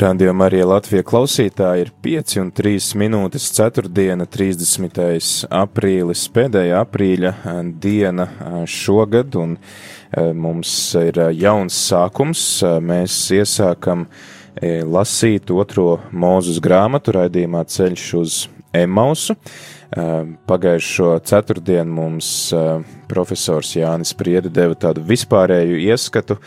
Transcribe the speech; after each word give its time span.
Radio 0.00 0.32
Marija 0.32 0.64
Latvija 0.64 1.04
klausītāji 1.04 1.82
ir 1.84 1.88
5 2.00 2.38
un 2.40 2.50
3 2.56 2.94
minūtes 2.96 3.50
4. 3.52 3.90
diena, 3.92 4.24
30. 4.24 4.96
aprīlis, 5.52 6.22
pēdējā 6.32 6.78
aprīļa 6.86 7.32
diena 7.84 8.26
šogad, 8.64 9.36
un 9.36 9.58
mums 10.40 10.72
ir 10.96 11.20
jauns 11.36 11.76
sākums. 11.90 12.46
Mēs 12.80 13.18
iesākam 13.36 14.06
lasīt 14.88 15.52
otro 15.52 15.98
mūzus 16.16 16.62
grāmatu 16.64 17.18
raidījumā 17.18 17.66
Ceļš 17.68 18.08
uz 18.22 18.40
Emausu. 18.72 19.36
Pagājušo 20.48 21.12
ceturtdienu 21.28 22.00
mums 22.00 22.34
profesors 23.10 23.76
Jānis 23.76 24.16
Priede 24.16 24.48
deva 24.48 24.80
tādu 24.80 25.04
vispārēju 25.04 25.84
ieskatu, 25.90 26.40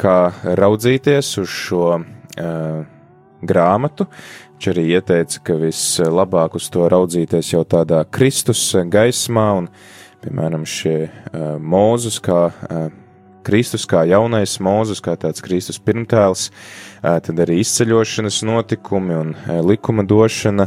kā 0.00 0.20
raudzīties 0.56 1.36
uz 1.42 1.50
šo 1.52 1.98
grāmatu. 2.36 4.08
Viņš 4.56 4.68
arī 4.72 4.86
ieteica, 4.96 5.40
ka 5.44 5.56
vislabāk 5.60 6.56
uz 6.56 6.68
to 6.72 6.86
raudzīties 6.88 7.52
jau 7.52 7.64
tādā 7.68 8.02
Kristus 8.08 8.62
gaismā, 8.88 9.48
un, 9.62 9.66
piemēram, 10.24 10.64
šie 10.68 10.98
uh, 11.08 11.56
mūzus, 11.60 12.20
kā 12.24 12.46
uh, 12.48 12.86
Kristus, 13.46 13.84
kā 13.86 14.02
jaunais 14.10 14.56
mūzus, 14.62 14.98
kā 15.04 15.14
tāds 15.20 15.42
Kristus 15.44 15.78
pirmtēls, 15.78 16.48
tad 17.02 17.42
arī 17.44 17.60
izceļošanas 17.62 18.40
notikumi 18.48 19.14
un 19.14 19.28
likuma 19.68 20.02
došana, 20.02 20.66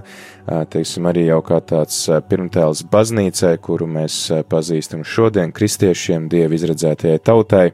teiksim, 0.72 1.10
arī 1.12 1.26
jau 1.28 1.42
kā 1.44 1.60
tāds 1.74 1.98
pirmtēls 2.30 2.86
baznīcai, 2.94 3.58
kuru 3.66 3.90
mēs 4.00 4.22
pazīstam 4.48 5.04
šodien 5.04 5.52
kristiešiem, 5.56 6.30
dievi 6.32 6.56
izredzētajai 6.56 7.20
tautai. 7.20 7.66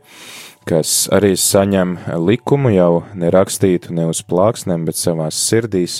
Kas 0.65 1.05
arī 1.13 1.35
saņem 1.37 1.91
likumu 2.25 2.71
jau 2.73 3.03
nerakstītu 3.13 3.93
ne 3.93 4.07
uz 4.09 4.23
plāksnēm, 4.25 4.87
bet 4.87 4.97
savās 4.97 5.37
sirdīs 5.37 5.99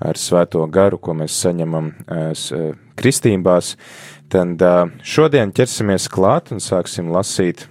ar 0.00 0.16
svēto 0.16 0.62
garu, 0.72 0.96
ko 0.96 1.12
mēs 1.18 1.36
saņemam 1.42 1.90
kristībās, 2.96 3.74
tad 4.32 4.64
šodien 5.04 5.52
ķersimies 5.52 6.08
klāt 6.08 6.54
un 6.56 6.64
sāksim 6.64 7.12
lasīt 7.12 7.66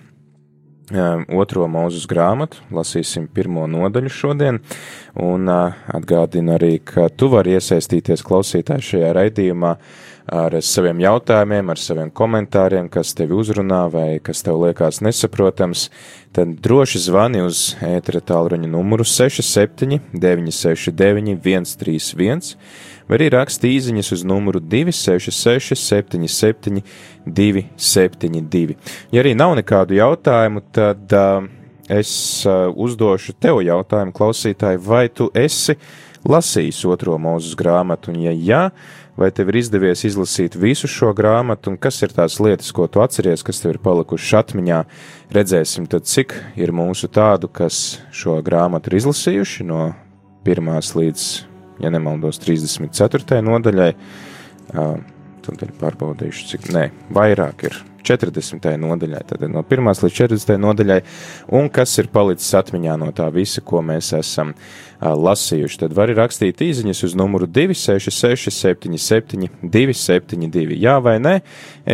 otro 1.34 1.66
mūzus 1.68 2.06
grāmatu, 2.08 2.62
lasīsim 2.72 3.28
pirmo 3.34 3.66
nodaļu 3.68 4.12
šodien, 4.14 4.62
un 5.20 5.50
atgādinu 5.50 6.54
arī, 6.56 6.78
ka 6.80 7.10
tu 7.10 7.28
vari 7.34 7.58
iesaistīties 7.58 8.24
klausītāji 8.24 8.92
šajā 8.92 9.10
raidījumā, 9.18 9.74
ar 10.28 10.58
saviem 10.66 11.00
jautājumiem, 11.00 11.70
ar 11.72 11.80
saviem 11.80 12.10
komentāriem, 12.12 12.90
kas 12.92 13.14
tevi 13.16 13.36
uzrunā 13.38 13.86
vai 13.92 14.08
kas 14.24 14.44
tev 14.44 14.60
liekas 14.66 15.00
nesaprotams, 15.06 15.88
tad 16.36 16.58
droši 16.64 17.02
zvani 17.08 17.46
uz 17.46 17.62
ētera 17.86 18.20
tālruņa 18.20 18.68
numuru 18.70 19.08
67 19.08 20.02
969 20.12 21.40
131 21.48 22.58
vai 23.08 23.20
arī 23.20 23.30
raksti 23.38 23.72
īziņas 23.78 24.12
uz 24.18 24.26
numuru 24.28 24.60
266 24.60 25.80
77 25.80 26.84
272. 27.26 28.76
Ja 29.16 29.24
arī 29.24 29.34
nav 29.38 29.56
nekādu 29.60 29.96
jautājumu, 29.98 30.64
tad 30.76 31.16
uh, 31.16 31.48
es 31.88 32.12
uh, 32.44 32.68
uzdošu 32.76 33.38
tev 33.40 33.64
jautājumu 33.64 34.16
klausītāji, 34.16 34.84
vai 34.84 35.08
tu 35.08 35.32
esi 35.36 35.78
lasījis 36.28 36.84
otro 36.92 37.16
mūzus 37.22 37.56
grāmatu, 37.56 38.12
un 38.12 38.22
ja 38.28 38.36
jā, 38.36 38.64
vai 39.18 39.32
tev 39.34 39.50
ir 39.52 39.60
izdevies 39.64 40.06
izlasīt 40.08 40.56
visu 40.60 40.90
šo 40.92 41.12
grāmatu, 41.18 41.74
un 41.74 41.80
kas 41.82 41.98
ir 42.06 42.14
tās 42.16 42.38
lietas, 42.44 42.70
ko 42.76 42.86
tu 42.92 43.02
atceries, 43.02 43.44
kas 43.46 43.64
tev 43.64 43.74
ir 43.74 43.82
palikušas 43.84 44.38
atmiņā. 44.44 44.84
Redzēsim, 45.34 45.90
tad 45.90 46.08
cik 46.08 46.38
ir 46.60 46.74
mūsu 46.76 47.10
tādu, 47.12 47.50
kas 47.50 47.98
šo 48.16 48.38
grāmatu 48.46 48.92
ir 48.92 49.00
izlasījuši 49.02 49.68
no 49.68 49.90
pirmās 50.46 50.94
līdz, 50.96 51.28
ja 51.84 51.92
nemaldos, 51.94 52.40
34. 52.46 53.42
nodaļai. 53.44 53.92
Tad 55.48 55.62
ir 55.64 55.78
pārbaudījuši, 55.80 56.50
cik, 56.54 56.72
nē, 56.76 56.90
vairāk 57.16 57.70
ir 57.70 57.78
40. 58.08 58.68
nodaļai, 58.82 59.24
tad 59.28 59.46
no 59.52 59.64
1 59.64 59.92
līdz 60.04 60.18
40. 60.22 60.58
nodaļai, 60.64 61.00
un 61.58 61.70
kas 61.74 61.98
ir 62.02 62.12
palicis 62.14 62.56
atmiņā 62.60 62.98
no 63.02 63.12
tā 63.16 63.28
visa, 63.34 63.62
ko 63.66 63.82
mēs 63.86 64.14
esam 64.18 64.54
uh, 64.54 65.14
lasījuši. 65.18 65.82
Tad 65.84 65.96
var 65.98 66.12
rakstīt 66.18 66.64
īsiņas 66.64 67.04
uz 67.08 67.16
numuru 67.18 67.48
266, 67.50 68.52
77, 68.54 69.50
272. 69.62 70.78
Jā 70.82 70.98
vai 71.04 71.18
nē, 71.22 71.40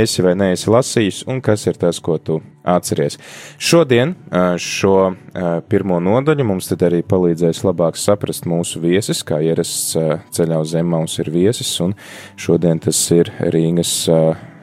esi 0.03 0.25
vai 0.25 0.35
neesi 0.39 0.71
lasījis, 0.71 1.23
un 1.31 1.41
kas 1.43 1.67
ir 1.69 1.79
tas, 1.81 1.99
ko 2.03 2.17
tu 2.17 2.39
atceries. 2.63 3.19
Šodien 3.59 4.13
uh, 4.13 4.55
šo 4.61 4.95
uh, 5.09 5.49
pirmo 5.69 5.99
nodaļu 6.03 6.47
mums 6.47 6.69
tad 6.71 6.85
arī 6.87 7.03
palīdzēs 7.03 7.63
labāk 7.67 7.99
saprast 7.99 8.47
mūsu 8.49 8.81
viesis, 8.83 9.23
kā 9.27 9.41
ierasts 9.43 9.97
ceļā 10.33 10.61
uz 10.63 10.73
Zemaus 10.73 11.19
ir 11.19 11.29
viesis, 11.33 11.75
un 11.83 11.93
šodien 12.39 12.79
tas 12.83 12.99
ir 13.13 13.29
Rīgas 13.53 13.93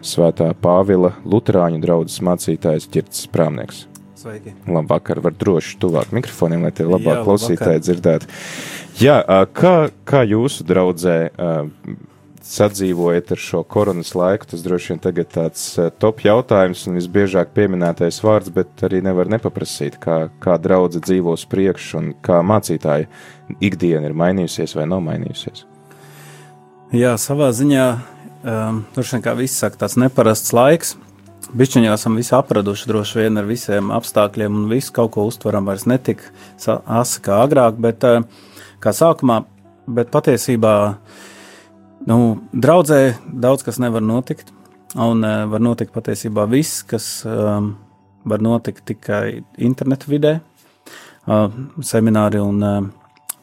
Svētā 0.01 0.51
Pāvila 0.57 1.13
Lutāņu 1.29 1.81
draugs 1.83 2.21
mācītājs 2.25 2.89
Girts 2.93 3.27
Prāmnieks. 3.33 3.85
Sveiki. 4.21 4.53
Labvakar, 4.69 5.21
var 5.25 5.33
droši 5.33 5.79
tuvāk 5.81 6.11
mikrofoniem, 6.13 6.67
lai 6.67 6.73
tie 6.77 6.85
labāk 6.85 7.21
Jā, 7.21 7.25
klausītāji 7.25 7.83
dzirdētu. 7.87 8.29
Jā, 9.01 9.17
kā, 9.57 9.75
kā 10.09 10.23
jūsu 10.29 10.67
draudzē 10.69 11.17
sadzīvojat 12.51 13.33
ar 13.33 13.41
šo 13.41 13.63
koronas 13.69 14.13
laiku, 14.17 14.49
tas 14.51 14.65
droši 14.65 14.93
vien 14.93 15.01
tagad 15.05 15.31
tāds 15.33 15.65
top 16.03 16.21
jautājums 16.25 16.87
un 16.89 16.97
visbiežāk 16.99 17.53
pieminētais 17.57 18.21
vārds, 18.25 18.53
bet 18.53 18.85
arī 18.89 19.01
nevar 19.05 19.29
nepaprasīt, 19.33 19.97
kā, 20.03 20.23
kā 20.43 20.57
draudze 20.61 21.01
dzīvos 21.05 21.47
priekš 21.49 21.91
un 22.01 22.15
kā 22.25 22.41
mācītāja 22.45 23.09
ikdiena 23.61 24.09
ir 24.11 24.17
mainījusies 24.17 24.77
vai 24.77 24.89
nav 24.91 25.05
mainījusies. 25.07 25.65
Jā, 26.97 27.15
savā 27.21 27.53
ziņā 27.55 27.87
um, 28.45 28.83
droši 28.95 29.17
vien 29.17 29.25
kā 29.25 29.35
viss 29.39 29.61
saka, 29.63 29.83
tāds 29.85 29.97
neparasts 30.01 30.55
laiks. 30.57 30.95
Bišķiņā 31.51 31.95
esam 31.97 32.19
visi 32.19 32.35
apraduši 32.37 32.87
droši 32.87 33.19
vien 33.23 33.41
ar 33.41 33.49
visiem 33.49 33.91
apstākļiem 33.95 34.61
un 34.61 34.69
visu 34.71 34.93
kaut 34.95 35.15
ko 35.17 35.25
uztveram 35.27 35.67
vairs 35.67 35.87
netik 35.91 36.23
asi 36.61 37.23
kā 37.25 37.41
agrāk, 37.43 37.81
bet 37.83 38.07
uh, 38.07 38.23
kā 38.83 38.93
sākumā, 38.95 39.41
bet 39.91 40.13
patiesībā, 40.15 40.75
nu, 42.11 42.19
draudzē 42.53 43.01
daudz 43.43 43.67
kas 43.67 43.81
nevar 43.83 44.05
notikt, 44.05 44.53
un 44.95 45.25
uh, 45.27 45.45
var 45.51 45.65
notikt 45.65 45.95
patiesībā 45.97 46.47
viss, 46.51 46.85
kas 46.87 47.11
um, 47.27 47.75
var 48.29 48.45
notikt 48.45 48.85
tikai 48.93 49.41
internetu 49.59 50.13
vidē, 50.13 50.37
uh, 51.27 51.49
semināri 51.83 52.43
un 52.43 52.63
uh, 52.63 52.81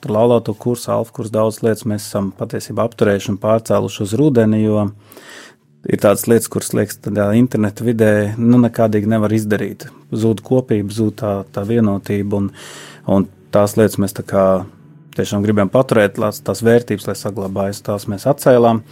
Tur 0.03 0.13
laulāto 0.13 0.53
kursu, 0.53 0.91
alfa 0.94 1.16
kursu 1.16 1.34
daudz 1.34 1.63
lietas 1.66 1.88
mēs 1.90 2.06
esam 2.06 2.30
patiesībā 2.38 2.85
apturējuši 2.85 3.31
un 3.34 3.40
pārcēluši 3.41 4.03
uz 4.06 4.13
rudeni, 4.19 4.62
jo 4.62 4.84
ir 5.88 6.02
tādas 6.03 6.28
lietas, 6.30 6.50
kuras, 6.53 6.74
liekas, 6.78 7.00
tādā 7.02 7.31
interneta 7.39 7.86
vidē 7.86 8.12
nu, 8.38 8.60
nekādīgi 8.62 9.10
nevar 9.10 9.33
izdarīt. 9.33 9.88
Zūd 10.13 10.44
kopība, 10.45 10.94
zūd 10.94 11.18
tā, 11.22 11.33
tā 11.54 11.63
vienotība, 11.68 12.42
un, 12.44 12.51
un 13.10 13.27
tās 13.56 13.77
lietas 13.80 13.98
mēs 14.01 14.16
tā 14.18 14.25
kā 14.27 14.45
tiešām 15.18 15.45
gribam 15.45 15.72
paturēt, 15.74 16.18
tās, 16.19 16.42
tās 16.45 16.62
vērtības, 16.66 17.07
lai 17.10 17.18
saglabājas, 17.18 17.81
tās 17.86 18.07
mēs 18.12 18.27
atcēlām. 18.30 18.83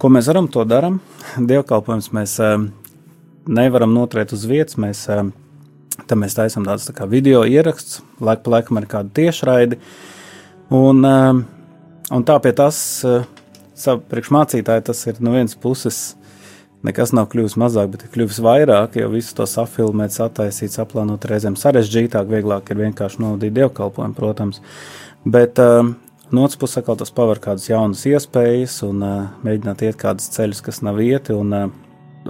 Ko 0.00 0.10
mēs 0.12 0.28
varam, 0.28 0.48
to 0.50 0.64
darām. 0.68 0.98
Dievkalpojums 1.38 2.10
mēs 2.16 2.36
eh, 2.42 2.56
nevaram 3.46 3.94
noturēt 3.94 4.34
uz 4.36 4.44
vietas, 4.48 4.78
mēs, 4.82 5.04
eh, 5.12 5.22
tam 6.10 6.24
mēs 6.24 6.36
taisam 6.36 6.66
tādas 6.68 6.90
tā 6.90 7.08
video 7.08 7.44
ieraksts, 7.48 8.02
laika 8.20 8.44
pa 8.44 8.56
laikam 8.56 8.80
ar 8.82 8.88
kādu 8.90 9.14
tiešraidi, 9.20 9.78
Un, 10.72 11.04
um, 11.04 11.44
un 12.16 12.24
tā 12.24 12.38
pie 12.40 12.54
tas, 12.56 12.76
uh, 13.04 13.26
priekšmācītāji, 14.08 14.84
tas 14.88 15.06
ir 15.10 15.18
no 15.20 15.34
vienas 15.34 15.58
puses 15.60 16.02
nekas 16.86 17.12
nav 17.14 17.28
kļuvis 17.32 17.56
mazāk, 17.60 17.90
bet 17.92 18.06
ir 18.06 18.12
kļuvis 18.14 18.40
vairāk, 18.42 18.96
jo 18.98 19.10
visu 19.12 19.34
to 19.38 19.46
safilmēt, 19.48 20.14
sataisīt, 20.14 20.74
saplānot 20.74 21.24
reizēm 21.28 21.58
sarežģītāk, 21.58 22.30
vieglāk 22.30 22.72
ir 22.72 22.80
vienkārši 22.82 23.22
novadīt 23.22 23.54
dievkalpojumu, 23.58 24.16
protams. 24.18 24.62
Bet 25.22 25.60
um, 25.62 25.94
no 26.34 26.46
otras 26.46 26.58
puses, 26.58 26.80
atkal 26.80 26.98
tas 26.98 27.14
paver 27.14 27.42
kādas 27.42 27.68
jaunas 27.70 28.02
iespējas 28.08 28.80
un 28.88 29.04
uh, 29.06 29.18
mēģināt 29.46 29.84
iet 29.86 29.98
kādus 30.00 30.30
ceļus, 30.34 30.62
kas 30.66 30.82
nav 30.86 30.98
ieti, 31.02 31.36
un, 31.36 31.54
uh, 31.54 31.68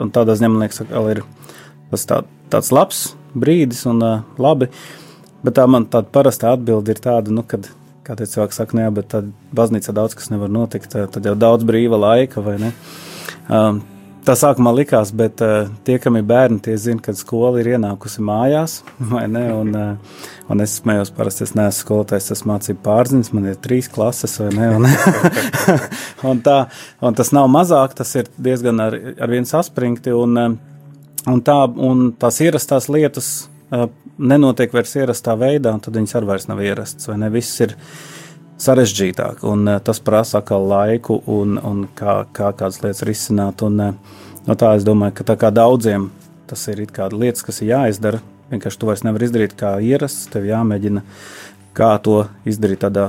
un 0.02 0.12
tādā 0.12 0.36
ziņā, 0.36 0.52
man 0.52 0.66
liekas, 0.66 0.82
atkal 0.84 1.12
ir 1.14 1.22
tas 1.92 2.08
tā, 2.10 2.22
tāds 2.52 2.72
labs 2.74 3.06
brīdis 3.32 3.86
un 3.88 4.04
uh, 4.04 4.18
labi. 4.40 4.68
Bet 5.42 5.56
tā 5.56 5.64
man 5.66 5.88
tāda 5.90 6.12
parasta 6.12 6.52
atbilde 6.54 6.92
ir 6.92 7.00
tāda, 7.02 7.32
nu, 7.34 7.42
kad 7.46 7.66
kā 8.06 8.16
tie 8.18 8.26
cilvēki 8.28 8.56
saka, 8.56 8.76
nē, 8.78 8.90
bet 8.96 9.12
tad 9.14 9.30
baznīcā 9.54 9.94
daudz 9.94 10.16
kas 10.18 10.30
nevar 10.32 10.50
notikt, 10.52 10.94
tad 10.94 11.26
jau 11.26 11.34
daudz 11.38 11.66
brīva 11.68 12.00
laika, 12.00 12.42
vai 12.44 12.58
ne? 12.60 12.72
Um, 13.52 13.80
tā 14.26 14.34
sākumā 14.38 14.72
likās, 14.74 15.12
bet 15.14 15.42
uh, 15.44 15.70
tie, 15.86 15.98
kam 16.02 16.18
ir 16.18 16.26
bērni, 16.26 16.60
tie 16.62 16.74
zina, 16.80 17.02
kad 17.02 17.18
skola 17.18 17.60
ir 17.62 17.72
ienākusi 17.74 18.24
mājās, 18.26 18.80
ne? 19.36 19.44
Un, 19.54 19.70
uh, 19.78 20.26
un 20.52 20.64
es 20.64 20.78
smējos, 20.80 21.12
parasti 21.16 21.46
es 21.46 21.54
neesmu 21.58 21.78
skolotājs, 21.78 22.32
es 22.34 22.44
mācību 22.48 22.82
pārziņas, 22.86 23.32
man 23.36 23.52
ir 23.52 23.62
trīs 23.62 23.90
klases, 23.92 24.38
ne? 24.54 24.72
Un, 24.78 24.88
un, 26.32 26.42
tā, 26.44 26.58
un 27.02 27.18
tas 27.18 27.32
nav 27.34 27.48
mazāk, 27.52 27.96
tas 27.98 28.14
ir 28.18 28.30
diezgan 28.38 28.82
ar, 28.82 28.98
ar 29.22 29.32
viens 29.32 29.54
saspringti, 29.54 30.14
un, 30.14 30.58
un, 31.30 31.46
tā, 31.46 31.58
un 31.90 32.10
tās 32.18 32.42
ierastās 32.42 32.90
lietas 32.90 33.32
nenotiek 34.18 34.74
vairs 34.74 34.96
ierastā 35.00 35.36
veidā, 35.38 35.72
tad 35.82 35.96
viņas 35.96 36.16
arī 36.18 36.28
vairs 36.32 36.48
nav 36.50 36.60
ierastas, 36.64 37.08
vai 37.10 37.18
ne? 37.22 37.30
Viss 37.32 37.60
ir 37.64 37.76
sarežģītāk, 38.62 39.42
un 39.48 39.66
uh, 39.66 39.78
tas 39.84 40.00
prasa 40.04 40.40
atkal 40.42 40.66
laiku 40.70 41.18
un, 41.30 41.56
un 41.58 41.86
kā, 41.98 42.22
kā 42.36 42.52
kādas 42.58 42.82
lietas 42.84 43.04
risināt. 43.08 43.64
Un, 43.66 43.80
uh, 43.80 44.20
no 44.46 44.58
tā 44.58 44.74
es 44.78 44.86
domāju, 44.86 45.16
ka 45.18 45.32
tā 45.32 45.38
kā 45.40 45.50
daudziem 45.54 46.10
tas 46.50 46.66
ir 46.68 46.84
lietas, 46.84 47.42
kas 47.46 47.62
ir 47.62 47.72
jāizdara, 47.72 48.20
vienkārši 48.52 48.78
tu 48.78 48.90
vairs 48.90 49.04
nevari 49.06 49.28
izdarīt 49.28 49.56
kā 49.58 49.78
ierasts, 49.80 50.28
tev 50.32 50.44
jāmēģina 50.46 51.02
kā 51.76 51.94
to 52.04 52.26
izdarīt 52.44 52.84
tādā 52.84 53.08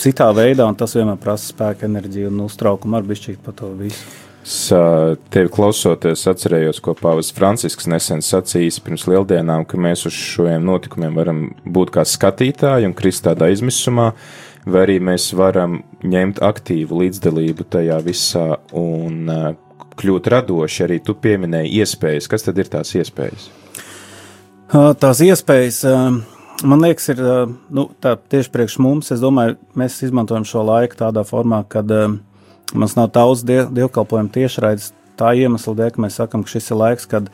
citā 0.00 0.30
veidā, 0.32 0.64
un 0.64 0.78
tas 0.78 0.94
vienmēr 0.96 1.18
prasa 1.20 1.52
spēku, 1.52 1.84
enerģiju 1.88 2.32
un 2.32 2.46
uztraukumu 2.46 2.96
ar 2.96 3.06
bišķīt 3.06 3.44
par 3.44 3.58
to 3.58 3.70
visu. 3.76 4.27
Tevi 4.48 5.50
klausoties, 5.52 6.22
atcerējos, 6.30 6.78
ko 6.80 6.94
Pāvils 6.96 7.28
Francisks 7.36 7.88
nesen 7.90 8.22
sacījis 8.24 8.78
pirms 8.80 9.04
lieldienām, 9.10 9.66
ka 9.68 9.76
mēs 9.76 10.06
uz 10.08 10.14
šiem 10.16 10.64
notikumiem 10.64 11.18
varam 11.20 11.42
būt 11.68 11.92
kā 11.92 12.04
skatītāji 12.08 12.88
un 12.88 12.94
krist 12.96 13.26
tādā 13.26 13.50
izmisumā, 13.52 14.14
vai 14.64 14.84
arī 14.86 14.96
mēs 15.04 15.26
varam 15.36 15.82
ņemt 16.00 16.40
aktīvu 16.44 17.02
līdzdalību 17.02 17.66
tajā 17.76 17.98
visā 18.06 18.46
un 18.72 19.28
kļūt 19.98 20.30
radoši. 20.32 20.84
Arī 20.86 20.98
tu 21.04 21.16
pieminēji 21.18 21.82
iespējas. 21.82 22.30
Kas 22.32 22.46
tad 22.46 22.60
ir 22.62 22.70
tās 22.72 22.94
iespējas? 22.96 23.50
Tās 24.72 25.20
iespējas. 25.24 25.82
Man 26.68 26.82
liekas, 26.82 27.10
ir 27.12 27.20
nu, 27.68 27.84
tā, 28.00 28.16
tieši 28.16 28.54
priekš 28.54 28.78
mums. 28.82 29.12
Es 29.12 29.20
domāju, 29.20 29.58
mēs 29.78 30.00
izmantojam 30.08 30.48
šo 30.48 30.64
laiku 30.66 30.98
tādā 31.04 31.22
formā, 31.28 31.60
kad 31.70 31.92
uh, 31.94 32.16
Mums 32.74 32.98
nav 32.98 33.08
daudz 33.14 33.44
diev, 33.48 33.70
dievkalpojumu 33.72 34.32
tiešraides. 34.34 34.92
Tā 35.18 35.32
iemesla 35.34 35.74
dēļ, 35.78 35.94
ka 35.94 36.02
mēs 36.04 36.18
sakam, 36.20 36.44
ka 36.44 36.52
šis 36.52 36.68
ir 36.70 36.78
laiks, 36.78 37.08
kad 37.10 37.30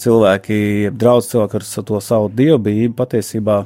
cilvēki, 0.00 0.92
draudz 0.96 1.32
cilvēki 1.32 1.58
ar 1.58 1.66
to 1.90 2.00
savu 2.04 2.30
dievbijību 2.38 2.96
patiesībā 2.96 3.58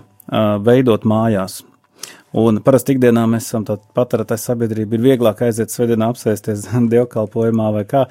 veidot 0.64 1.04
mājās. 1.06 1.60
Un 2.34 2.58
parasti 2.66 2.96
ikdienā 2.96 3.28
mēs 3.30 3.46
esam 3.46 3.62
tāda 3.68 3.84
patērētāja 3.94 4.42
sabiedrība, 4.42 4.96
ir 4.96 5.04
vieglāk 5.04 5.44
aiziet 5.46 5.70
svētdienā 5.70 6.08
apsēsties 6.10 6.64
dievkalpojumā 6.94 7.68
vai 7.76 7.84
kā, 7.86 8.06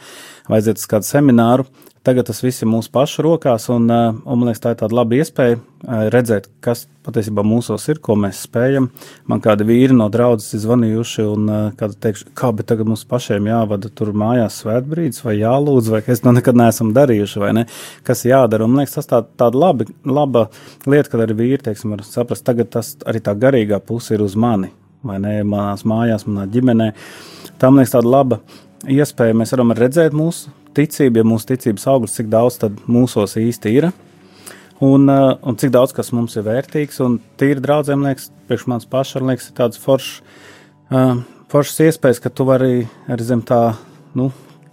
vai 0.48 0.62
aiziet 0.62 0.80
uz 0.80 0.88
kādu 0.88 1.10
semināru, 1.10 1.68
Tagad 2.04 2.28
tas 2.28 2.42
viss 2.44 2.60
ir 2.60 2.68
mūsu 2.68 2.90
pašu 2.92 3.24
rokās, 3.24 3.70
un, 3.72 3.86
eh, 3.88 4.10
un 4.12 4.40
man 4.40 4.50
liekas, 4.50 4.60
tā 4.60 4.74
ir 4.74 4.80
tāda 4.82 4.96
laba 4.98 5.16
iespēja 5.16 5.56
eh, 5.56 6.10
redzēt, 6.12 6.50
kas 6.60 6.82
patiesībā 7.08 7.46
mūsos 7.48 7.86
ir, 7.88 8.02
ko 8.04 8.18
mēs 8.20 8.42
spējam. 8.44 8.90
Man 9.32 9.40
kādi 9.40 9.64
vīri 9.64 9.96
no 9.96 10.10
draudzes 10.12 10.58
ir 10.58 10.60
zvanījuši, 10.66 11.24
un 11.32 11.46
eh, 11.48 11.62
kāda 11.80 11.96
teikšu, 12.04 12.34
kā, 12.36 12.50
bet 12.58 12.68
tagad 12.68 12.90
mums 12.92 13.06
pašiem 13.08 13.48
jāvada 13.48 13.88
tur 13.88 14.12
mājās 14.20 14.58
svētbrīdis, 14.60 15.24
vai 15.24 15.38
jālūdz, 15.38 15.92
vai 15.94 16.02
kas 16.04 16.20
to 16.26 16.34
nekad 16.36 16.60
neesam 16.60 16.92
darījuši, 16.98 17.40
vai 17.40 17.52
ne, 17.56 17.64
kas 18.04 18.26
jādara. 18.28 18.68
Un 18.68 18.74
man 18.74 18.84
liekas, 18.84 18.98
tas 18.98 19.08
tā, 19.08 19.22
tāda 19.40 19.62
labi, 19.62 19.88
laba 20.04 20.50
lieta, 20.84 21.08
kad 21.14 21.24
arī 21.24 21.38
vīri, 21.40 21.62
teiksim, 21.70 21.94
var 21.96 22.04
saprast, 22.04 22.44
tagad 22.44 22.74
tas 22.76 22.98
arī 23.08 23.22
tā 23.24 23.32
garīgā 23.46 23.80
puse 23.80 24.18
ir 24.18 24.26
uz 24.26 24.36
mani, 24.36 24.74
vai 25.08 25.22
ne, 25.24 25.38
manās 25.48 25.88
mājās, 25.88 26.28
manā 26.28 26.50
ģimenē. 26.52 26.90
Tā 27.64 27.72
man 27.72 27.80
liekas 27.80 27.96
tāda 27.96 28.12
laba 28.12 28.42
iespēja, 28.92 29.40
mēs 29.40 29.56
varam 29.56 29.72
redzēt 29.80 30.20
mūsu 30.20 30.52
ticība, 30.78 31.22
ja 31.22 31.28
mūsu 31.28 31.50
ticības 31.54 31.86
augsts, 31.92 32.20
cik 32.20 32.32
daudz 32.34 32.60
tad 32.62 32.80
mūsos 32.90 33.38
īsti 33.40 33.74
ir. 33.78 33.90
Un, 34.84 35.08
uh, 35.08 35.36
un 35.48 35.58
cik 35.60 35.72
daudz 35.72 35.94
kas 35.96 36.12
mums 36.16 36.36
ir 36.36 36.48
vērtīgs, 36.48 37.00
un 37.06 37.20
tīri 37.40 37.62
draudzēm 37.64 38.04
liekas, 38.04 38.32
priekš 38.50 38.66
manas 38.72 38.90
pašas 38.90 39.24
liekas, 39.24 39.52
ir 39.52 39.58
tāds 39.60 39.80
foršs, 39.80 40.18
uh, 40.92 41.22
foršs 41.54 41.84
iespējas, 41.88 42.20
ka 42.24 42.32
tu 42.34 42.48
vari 42.50 42.88
arī 43.08 43.28
zem 43.28 43.44
tā, 43.48 43.62
nu, 44.18 44.32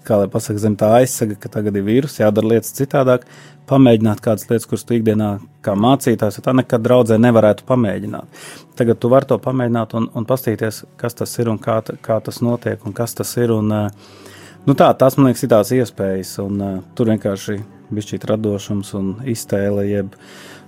kā 0.08 0.18
lai 0.18 0.30
pasaka, 0.32 0.58
zem 0.62 0.74
tā 0.80 0.88
aizsega, 0.98 1.36
ka 1.38 1.52
tagad 1.52 1.76
ir 1.78 1.84
vīrus, 1.86 2.18
jādara 2.18 2.54
lietas 2.54 2.74
citādāk, 2.74 3.28
pamēģināt 3.70 4.22
kādas 4.24 4.48
lietas, 4.50 4.66
kuras 4.66 4.86
tu 4.88 4.96
ikdienā 4.96 5.28
kā 5.62 5.76
mācītājs, 5.78 6.40
tā 6.42 6.56
nekad 6.56 6.82
draudzē 6.82 7.20
nevarētu 7.20 7.68
pamēģināt. 7.68 8.42
Tagad 8.80 8.98
tu 8.98 9.12
vari 9.12 9.30
to 9.30 9.38
pamēģināt 9.44 9.94
un, 10.00 10.08
un 10.16 10.26
pastīties, 10.26 10.82
kas 10.98 11.14
tas 11.20 11.36
ir 11.38 11.52
un 11.52 11.60
kā, 11.62 11.78
kā 12.02 12.18
tas 12.24 12.40
notiek 12.42 12.82
un 12.88 12.96
kas 12.96 13.14
tas 13.20 13.36
ir. 13.38 13.54
Un, 13.54 13.70
uh, 13.70 14.26
Nu 14.68 14.76
tā, 14.76 14.90
tas 14.98 15.16
man 15.16 15.30
liekas, 15.30 15.44
ir 15.44 15.52
tās 15.52 15.72
iespējas, 15.74 16.34
un 16.44 16.60
uh, 16.60 16.72
tur 16.96 17.12
vienkārši 17.12 17.58
bija 17.90 18.08
šī 18.10 18.20
radošums 18.28 18.92
un 18.98 19.14
iztēle, 19.28 19.86
jeb, 19.88 20.18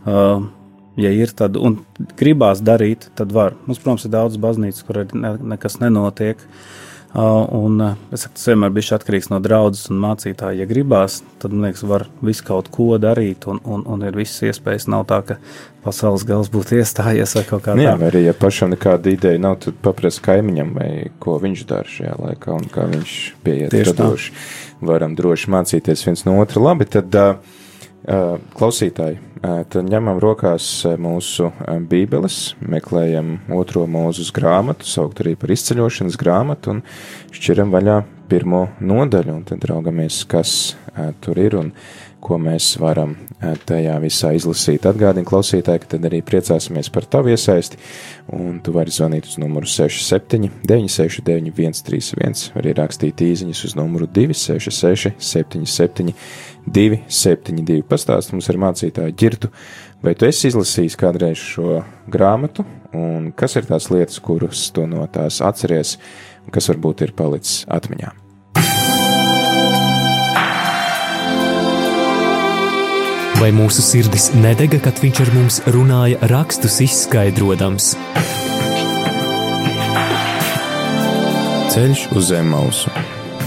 uh, 0.09 0.47
ja 1.01 1.13
ir 1.13 1.35
tad, 1.37 1.59
un 1.61 1.83
gribās 2.19 2.65
darīt, 2.65 3.11
tad 3.19 3.35
var. 3.37 3.59
Mums, 3.67 3.83
protams, 3.83 4.07
ir 4.09 4.15
daudz 4.15 4.41
baznīcas, 4.41 4.87
kur 4.89 5.05
ne, 5.13 5.37
nekas 5.55 5.79
nenotiek. 5.83 6.41
Uh, 6.41 6.89
un 7.15 7.81
es 8.13 8.23
saku, 8.25 8.39
tas 8.39 8.47
vienmēr 8.49 8.71
bija 8.73 8.97
atkarīgs 8.97 9.29
no 9.29 9.41
draudzes 9.45 9.91
un 9.93 9.99
mācītāja. 10.01 10.63
Ja 10.63 10.67
gribās, 10.69 11.19
tad, 11.43 11.53
man 11.53 11.69
liekas, 11.69 11.85
var 11.89 12.07
visu 12.25 12.47
kaut 12.47 12.71
ko 12.73 12.97
darīt, 13.03 13.45
un, 13.53 13.61
un, 13.69 13.85
un 13.85 14.07
ir 14.09 14.17
visas 14.17 14.41
iespējas. 14.49 14.89
Nav 14.89 15.05
tā, 15.11 15.21
ka 15.29 15.37
pasaules 15.85 16.25
gals 16.29 16.49
būtu 16.53 16.79
iestājies 16.81 17.37
vai 17.37 17.45
kaut 17.49 17.67
kā 17.67 17.75
tāda. 17.75 17.85
Jā, 17.85 17.95
vai 18.01 18.09
arī, 18.09 18.25
ja 18.31 18.37
pašam 18.37 18.73
nekāda 18.73 19.13
ideja 19.13 19.43
nav, 19.43 19.59
tad 19.65 19.77
paprasti 19.85 20.25
kaimiņam, 20.25 20.73
vai 20.79 20.91
ko 21.21 21.37
viņš 21.43 21.65
dara 21.69 21.97
šajā 21.99 22.17
laikā, 22.23 22.57
un 22.57 22.71
kā 22.73 22.89
viņš 22.95 23.17
pieiet 23.45 23.77
radoši. 23.93 24.37
Varam 24.83 25.13
droši 25.19 25.53
mācīties 25.53 26.09
viens 26.09 26.25
no 26.27 26.41
otra. 26.43 26.65
Labi, 26.65 26.89
tad 26.91 27.13
uh, 27.21 27.61
klausītāji 28.03 29.21
Tad 29.43 29.89
ņemam 29.91 30.21
rokās 30.23 30.67
mūsu 31.03 31.49
bībeles, 31.91 32.53
meklējam 32.63 33.41
otro 33.51 33.89
mūzus 33.91 34.31
grāmatu, 34.35 34.87
saukt 34.87 35.19
arī 35.25 35.33
par 35.35 35.51
izceļošanas 35.51 36.19
grāmatu, 36.21 36.77
un 36.77 36.85
šķiram 37.35 37.75
vaļā 37.75 37.97
pirmo 38.31 38.69
nodaļu, 38.79 39.35
un 39.35 39.43
tad 39.51 39.67
raugamies, 39.67 40.21
kas 40.31 40.77
tur 41.27 41.43
ir 41.43 41.59
un 41.59 41.75
ko 42.23 42.39
mēs 42.39 42.77
varam 42.79 43.17
tajā 43.67 43.97
visā 44.05 44.31
izlasīt. 44.37 44.87
Atgādini 44.87 45.27
klausītāji, 45.27 45.83
ka 45.83 45.91
tad 45.97 46.07
arī 46.07 46.21
priecāsimies 46.23 46.93
par 46.95 47.09
tavu 47.11 47.33
iesaisti, 47.35 47.81
un 48.39 48.61
tu 48.63 48.77
vari 48.77 48.95
zvanīt 48.95 49.27
uz 49.27 49.41
numuru 49.43 49.67
67 49.67 50.47
969 50.71 51.51
131, 51.83 52.55
arī 52.63 52.77
rakstīt 52.79 53.27
īziņas 53.27 53.65
uz 53.67 53.75
numuru 53.75 54.07
266 54.07 55.19
77 55.19 56.15
272. 56.67 57.83
Pastāst 57.89 58.35
mums 58.35 58.49
ar 58.53 58.61
mācītāju 58.63 59.17
ģirtu, 59.19 59.53
vai 60.05 60.15
tu 60.19 60.29
esi 60.29 60.51
izlasījis 60.51 60.99
kādreiz 61.01 61.43
šo 61.43 61.83
grāmatu, 62.11 62.67
un 62.97 63.31
kas 63.37 63.59
ir 63.59 63.69
tās 63.71 63.91
lietas, 63.93 64.21
kuras 64.23 64.69
tu 64.75 64.87
no 64.91 65.07
tās 65.13 65.43
atceries, 65.45 65.97
un 66.47 66.55
kas 66.55 66.71
varbūt 66.73 67.07
ir 67.07 67.17
palicis 67.19 67.65
atmiņā. 67.71 68.17
vai 73.43 73.49
mūsu 73.51 73.83
sirdis 73.83 74.29
nedega, 74.39 74.79
kad 74.85 75.01
viņš 75.03 75.21
ar 75.25 75.31
mums 75.35 75.57
runāja, 75.75 76.21
rakstus 76.31 76.77
izskaidrojams. 76.85 77.89
Ceļš 81.75 82.07
uz 82.15 82.31
zem 82.31 82.55
mausu. 82.55 82.93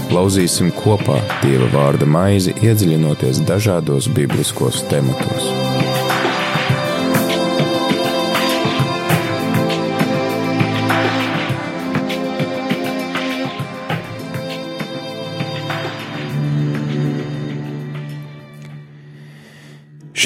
Lauzīsim 0.06 0.68
kopā 0.70 1.16
Dieva 1.42 1.66
vārda 1.72 2.06
maizi, 2.06 2.52
iedziļinoties 2.62 3.40
dažādos 3.48 4.06
bibliskos 4.14 4.84
tematos. 4.90 5.50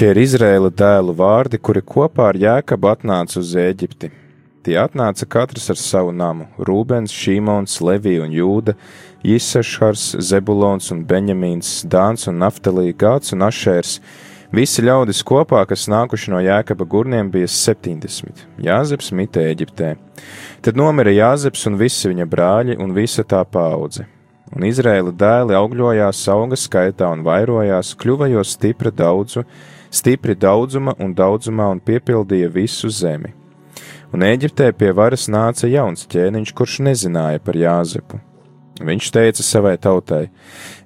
Šie 0.00 0.14
ir 0.14 0.20
Izraēla 0.22 0.70
dēlu 0.72 1.12
vārdi, 1.12 1.58
kuri 1.60 1.80
kopā 1.84 2.30
ar 2.30 2.36
Jēkabu 2.40 2.88
atnāca 2.92 3.40
uz 3.40 3.56
Eģipti. 3.56 4.08
Tie 4.60 4.76
atnāca 4.76 5.24
katrs 5.24 5.70
ar 5.72 5.76
savu 5.80 6.12
namu- 6.12 6.46
Rūbens, 6.68 7.12
Šīmons, 7.12 7.78
Levija 7.80 8.22
un 8.24 8.32
Jūda, 8.32 8.74
Jisešars, 9.20 10.14
Zebulons 10.24 10.88
un 10.94 11.02
Benjamīns, 11.04 11.82
Dāns 11.84 12.24
un 12.30 12.38
Naftalī, 12.40 12.94
Gāds 12.96 13.34
un 13.34 13.44
Ašērs. 13.44 13.98
Visi 14.50 14.80
ļaudis 14.82 15.20
kopā, 15.28 15.60
kas 15.68 15.84
nākuši 15.92 16.32
no 16.32 16.40
Jēkaba 16.40 16.86
gurniem, 16.88 17.28
bija 17.30 17.46
70. 17.46 18.46
Jāzeps 18.64 19.12
mita 19.12 19.44
Eģiptē. 19.44 19.92
Tad 20.64 20.80
nomira 20.80 21.12
Jāzeps 21.12 21.66
un 21.68 21.76
visi 21.78 22.08
viņa 22.08 22.26
brāļi 22.32 22.78
un 22.80 22.94
visa 22.96 23.22
tā 23.22 23.42
paudze. 23.44 24.06
Un 24.56 24.64
Izraēla 24.66 25.12
dēli 25.14 25.54
augļojās, 25.54 26.24
auga 26.32 26.56
skaitā 26.58 27.12
un 27.12 27.20
vairojās, 27.22 27.92
kļuva 28.00 28.30
jo 28.32 28.42
stipra 28.42 28.90
daudzu, 28.90 29.44
stipri 29.92 30.34
daudzuma 30.34 30.96
un 30.98 31.12
daudzumā 31.14 31.68
un 31.76 31.84
piepildīja 31.84 32.48
visu 32.56 32.88
zemi. 32.88 33.36
Un 34.10 34.24
Eģiptē 34.26 34.72
pie 34.74 34.90
varas 34.96 35.28
nāca 35.30 35.68
jauns 35.70 36.08
ķēniņš, 36.10 36.56
kurš 36.56 36.80
nezināja 36.88 37.44
par 37.44 37.60
Jāzepu. 37.60 38.24
Viņš 38.80 39.10
teica 39.12 39.44
savai 39.44 39.76
tautai: 39.76 40.30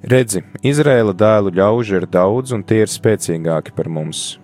Redzi, 0.03 0.43
Izraēla 0.67 1.15
dēlu 1.15 1.55
ļauži 1.55 2.01
ir 2.01 2.09
daudz, 2.11 2.55
un 2.57 2.65
tie 2.67 2.83
ir 2.83 2.91
spēcīgāki 2.91 3.75
par 3.77 3.89
mums. 3.89 4.35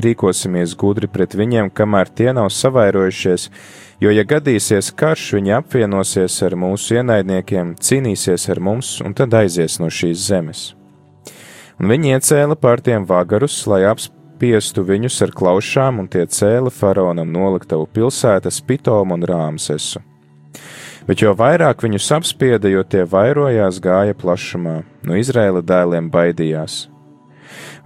Rīkosimies 0.00 0.76
gudri 0.78 1.08
pret 1.10 1.34
viņiem, 1.34 1.72
kamēr 1.74 2.08
tie 2.14 2.30
nav 2.32 2.48
savairojušies, 2.54 3.48
jo, 4.00 4.12
ja 4.14 4.22
gadīsies 4.24 4.92
karš, 4.96 5.32
viņi 5.36 5.56
apvienosies 5.58 6.38
ar 6.46 6.54
mūsu 6.56 7.00
ienaidniekiem, 7.00 7.74
cīnīsies 7.74 8.46
ar 8.54 8.62
mums 8.62 8.98
un 9.04 9.16
tad 9.18 9.34
aizies 9.34 9.80
no 9.82 9.90
šīs 9.90 10.28
zemes. 10.30 10.62
Un 11.80 11.90
viņi 11.90 12.14
iecēla 12.14 12.56
pār 12.60 12.82
tiem 12.84 13.06
vagarus, 13.08 13.56
lai 13.66 13.82
apspiestu 13.90 14.84
viņus 14.86 15.18
ar 15.26 15.34
klaušām, 15.36 15.98
un 16.04 16.08
tie 16.12 16.26
cēla 16.28 16.70
faraonam 16.70 17.32
noliktavu 17.34 17.88
pilsētas 17.90 18.62
Pitomu 18.68 19.18
un 19.18 19.26
Rāmsesu. 19.26 20.04
Bet 21.08 21.24
jo 21.24 21.34
vairāk 21.36 21.82
viņus 21.84 22.12
apspieda, 22.20 22.68
jo 22.68 22.84
tie 22.84 23.06
vairojās 23.08 23.80
gāja 23.82 24.16
plašumā, 24.16 24.80
no 25.06 25.16
Izraēla 25.18 25.64
dēliem 25.64 26.10
baidījās 26.12 26.86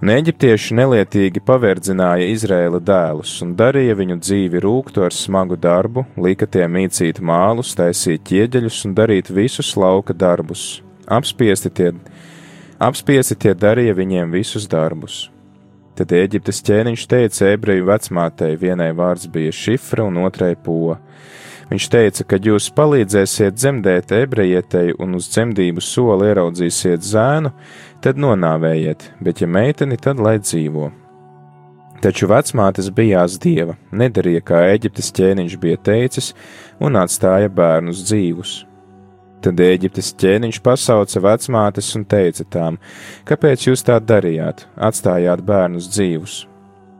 un 0.01 0.11
eģiptieši 0.11 0.75
nelietīgi 0.77 1.41
paverdzināja 1.45 2.27
Izraēla 2.33 2.81
dēlus 2.83 3.31
un 3.45 3.53
darīja 3.57 3.95
viņu 3.97 4.17
dzīvi 4.21 4.61
rūktu 4.65 5.05
ar 5.05 5.15
smagu 5.15 5.57
darbu, 5.59 6.05
lika 6.21 6.47
tiem 6.51 6.75
mīcīt 6.77 7.21
mālus, 7.23 7.75
taisīt 7.77 8.25
ķieģeļus 8.29 8.81
un 8.89 8.95
darīt 8.97 9.31
visus 9.33 9.71
lauka 9.79 10.13
darbus. 10.13 10.83
Apspiesti 11.05 11.71
tie, 11.73 11.93
apspiesti 12.81 13.37
tie 13.39 13.55
darīja 13.55 13.95
viņiem 13.97 14.35
visus 14.35 14.67
darbus. 14.69 15.29
Tad 15.95 16.11
Eģiptes 16.11 16.59
ķēniņš 16.67 17.07
teica 17.07 17.53
ebreju 17.53 17.85
vecmātei, 17.87 18.57
vienai 18.59 18.89
vārds 18.91 19.29
bija 19.31 19.53
šifra 19.55 20.03
un 20.03 20.19
otrai 20.25 20.51
poga. 20.59 20.99
Viņš 21.71 21.87
teica, 21.89 22.25
ka 22.29 22.37
jūs 22.41 22.67
palīdzēsiet 22.77 23.55
dzemdēt 23.57 24.13
ebrejietei 24.13 24.93
un 25.01 25.17
uz 25.17 25.31
dzemdību 25.33 25.81
soli 25.81 26.29
ieraudzīsiet 26.29 27.01
zēnu, 27.01 27.51
tad 28.05 28.21
nonāvējiet, 28.21 29.09
bet 29.25 29.41
ja 29.41 29.49
meiteni, 29.49 29.97
tad 29.97 30.21
lai 30.21 30.37
dzīvo. 30.43 30.91
Taču 32.05 32.29
vecmātes 32.29 32.91
bijās 32.93 33.39
dieva, 33.41 33.79
nedarīja 33.89 34.43
kā 34.45 34.61
Eģiptes 34.75 35.09
ķēniņš 35.17 35.57
bija 35.57 35.81
teicis, 35.89 36.33
un 36.77 36.99
atstāja 37.01 37.49
bērnus 37.49 38.03
dzīvus. 38.05 38.55
Tad 39.41 39.61
Eģiptes 39.61 40.11
ķēniņš 40.21 40.59
pasauca 40.65 41.21
vecmātes 41.21 41.91
un 41.97 42.05
teica 42.05 42.45
tām: 42.45 42.77
Kāpēc 43.25 43.69
jūs 43.69 43.85
tā 43.85 43.97
darījāt, 44.01 44.67
atstājāt 44.77 45.41
bērnus 45.45 45.89
dzīvus? 45.93 46.43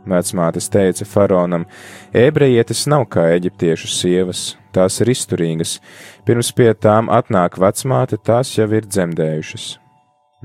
Vecmātes 0.06 0.70
teica 0.70 1.06
faraonam: 1.10 1.66
Ebrejietis 2.14 2.86
nav 2.92 3.08
kā 3.14 3.26
eģiptiešu 3.38 3.90
sievas, 3.90 4.44
tās 4.76 5.00
ir 5.02 5.12
izturīgas, 5.16 5.80
pirms 6.28 6.52
pie 6.54 6.72
tām 6.74 7.10
atnāk 7.10 7.58
vecmāte, 7.62 8.22
tās 8.22 8.54
jau 8.58 8.70
ir 8.70 8.86
dzemdējušas. 8.86 9.66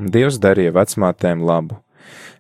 Dievs 0.01 0.41
darīja 0.41 0.73
vecmātēm 0.73 1.45
labu. 1.45 1.77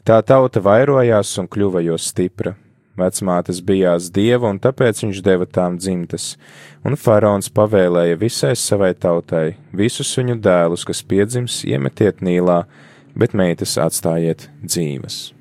Tā 0.04 0.22
tauta 0.24 0.62
vairojās 0.64 1.36
un 1.42 1.48
kļuva 1.50 1.82
jo 1.84 1.98
stipra. 2.00 2.54
Vecmātes 3.00 3.60
bijās 3.64 4.10
dieva, 4.12 4.50
un 4.50 4.58
tāpēc 4.60 5.04
viņš 5.04 5.20
deva 5.24 5.46
tām 5.46 5.78
dzimtas, 5.80 6.34
un 6.84 6.98
faraons 7.00 7.48
pavēlēja 7.56 8.18
visai 8.20 8.52
savai 8.58 8.92
tautai, 8.98 9.54
visus 9.72 10.10
viņu 10.18 10.40
dēlus, 10.42 10.84
kas 10.88 11.04
piedzims, 11.06 11.62
iemetiet 11.68 12.20
nīlā, 12.24 12.64
bet 13.16 13.36
meitas 13.36 13.78
atstājiet 13.80 14.48
dzīves. 14.64 15.39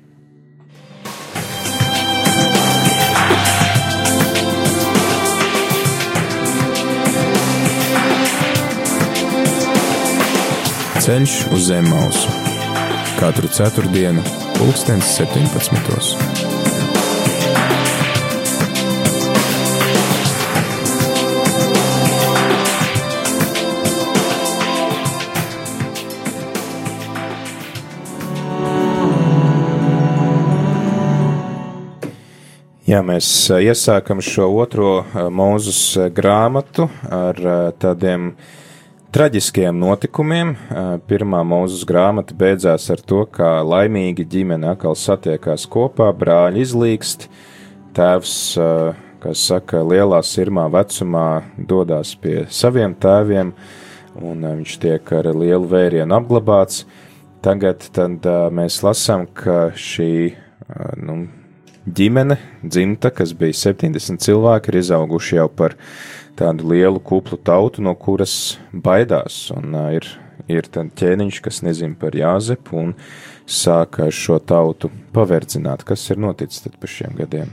Ceļš 11.00 11.34
uz 11.56 11.62
zem 11.64 11.86
mausu 11.88 12.28
katru 13.16 13.48
ceturtdienu, 13.48 14.20
pulkstens 14.58 15.14
17. 15.16 15.72
Jā, 32.84 33.00
mēs 33.00 33.32
iesākam 33.56 34.20
šo 34.20 34.52
otro 34.60 34.98
mūzus 35.32 35.84
grāmatu 36.12 36.90
ar 37.08 37.46
tādiem 37.80 38.34
uh, 38.34 38.56
traģiskiem 39.10 39.74
notikumiem. 39.74 40.52
Pirmā 41.10 41.40
mūzes 41.46 41.82
grāmata 41.88 42.34
beidzās 42.38 42.86
ar 42.92 43.00
to, 43.02 43.24
ka 43.26 43.58
laimīgi 43.66 44.26
ģimene 44.30 44.70
atkal 44.70 44.94
satiekās 44.98 45.66
kopā, 45.70 46.10
brāļi 46.16 46.62
izlīkst, 46.62 47.26
tēvs, 47.96 48.34
kas 49.20 49.42
saka, 49.50 49.82
lielā 49.86 50.20
sirmā 50.26 50.68
vecumā 50.72 51.26
dodas 51.58 52.14
pie 52.22 52.44
saviem 52.54 52.94
tēviem, 52.94 53.52
un 54.20 54.46
viņš 54.46 54.78
tiek 54.84 55.12
ar 55.18 55.32
lielu 55.34 55.66
vērienu 55.70 56.16
apglabāts. 56.20 56.84
Tagad 57.42 57.86
tad, 57.96 58.26
mēs 58.52 58.82
lasām, 58.84 59.26
ka 59.26 59.70
šī 59.74 60.12
nu, 61.00 61.22
ģimene, 61.88 62.36
dzimta, 62.62 63.10
kas 63.16 63.32
bija 63.34 63.56
70 63.56 64.20
cilvēki, 64.22 64.70
ir 64.70 64.82
izauguši 64.84 65.40
jau 65.40 65.48
par 65.48 65.74
tādu 66.40 66.72
lielu 66.72 67.00
kuplu 67.04 67.38
tautu, 67.38 67.84
no 67.84 67.94
kuras 67.94 68.56
baidās. 68.72 69.46
Un, 69.54 69.74
uh, 69.76 69.90
ir, 69.96 70.08
ir 70.50 70.68
tāds 70.72 70.96
ķēniņš, 71.00 71.40
kas 71.44 71.62
nezina 71.66 71.96
par 72.00 72.16
Jāzepu 72.16 72.80
un 72.80 72.94
sāka 73.50 74.08
šo 74.14 74.40
tautu 74.40 74.90
paverdzināt, 75.14 75.84
kas 75.86 76.06
ir 76.10 76.20
noticis 76.22 76.64
pa 76.80 76.90
šiem 76.90 77.18
gadiem. 77.20 77.52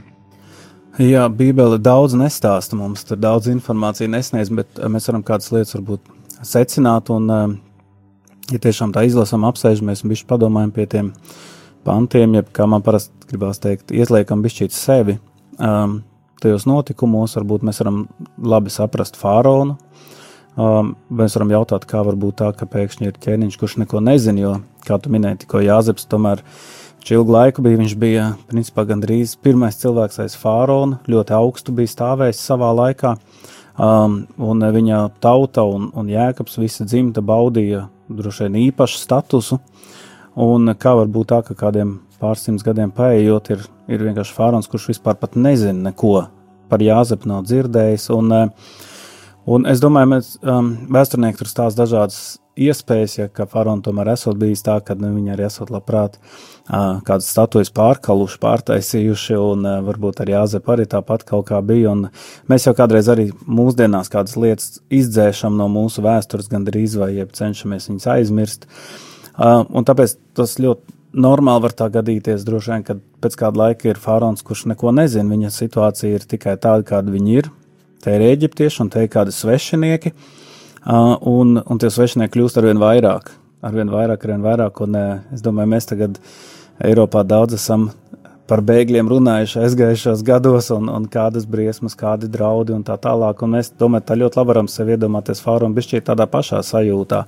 Jā, 0.98 1.28
Bībele 1.30 1.76
daudz 1.78 2.16
nestāsta 2.18 2.74
mums, 2.74 3.04
tur 3.06 3.20
daudz 3.22 3.46
informācijas 3.52 4.10
nesniedz, 4.10 4.48
bet 4.50 4.80
mēs 4.90 5.06
varam 5.06 5.22
kādas 5.22 5.52
lietas 5.54 5.76
varbūt 5.76 6.08
secināt. 6.42 7.12
Un, 7.14 7.28
ja 8.50 8.60
tiešām 8.64 8.90
tā 8.96 9.04
izlasām, 9.06 9.46
apsēžamies 9.46 10.02
un 10.02 10.10
bišķi 10.10 10.26
padomājam 10.30 10.72
pie 10.74 10.88
tiem 10.90 11.12
pantiem, 11.86 12.34
jeb 12.40 12.50
kā 12.54 12.66
man 12.66 12.82
parasti 12.82 13.30
gribās 13.30 13.62
teikt, 13.62 13.94
ieliekam 13.94 14.42
bišķīt 14.42 14.74
sevi. 14.74 15.18
Um, 15.58 16.00
tajos 16.42 16.66
notikumos, 16.68 17.36
varbūt 17.38 17.66
mēs 17.66 17.82
varam 17.82 18.06
labi 18.38 18.72
saprast 18.72 19.18
faraonu. 19.18 19.76
Um, 20.58 20.96
mēs 21.14 21.36
varam 21.36 21.52
jautāt, 21.54 21.84
kā 21.86 22.00
var 22.02 22.16
būt 22.18 22.40
tā, 22.40 22.48
ka 22.56 22.66
pēkšņi 22.66 23.06
ir 23.06 23.18
ķēniņš, 23.22 23.58
kurš 23.60 23.76
neko 23.84 24.00
nezina, 24.02 24.42
jo, 24.42 24.54
kā 24.86 24.96
tu 24.98 25.12
minēji, 25.14 25.44
tikko 25.44 25.60
Jāzeps 25.62 26.08
tomēr 26.10 26.42
ilgu 27.14 27.32
laiku 27.32 27.62
bija, 27.62 27.78
viņš 27.78 27.94
bija, 27.96 28.24
principā, 28.50 28.82
gandrīz 28.88 29.36
pirmais 29.40 29.78
cilvēks 29.78 30.18
aiz 30.24 30.34
faraona, 30.36 30.98
ļoti 31.08 31.36
augstu 31.36 31.72
bija 31.76 31.92
stāvējis 31.92 32.42
savā 32.50 32.72
laikā, 32.74 33.14
um, 33.78 34.18
un 34.50 34.66
viņa 34.74 35.04
tauta 35.22 35.62
un, 35.62 35.92
un 35.94 36.10
jēkabs 36.10 36.58
visa 36.58 36.84
dzimta 36.88 37.22
baudīja 37.22 37.86
droši 38.08 38.48
vien 38.48 38.58
īpašu 38.66 38.98
statusu, 38.98 39.60
un 40.34 40.74
kā 40.74 40.98
var 40.98 41.08
būt 41.12 41.32
tā, 41.32 41.40
ka 41.46 41.56
kādiem 41.66 42.00
pārsimts 42.20 42.66
gadiem 42.66 42.92
paējot, 42.94 43.52
ir, 43.54 43.62
ir 43.90 44.04
vienkārši 44.08 44.34
faraons, 44.36 44.68
kurš 44.70 44.90
vispār 44.92 45.18
nezina 45.36 45.90
neko 45.90 46.26
par 46.68 46.84
Jāzepu, 46.84 47.28
nav 47.30 47.46
dzirdējis. 47.48 48.10
Un, 48.16 48.32
eh, 48.32 48.74
un 49.46 49.66
es 49.70 49.80
domāju, 49.80 50.12
mēs 50.16 50.34
um, 50.42 50.74
vēsturnieki 50.92 51.40
tur 51.40 51.50
stāsta 51.50 51.84
dažādas 51.84 52.38
iespējas, 52.58 53.14
ja 53.18 53.28
ka 53.30 53.46
faraons 53.48 53.84
tomēr 53.86 54.10
esot 54.12 54.38
bijis 54.38 54.64
tā, 54.66 54.78
ka 54.84 54.96
nu, 54.98 55.12
viņi 55.14 55.34
arī 55.36 55.46
esot 55.46 55.70
labprāt 55.70 56.18
uh, 56.18 56.98
kādas 57.06 57.30
statujas 57.30 57.70
pārkaluši, 57.74 58.40
pārtaisījuši, 58.42 59.38
un 59.38 59.64
uh, 59.64 59.78
varbūt 59.86 60.24
arī 60.24 60.34
Jāzepa 60.34 60.74
arī 60.74 60.88
tāpat 60.90 61.24
kaut 61.28 61.48
kā 61.52 61.62
bija. 61.64 61.94
Un 61.94 62.08
mēs 62.50 62.66
jau 62.66 62.74
kādreiz 62.78 63.08
arī 63.12 63.30
mūsdienās 63.46 64.10
kādas 64.12 64.36
lietas 64.40 64.82
izdzēšam 64.90 65.56
no 65.60 65.70
mūsu 65.72 66.04
vēstures, 66.04 66.50
gandrīz 66.50 66.98
vai 66.98 67.12
cenšamies 67.40 67.90
viņas 67.92 68.10
aizmirst. 68.18 68.68
Uh, 69.38 69.62
un 69.70 69.86
tāpēc 69.86 70.18
tas 70.34 70.58
ļoti 70.58 70.97
normāli 71.12 71.64
var 71.64 71.74
tā 71.76 71.88
gadīties, 71.92 72.44
droši 72.46 72.72
vien, 72.72 72.84
kad 72.86 73.00
pēc 73.22 73.36
kāda 73.38 73.62
laika 73.62 73.90
ir 73.90 74.00
faraons, 74.00 74.44
kurš 74.44 74.66
neko 74.72 74.92
nezina. 74.96 75.30
Viņa 75.32 75.52
situācija 75.54 76.18
ir 76.18 76.26
tikai 76.28 76.56
tāda, 76.60 76.84
kāda 76.86 77.12
viņa 77.14 77.36
ir. 77.36 77.50
Te 78.04 78.14
ir 78.14 78.24
eģiptieši 78.28 78.82
un 78.84 78.90
te 78.92 79.02
ir 79.02 79.10
kādi 79.12 79.34
svešinieki, 79.34 80.12
un, 80.86 81.56
un 81.58 81.80
tie 81.82 81.90
svešinieki 81.90 82.36
kļūst 82.36 82.60
arvien 82.60 82.78
vairāk, 82.78 83.32
arvien 83.66 83.90
vairāk, 83.90 84.22
arvien 84.22 84.44
vairāk, 84.44 84.82
un 84.86 84.98
es 85.34 85.42
domāju, 85.42 85.72
mēs 85.74 85.90
tagad 85.90 86.20
Eiropā 86.84 87.24
daudz 87.26 87.56
esam 87.56 87.88
par 88.48 88.62
bēgļiem 88.64 89.10
runājuši 89.10 89.58
aizgājušos 89.64 90.22
gados, 90.24 90.70
un, 90.72 90.86
un 90.88 91.08
kādas 91.10 91.44
briesmas, 91.50 91.96
kādi 91.98 92.30
draudi 92.32 92.72
un 92.76 92.84
tā 92.86 92.94
tālāk, 93.02 93.42
un 93.44 93.56
mēs, 93.58 93.72
domāju, 93.80 94.06
tā 94.08 94.16
ļoti 94.22 94.40
labi 94.40 94.52
varam 94.54 94.70
sev 94.72 94.92
iedomāties 94.94 95.42
faraonu 95.44 95.76
bišķīt 95.76 96.06
tādā 96.06 96.28
pašā 96.30 96.62
sajūtā, 96.64 97.24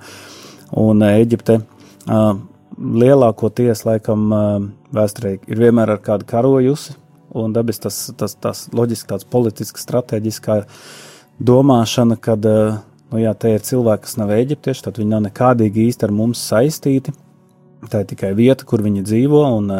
un 0.81 1.03
Eģipte 1.11 1.59
lielākoties, 2.81 3.85
laikam, 3.87 4.27
vēsturē 4.95 5.35
ir 5.47 5.61
vienmēr 5.61 5.95
ar 5.95 6.01
kādu 6.03 6.27
karojusi, 6.29 6.95
un 7.37 7.53
dabis 7.55 7.79
tas, 7.83 7.97
tas, 8.17 8.35
tas 8.35 8.65
loģiski 8.75 9.11
tāds 9.11 9.27
politisks, 9.27 9.85
strateģiskā 9.85 10.61
domāšana, 11.41 12.17
kad, 12.21 12.45
nu 13.11 13.21
jā, 13.21 13.33
te 13.37 13.53
ir 13.55 13.65
cilvēki, 13.65 14.05
kas 14.07 14.17
nav 14.19 14.33
eģiptieši, 14.35 14.85
tad 14.87 14.99
viņi 15.01 15.13
nav 15.13 15.25
nekādīgi 15.29 15.87
īsti 15.89 16.07
ar 16.07 16.15
mums 16.15 16.41
saistīti. 16.51 17.13
Tā 17.89 18.03
ir 18.03 18.09
tikai 18.11 18.33
vieta, 18.37 18.65
kur 18.67 18.83
viņi 18.85 19.05
dzīvo, 19.07 19.41
un, 19.57 19.71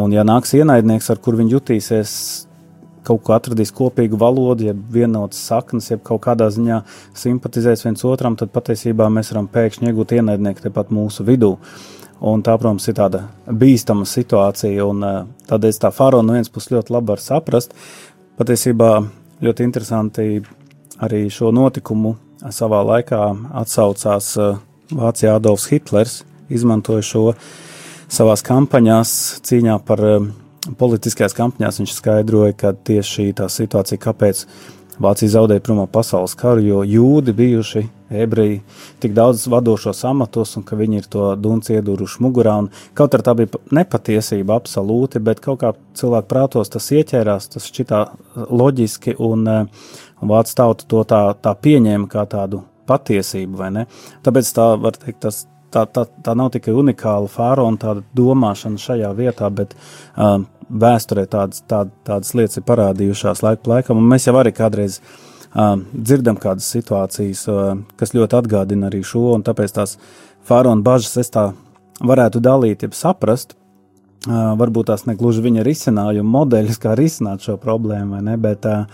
un 0.00 0.14
ja 0.14 0.24
nāks 0.26 0.56
ienaidnieks, 0.58 1.10
ar 1.12 1.20
kur 1.22 1.38
viņi 1.38 1.54
jutīsies 1.54 2.14
kaut 3.10 3.24
ko 3.26 3.34
atradīs 3.34 3.72
kopīgu 3.74 4.18
valodu, 4.20 4.68
ja 4.70 4.74
vienotas 4.74 5.42
saknes, 5.50 5.90
ja 5.90 5.98
kaut 5.98 6.22
kādā 6.26 6.50
ziņā 6.52 6.82
simpatizēs 7.18 7.84
viens 7.86 8.04
otram, 8.06 8.36
tad 8.38 8.52
patiesībā 8.54 9.08
mēs 9.12 9.32
varam 9.34 9.48
pēkšņi 9.50 9.90
iegūt 9.90 10.14
ienaidnieku 10.18 10.68
tepat 10.68 10.92
mūsu 10.94 11.26
vidū. 11.26 11.56
Un 12.20 12.42
tā, 12.44 12.52
protams, 12.60 12.84
ir 12.90 12.98
tāda 12.98 13.22
bīstama 13.48 14.04
situācija, 14.04 14.84
un 14.84 15.04
uh, 15.06 15.20
tādēļ 15.48 15.78
tā 15.80 15.90
faraona 15.96 16.28
no 16.28 16.36
vienas 16.36 16.52
puses 16.52 16.74
ļoti 16.74 16.92
labi 16.92 17.14
var 17.14 17.22
saprast. 17.24 17.72
Patiesībā 18.36 18.90
ļoti 19.40 19.64
interesanti 19.64 20.26
arī 21.00 21.22
šo 21.32 21.48
notikumu 21.56 22.12
savā 22.52 22.82
laikā 22.90 23.22
atsaucās 23.62 24.34
uh, 24.36 24.60
Vācijā 24.92 25.38
Adolfs 25.38 25.70
Hitlers, 25.72 26.20
izmantoja 26.52 27.06
šo 27.08 27.24
savās 28.10 28.44
kampaņās 28.44 29.16
cīņā 29.48 29.80
par 29.88 30.04
uh, 30.04 30.30
politiskajās 30.78 31.34
kampaņās 31.36 31.80
viņš 31.80 31.94
skaidroja, 31.96 32.56
ka 32.58 32.74
tieši 32.74 33.16
šī 33.16 33.26
tā 33.40 33.48
situācija, 33.50 34.00
kāpēc 34.02 34.44
Vācija 35.00 35.32
zaudēja 35.32 35.62
Pirmā 35.64 35.86
pasaules 35.88 36.34
karu, 36.36 36.60
jo 36.60 36.80
jūdi 36.84 37.32
bijuši 37.32 37.86
ebreji 38.20 38.58
tik 39.00 39.14
daudz 39.16 39.46
vadošos 39.48 40.02
amatos, 40.04 40.52
un 40.58 40.64
ka 40.68 40.76
viņi 40.76 41.00
ir 41.00 41.06
to 41.08 41.28
dunci 41.40 41.78
ieduruši 41.78 42.20
mugurā. 42.20 42.58
Kaut 42.98 43.16
arī 43.16 43.24
tā 43.24 43.34
bija 43.38 43.62
nepatiesība 43.78 44.58
absolūti, 44.60 45.22
bet 45.24 45.40
kaut 45.40 45.62
kā 45.62 45.72
cilvēku 45.96 46.28
prātos 46.28 46.72
tas 46.74 46.90
ieķērās, 46.92 47.48
tas 47.54 47.70
šķitā 47.70 48.02
loģiski, 48.52 49.16
un, 49.16 49.48
un 49.48 50.34
vācu 50.34 50.58
tauta 50.60 50.90
to 50.92 51.06
tā, 51.08 51.22
tā 51.40 51.56
pieņēma 51.56 52.10
kā 52.12 52.26
tādu 52.28 52.60
patiesību? 52.90 53.72
Tāpēc 54.26 54.52
tā 54.52 54.70
var 54.84 55.00
teikt, 55.00 55.22
tas 55.24 55.46
tā, 55.72 55.86
tā, 55.88 56.04
tā 56.20 56.36
nav 56.36 56.52
tikai 56.52 56.76
unikāla 56.76 57.30
faraona 57.30 57.80
tāda 57.80 58.04
domāšana 58.16 58.80
šajā 58.84 59.14
vietā, 59.16 59.48
bet 59.54 59.72
um, 60.16 60.44
vēsturē 60.70 61.26
tādas, 61.30 61.62
tā, 61.68 61.84
tādas 62.06 62.34
lietas 62.38 62.60
ir 62.60 62.66
parādījušās 62.68 63.42
laiku 63.44 63.66
pa 63.66 63.76
laikam, 63.76 64.00
un 64.00 64.10
mēs 64.10 64.28
jau 64.28 64.36
arī 64.40 64.52
kādreiz 64.56 65.00
um, 65.00 65.86
dzirdam 65.92 66.38
kādas 66.40 66.68
situācijas, 66.74 67.46
uh, 67.50 67.72
kas 68.00 68.14
ļoti 68.16 68.38
atgādina 68.40 68.90
arī 68.90 69.02
šo, 69.06 69.30
un 69.36 69.46
tāpēc 69.46 69.74
tās 69.78 69.96
faraona 70.46 70.84
bažas 70.86 71.16
es 71.22 71.32
tā 71.34 71.50
varētu 72.00 72.42
dalīt, 72.44 72.84
ja 72.86 72.92
saprast, 72.96 73.56
uh, 73.56 74.52
varbūt 74.60 74.92
tās 74.92 75.06
negluži 75.10 75.44
viņa 75.48 75.66
risinājuma 75.66 76.38
modeļus, 76.38 76.80
kā 76.82 76.94
risināt 76.98 77.44
šo 77.46 77.58
problēmu, 77.60 78.16
vai 78.16 78.24
ne, 78.30 78.38
bet 78.40 78.70
uh, 78.70 78.86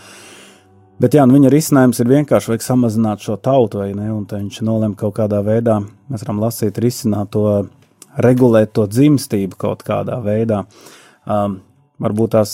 Bet 0.96 1.12
jā, 1.12 1.26
nu 1.28 1.36
viņa 1.36 1.50
risinājums 1.52 1.98
ir 2.00 2.08
vienkārši 2.08 2.48
vajag 2.48 2.62
samazināt 2.64 3.20
šo 3.20 3.34
tautu, 3.36 3.82
vai 3.82 3.90
ne? 3.92 4.06
Un 4.14 4.22
viņš 4.30 4.62
nolēma 4.64 4.96
kaut 4.96 5.18
kādā 5.18 5.42
veidā, 5.44 5.74
mēs 6.08 6.22
varam 6.24 6.38
lasīt, 6.40 6.78
risināt 6.80 7.34
to, 7.34 7.42
regulēt 8.24 8.72
to 8.76 8.86
dzimstību 8.88 9.58
kaut 9.60 9.84
kādā 9.84 10.16
veidā. 10.24 10.62
Um, 11.26 11.60
varbūt 12.02 12.36
tās. 12.36 12.52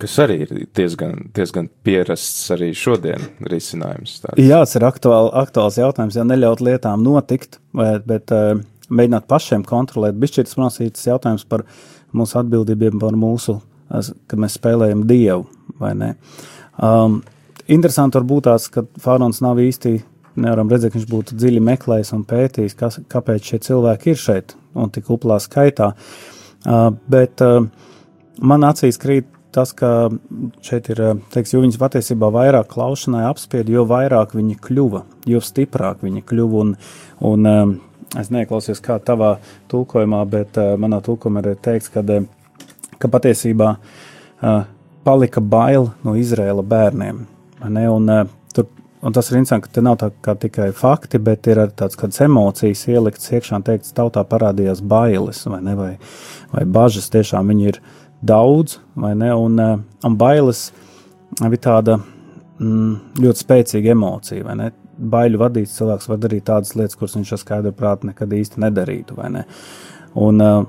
Kas 0.00 0.16
arī 0.24 0.40
ir 0.44 0.52
diezgan, 0.76 1.28
diezgan 1.34 1.68
pierasts 1.86 2.50
arī 2.54 2.72
šodien 2.76 3.22
risinājums. 3.46 4.18
Tāds. 4.24 4.40
Jā, 4.42 4.60
tas 4.64 4.74
ir 4.78 4.86
aktuāl, 4.86 5.30
aktuāls 5.38 5.78
jautājums, 5.78 6.18
ja 6.18 6.26
neļaut 6.26 6.62
lietām 6.66 7.04
notikt, 7.06 7.60
bet, 7.76 8.06
bet 8.10 8.34
uh, 8.34 8.58
mēģināt 8.90 9.28
pašiem 9.30 9.64
kontrolēt. 9.66 10.18
Bišķirts 10.20 10.58
prasītas 10.58 11.06
jautājums 11.08 11.46
par 11.48 11.64
mūsu 12.14 12.38
atbildībiem, 12.40 12.98
par 13.02 13.16
mūsu, 13.18 13.58
kad 13.90 14.40
mēs 14.40 14.58
spēlējam 14.58 15.06
Dievu, 15.08 15.46
vai 15.80 15.94
ne? 15.98 16.10
Um, 16.82 17.20
interesanti 17.70 18.18
var 18.18 18.28
būt 18.28 18.48
tās, 18.48 18.68
ka 18.72 18.84
Fārons 19.00 19.40
nav 19.44 19.62
īsti, 19.62 19.96
nevaram 20.42 20.70
redzēt, 20.70 20.92
ka 20.92 20.98
viņš 20.98 21.10
būtu 21.10 21.38
dziļi 21.38 21.62
meklējis 21.70 22.12
un 22.16 22.26
pētījis, 22.28 22.76
kas, 22.78 23.00
kāpēc 23.10 23.50
šie 23.50 23.62
cilvēki 23.68 24.12
ir 24.12 24.20
šeit 24.20 24.56
un 24.74 24.90
tik 24.94 25.10
uplā 25.14 25.38
skaitā. 25.42 25.92
Uh, 26.64 26.88
bet 27.10 27.42
uh, 27.44 27.66
man 28.42 28.66
acīs 28.66 28.98
krīt 29.00 29.30
tas, 29.54 29.70
ka 29.76 30.10
šeit 30.64 30.90
ir, 30.90 31.00
teiks, 31.34 31.54
viņas 31.54 31.78
patiesībā 31.78 32.30
vairāk 32.34 32.72
klaušanai 32.72 33.24
apspied, 33.28 33.70
jo 33.70 33.86
vairāk 33.86 34.34
viņi 34.34 34.58
kļuva, 34.64 35.04
jo 35.30 35.42
stiprāk 35.44 36.02
viņi 36.04 36.24
kļuva. 36.26 36.64
Un, 36.64 36.72
un 37.30 37.50
um, 37.50 37.74
es 38.18 38.32
neklausījos 38.34 38.82
kā 38.84 38.98
tavā 39.02 39.36
tulkojumā, 39.70 40.24
bet 40.30 40.58
uh, 40.60 40.74
manā 40.80 41.00
tulkojumā 41.06 41.44
ir 41.44 41.60
teikts, 41.62 41.92
ka, 41.94 42.02
ka 42.98 43.12
patiesībā 43.14 43.76
uh, 43.76 44.64
palika 45.06 45.42
bail 45.42 45.92
no 46.02 46.16
Izraēla 46.18 46.66
bērniem. 46.66 47.26
Ne, 47.64 47.86
un, 47.88 48.10
uh, 48.10 48.26
tur, 48.56 48.66
un 49.06 49.14
tas 49.14 49.30
ir 49.30 49.38
interesanti, 49.38 49.68
ka 49.68 49.78
te 49.78 49.84
nav 49.86 50.00
tā 50.02 50.34
tikai 50.42 50.72
fakti, 50.76 51.22
bet 51.22 51.46
ir 51.46 51.62
arī 51.62 51.78
tāds 51.78 52.00
kādas 52.00 52.24
emocijas 52.26 52.88
ieliktas 52.90 53.30
iekšā 53.38 53.60
un 53.60 53.68
teikts, 53.70 53.94
tautā 53.94 54.26
parādījās 54.26 54.82
bailes 54.82 55.46
vai, 55.46 55.62
ne, 55.62 55.78
vai, 55.78 55.92
vai 56.50 56.66
bažas. 56.66 57.12
Tiešām 57.14 57.54
viņi 57.54 57.70
ir 57.70 57.84
daudz, 58.26 58.78
vai 58.98 59.12
ne, 59.18 59.30
un, 59.34 59.58
uh, 59.60 59.82
un 60.06 60.16
bailes 60.20 60.66
bija 61.40 61.62
tāda 61.68 61.98
mm, 61.98 63.20
ļoti 63.24 63.44
spēcīga 63.44 63.94
emocija, 63.94 64.46
vai 64.46 64.58
ne. 64.62 64.70
Baiļu 64.94 65.40
vadīts 65.40 65.74
cilvēks 65.74 66.06
var 66.06 66.18
darīt 66.22 66.44
tādas 66.46 66.76
lietas, 66.78 66.94
kuras 66.94 67.16
viņš 67.18 67.32
ar 67.34 67.40
skaidru 67.40 67.72
prātu 67.74 68.06
nekad 68.06 68.30
īsti 68.36 68.62
nedarītu, 68.62 69.16
vai 69.18 69.30
ne. 69.34 69.44
Un 70.14 70.42
uh, 70.42 70.60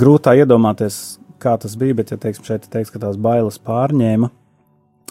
grūtā 0.00 0.32
iedomāties, 0.40 1.18
kā 1.40 1.58
tas 1.60 1.76
bija, 1.80 1.98
bet, 1.98 2.14
ja 2.14 2.20
teiksim, 2.20 2.46
šeit 2.48 2.68
teiks, 2.72 2.92
ka 2.92 3.02
tās 3.02 3.20
bailes 3.20 3.60
pārņēma, 3.64 4.32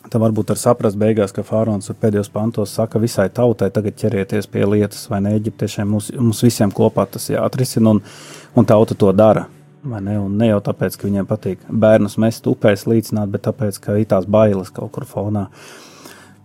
Tad 0.07 0.21
varbūt 0.23 0.53
var 0.53 0.59
saprast 0.59 0.97
beigās, 0.99 1.33
ka 1.35 1.43
Fārons 1.43 1.91
pēdējos 1.99 2.29
pantos 2.31 2.71
saka 2.71 3.01
visai 3.03 3.27
tautai, 3.35 3.67
tagad 3.75 3.97
ķerieties 3.99 4.47
pie 4.47 4.63
lietas, 4.63 5.01
vai 5.11 5.19
ne 5.25 5.33
eģiptiešiem, 5.35 5.89
mums, 5.91 6.07
mums 6.15 6.39
visiem 6.45 6.71
kopā 6.71 7.03
tas 7.11 7.27
jāatrisina, 7.27 7.91
un, 7.91 7.99
un 8.55 8.69
tauta 8.69 8.95
to 8.95 9.11
dara. 9.11 9.49
Ne? 9.83 10.17
Ne 10.29 10.49
jau 10.49 10.59
tāpēc, 10.69 10.97
ka 10.97 11.07
viņiem 11.07 11.29
patīk 11.29 11.61
bērnus 11.69 12.17
mest 12.21 12.47
upēs 12.49 12.87
līdzināt, 12.89 13.31
bet 13.31 13.45
tāpēc, 13.47 13.79
ka 13.83 13.95
ir 13.99 14.09
tās 14.11 14.27
bailes 14.27 14.73
kaut 14.75 14.91
kur 14.95 15.07
fonā. 15.07 15.47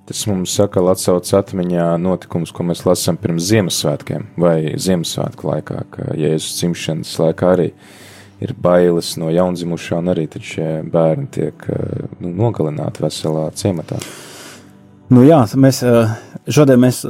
Tas 0.05 0.21
mums 0.29 0.53
saka, 0.53 0.83
atsauc 0.93 1.31
atmiņā 1.33 1.95
notikums, 1.97 2.53
ko 2.53 2.67
mēs 2.69 2.85
lasām 2.85 3.17
pirms 3.17 3.47
Ziemassvētkiem 3.49 4.27
vai 4.41 4.75
Ziemassvētku 4.77 5.49
laikā, 5.49 5.85
ka 5.91 6.11
Jēzus 6.13 6.59
dzimšanas 6.61 7.15
laikā 7.23 7.53
arī 7.57 7.71
ir 7.71 8.03
ir 8.45 8.55
bailes 8.59 9.15
no 9.21 9.31
jaundzimušā, 9.33 9.99
un 10.03 10.13
arī 10.13 10.27
šie 10.35 10.69
bērni 10.93 11.29
tiek 11.35 11.67
eh, 11.71 12.07
nu, 12.21 12.33
nogalināti 12.43 13.05
veselā 13.05 13.49
ciematā. 13.57 14.01
Nu 15.13 15.21
jā, 15.27 15.43
mēs 15.61 15.83
šodien, 16.49 16.81
mēs, 16.81 17.03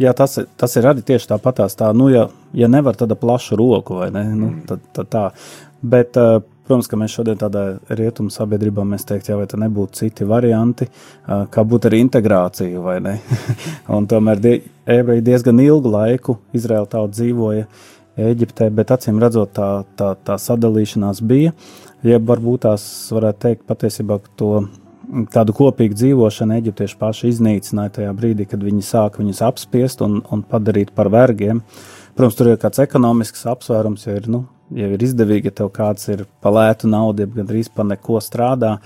jā, 0.00 0.12
tas, 0.16 0.38
tas 0.60 0.76
ir 0.76 0.88
arī 0.90 1.04
tieši 1.06 1.30
tāpatās. 1.30 1.76
Tā, 1.78 1.92
nu, 1.96 2.10
ja, 2.12 2.26
ja 2.56 2.68
nevar 2.68 2.98
tāda 2.98 3.16
plaša 3.18 3.56
roku, 3.58 4.00
vai 4.02 4.10
ne, 4.12 4.24
nu, 4.34 4.50
mm. 4.50 4.64
tad, 4.68 4.82
tad 4.96 5.12
tā. 5.12 5.22
Bet, 5.82 6.18
protams, 6.68 6.90
ka 6.90 6.98
mēs 7.00 7.14
šodien 7.16 7.40
tādā 7.40 7.64
rietumu 7.88 8.32
sabiedrībā 8.32 8.84
mēs 8.86 9.06
teikt, 9.08 9.30
jā, 9.32 9.38
vai 9.40 9.48
tā 9.50 9.58
nebūtu 9.60 10.02
citi 10.02 10.28
varianti, 10.28 10.90
kā 11.24 11.64
būtu 11.68 11.88
ar 11.88 11.96
integrāciju, 11.98 12.84
vai 12.84 12.98
ne. 13.04 13.16
un 13.96 14.06
tomēr 14.10 14.42
die, 14.42 14.58
ebreji 14.98 15.24
diezgan 15.32 15.64
ilgu 15.64 15.92
laiku 15.96 16.38
Izraēla 16.56 16.90
tauta 16.90 17.16
dzīvoja 17.16 17.66
Eģiptē, 18.22 18.68
bet 18.76 18.90
acīm 18.92 19.16
redzot, 19.22 19.54
tā, 19.56 19.70
tā, 19.96 20.12
tā 20.20 20.36
sadalīšanās 20.36 21.22
bija. 21.24 21.54
Jeb 22.04 22.26
varbūt 22.28 22.66
tās 22.66 22.84
varētu 23.14 23.40
teikt 23.46 23.62
patiesībā, 23.70 24.18
to 24.36 24.66
tādu 25.32 25.54
kopīgu 25.56 25.96
dzīvošanu 25.98 26.56
eģiptieši 26.58 26.98
paši 27.00 27.30
iznīcināja 27.32 27.96
tajā 27.98 28.14
brīdī, 28.16 28.46
kad 28.48 28.62
viņi 28.64 28.84
sāka 28.86 29.20
viņus 29.20 29.42
apspiest 29.44 30.02
un, 30.04 30.20
un 30.32 30.44
padarīt 30.48 30.92
par 30.96 31.10
vergiem. 31.12 31.62
Protams, 32.16 32.36
tur 32.36 32.52
ir 32.52 32.60
kāds 32.60 32.80
ekonomisks 32.82 33.46
apsvērums, 33.48 34.06
jo 34.06 34.16
ir, 34.18 34.28
nu, 34.32 34.42
ja 34.76 34.88
ir 34.92 35.04
izdevīgi, 35.04 35.48
ja 35.48 35.58
tev 35.62 35.70
kāds 35.74 36.08
ir 36.12 36.26
pa 36.44 36.52
lētu 36.52 36.90
naudu, 36.90 37.24
ja 37.24 37.32
gandrīz 37.32 37.70
pa 37.72 37.86
neko 37.88 38.20
strādā. 38.24 38.76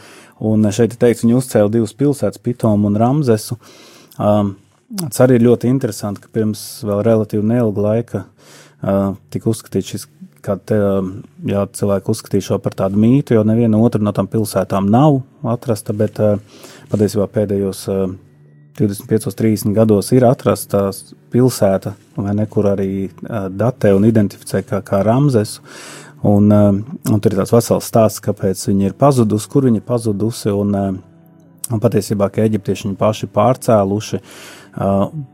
Un 0.43 0.67
šeit 0.75 0.95
ir 0.95 1.01
teikts, 1.03 1.25
viņi 1.25 1.39
uzcēla 1.39 1.73
divas 1.79 1.95
pilsētas, 1.99 2.43
Pitomu 2.43 2.91
un 2.91 2.99
Ramzesu. 3.03 3.59
Um, 4.17 4.55
tas 5.09 5.25
arī 5.27 5.41
ir 5.41 5.47
ļoti 5.49 5.71
interesanti, 5.71 6.23
ka 6.23 6.33
pirms 6.35 6.63
vēl 6.87 7.03
relatīvi 7.07 7.51
neilga 7.51 7.87
laika 7.89 8.23
uh, 8.27 9.17
tika 9.35 9.51
uzskatīts 9.51 9.95
šis, 9.95 10.07
kad 10.47 10.71
jā, 10.71 11.65
cilvēki 11.79 12.13
uzskatīja 12.13 12.47
šo 12.51 12.61
par 12.63 12.77
tādu 12.79 13.01
mītu, 13.03 13.35
jo 13.37 13.43
neviena 13.47 13.81
otra 13.83 14.03
no 14.03 14.13
tām 14.15 14.29
pilsētām 14.31 14.87
nav 14.93 15.21
atrasta, 15.57 15.95
bet 15.97 16.21
patiesībā 16.93 17.27
pēdējos 17.35 17.83
25, 18.79 19.35
30 19.35 19.75
gados 19.77 20.13
ir 20.13 20.27
atrasta 20.29 20.91
pilsēta, 21.33 21.95
ne, 22.29 22.47
kur 22.51 22.69
arī 22.75 23.09
datē 23.57 23.95
un 23.97 24.05
identificē 24.09 24.63
kā, 24.67 24.83
kā 24.85 25.03
Ramzesu. 25.07 25.65
Un, 26.27 26.49
un 26.51 27.21
tur 27.23 27.35
ir 27.35 27.39
tāds 27.39 27.53
vesels 27.55 27.87
stāsts, 27.87 28.23
kāpēc 28.25 28.63
viņi 28.69 28.89
ir 28.89 28.97
pazudusi, 28.99 29.49
kur 29.53 29.67
viņi 29.69 29.83
ir 29.83 29.87
pazudusi. 29.87 30.51
Un, 30.51 30.73
un 31.71 31.83
patiesībā, 31.83 32.29
ka 32.33 32.45
eģiptieši 32.47 32.89
viņu 32.89 32.99
paši 32.99 33.29
pārcēluši, 33.37 34.21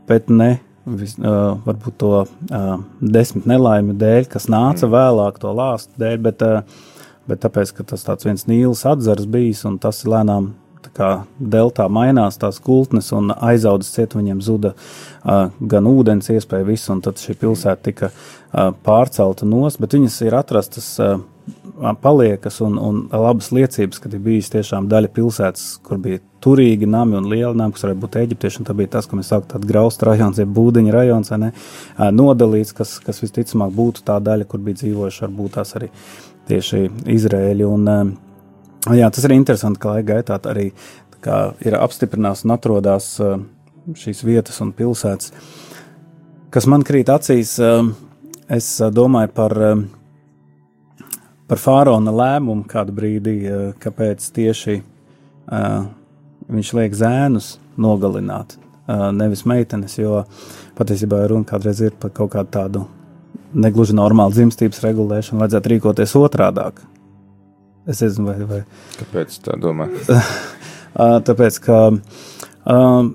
bet 0.09 0.29
ne 0.29 0.51
vis, 0.85 1.15
uh, 1.19 1.53
varbūt 1.65 1.99
to 2.01 2.11
uh, 2.23 2.73
desmit 2.99 3.47
nelaimi 3.49 3.95
dēļ, 3.99 4.27
kas 4.31 4.49
nāca 4.51 4.87
mm. 4.87 4.93
vēlāk, 4.95 5.39
to 5.41 5.53
lāstu 5.55 6.03
dēļ, 6.03 6.17
bet, 6.25 6.43
uh, 6.43 6.89
bet 7.29 7.43
tāpēc, 7.45 7.71
ka 7.77 7.87
tas 7.93 8.03
tāds 8.07 8.27
viens 8.27 8.47
nīls 8.49 8.83
atzars 8.89 9.29
bijis 9.29 9.63
un 9.69 9.79
tas 9.81 10.03
lēnām 10.07 10.53
kā 10.93 11.09
deltā 11.39 11.87
mainās 11.89 12.37
tās 12.41 12.59
gultnes 12.61 13.11
un 13.15 13.31
aizaudas 13.33 13.91
ciet, 13.95 14.15
viņiem 14.17 14.41
zuda 14.43 14.73
uh, 14.75 15.49
gan 15.59 15.87
ūdens 15.89 16.29
iespēja 16.33 16.67
visu, 16.67 16.91
un 16.93 17.03
tad 17.05 17.21
šī 17.21 17.37
pilsēta 17.41 17.81
tika 17.87 18.11
uh, 18.11 18.73
pārcelta 18.85 19.47
nost, 19.49 19.81
bet 19.81 19.95
viņas 19.97 20.19
ir 20.27 20.37
atrastas 20.37 20.89
uh, 21.01 21.17
paliekas 22.01 22.59
un, 22.61 22.77
un 22.77 22.99
labas 23.09 23.49
liecības, 23.55 23.99
ka 24.01 24.09
ir 24.11 24.21
bijis 24.21 24.51
tiešām 24.53 24.87
daļa 24.91 25.09
pilsētas, 25.13 25.63
kur 25.85 25.97
bija 26.01 26.21
turīgi 26.43 26.87
nami 26.89 27.17
un 27.17 27.29
lieli 27.31 27.57
nami, 27.57 27.73
kas 27.73 27.85
varētu 27.85 28.01
būt 28.03 28.17
eģiptieši, 28.21 28.59
un 28.61 28.67
tā 28.67 28.75
bija 28.77 28.91
tas, 28.97 29.07
ko 29.09 29.17
mēs 29.17 29.31
saucam 29.31 29.49
par 29.55 29.65
graustu 29.67 30.07
rajons, 30.09 30.41
jeb 30.41 30.51
būdiņa 30.53 30.93
rajons, 30.93 31.31
vai 31.33 31.39
ne, 31.45 31.49
nodalīts, 32.13 32.75
kas, 32.77 32.97
kas 33.03 33.23
visticamāk 33.23 33.73
būtu 33.73 34.05
tā 34.05 34.19
daļa, 34.23 34.47
kur 34.49 34.61
bija 34.65 34.83
dzīvojuši 34.83 35.25
varbūt 35.25 35.55
tās 35.57 35.73
arī 35.79 35.89
tieši 36.49 36.83
Izrēļi, 37.15 37.65
un 37.65 37.89
jā, 38.99 39.09
tas 39.09 39.25
ir 39.25 39.35
interesanti, 39.37 39.81
ka 39.81 39.95
laika 39.95 40.09
gaitā 40.13 40.39
arī 40.51 40.69
ir 41.63 41.79
apstiprinās 41.79 42.43
un 42.45 42.57
atrodas 42.57 43.15
šīs 43.99 44.23
vietas 44.27 44.59
un 44.63 44.75
pilsētas, 44.75 45.33
kas 46.53 46.69
man 46.69 46.85
krīt 46.85 47.09
acīs, 47.09 47.57
es 48.51 48.71
domāju 48.93 49.31
par 49.33 49.57
par 51.53 51.61
faraona 51.61 52.09
lēmumu 52.09 52.65
kādu 52.65 52.95
brīdi, 52.97 53.35
eh, 53.45 53.65
kāpēc 53.77 54.25
tieši 54.33 54.79
uh, 55.53 55.83
viņš 56.49 56.71
liek 56.79 56.95
zēnus 56.97 57.57
nogalināt, 57.77 58.55
uh, 58.87 59.11
nevis 59.13 59.43
meitenes, 59.45 59.99
jo 59.99 60.23
patiesībā 60.79 61.19
runa 61.29 61.45
kādreiz 61.45 61.83
ir 61.85 61.93
par 61.99 62.09
kaut 62.15 62.31
kādu 62.33 62.49
tādu 62.55 62.85
negluži 63.53 63.93
normālu 63.93 64.33
dzimstības 64.33 64.81
regulēšanu, 64.81 65.43
vajadzētu 65.43 65.73
rīkoties 65.75 66.15
otrādāk. 66.17 66.81
Es 67.85 68.01
nezinu, 68.01 68.31
vai. 68.31 68.49
vai. 68.49 68.61
Kāpēc 68.97 69.37
tā 69.45 69.59
domā? 69.61 69.91
Tāpēc, 71.27 71.59
ka 71.67 71.79
um, 71.91 73.13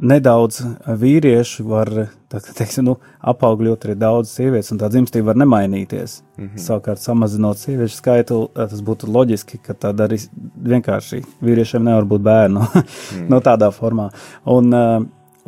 nedaudz 0.00 0.60
vīriešu 0.86 1.64
var 1.68 1.90
teiksim, 2.30 2.84
nu, 2.88 2.96
apaugļot 3.24 3.86
arī 3.86 3.96
daudz 3.98 4.32
sievietes, 4.34 4.70
un 4.74 4.80
tā 4.80 4.90
dzimstība 4.92 5.30
var 5.30 5.40
nemainīties. 5.40 6.20
Mm 6.36 6.44
-hmm. 6.48 6.62
Savukārt, 6.66 7.00
samazinot 7.00 7.58
sieviešu 7.58 7.96
skaitu, 7.96 8.48
tas 8.54 8.82
būtu 8.82 9.08
loģiski, 9.12 9.58
ka 9.58 9.74
tad 9.74 10.00
arī 10.00 10.18
vienkārši 10.62 11.22
vīriešiem 11.42 11.84
nevar 11.84 12.04
būt 12.04 12.22
bērnu 12.22 12.60
mm. 12.60 13.28
no 13.32 13.40
tādā 13.40 13.70
formā. 13.70 14.10
Un, 14.44 14.70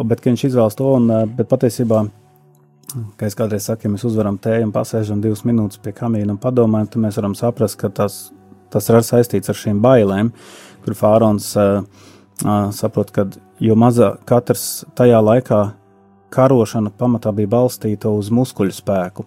bet, 0.05 0.21
ka 0.21 0.31
viņš 0.31 0.45
izvēlas 0.45 0.75
to, 0.75 0.93
un, 0.95 1.13
bet 1.37 1.49
patiesībā, 1.49 2.09
kā 3.17 3.27
es 3.27 3.35
kādreiz 3.35 3.65
saku, 3.65 3.83
ja 3.85 3.91
mēs 3.91 4.05
uzvaram 4.05 4.39
tēju 4.39 4.65
un 4.65 4.73
pasēžam 4.73 5.21
divas 5.21 5.45
minūtes 5.45 5.79
pie 5.83 5.93
kamīna 5.93 6.31
un 6.31 6.39
padomājam, 6.39 6.87
tad 6.87 7.03
mēs 7.03 7.17
varam 7.17 7.35
saprast, 7.35 7.77
ka 7.77 7.89
tas, 7.89 8.33
tas 8.71 8.89
ir 8.89 9.03
saistīts 9.03 9.49
ar 9.49 9.55
šīm 9.55 9.81
bailēm, 9.81 10.33
kur 10.85 10.95
Fārons 10.95 11.57
uh, 11.57 11.85
uh, 12.45 12.71
saprot, 12.71 13.11
ka 13.11 13.27
jo 13.61 13.77
mazāk 13.79 14.25
katrs 14.29 14.85
tajā 14.99 15.21
laikā 15.25 15.63
karošana 16.31 16.91
pamatā 16.99 17.33
bija 17.33 17.49
balstīta 17.53 18.11
uz 18.13 18.29
muskuļu 18.35 18.75
spēku, 18.77 19.25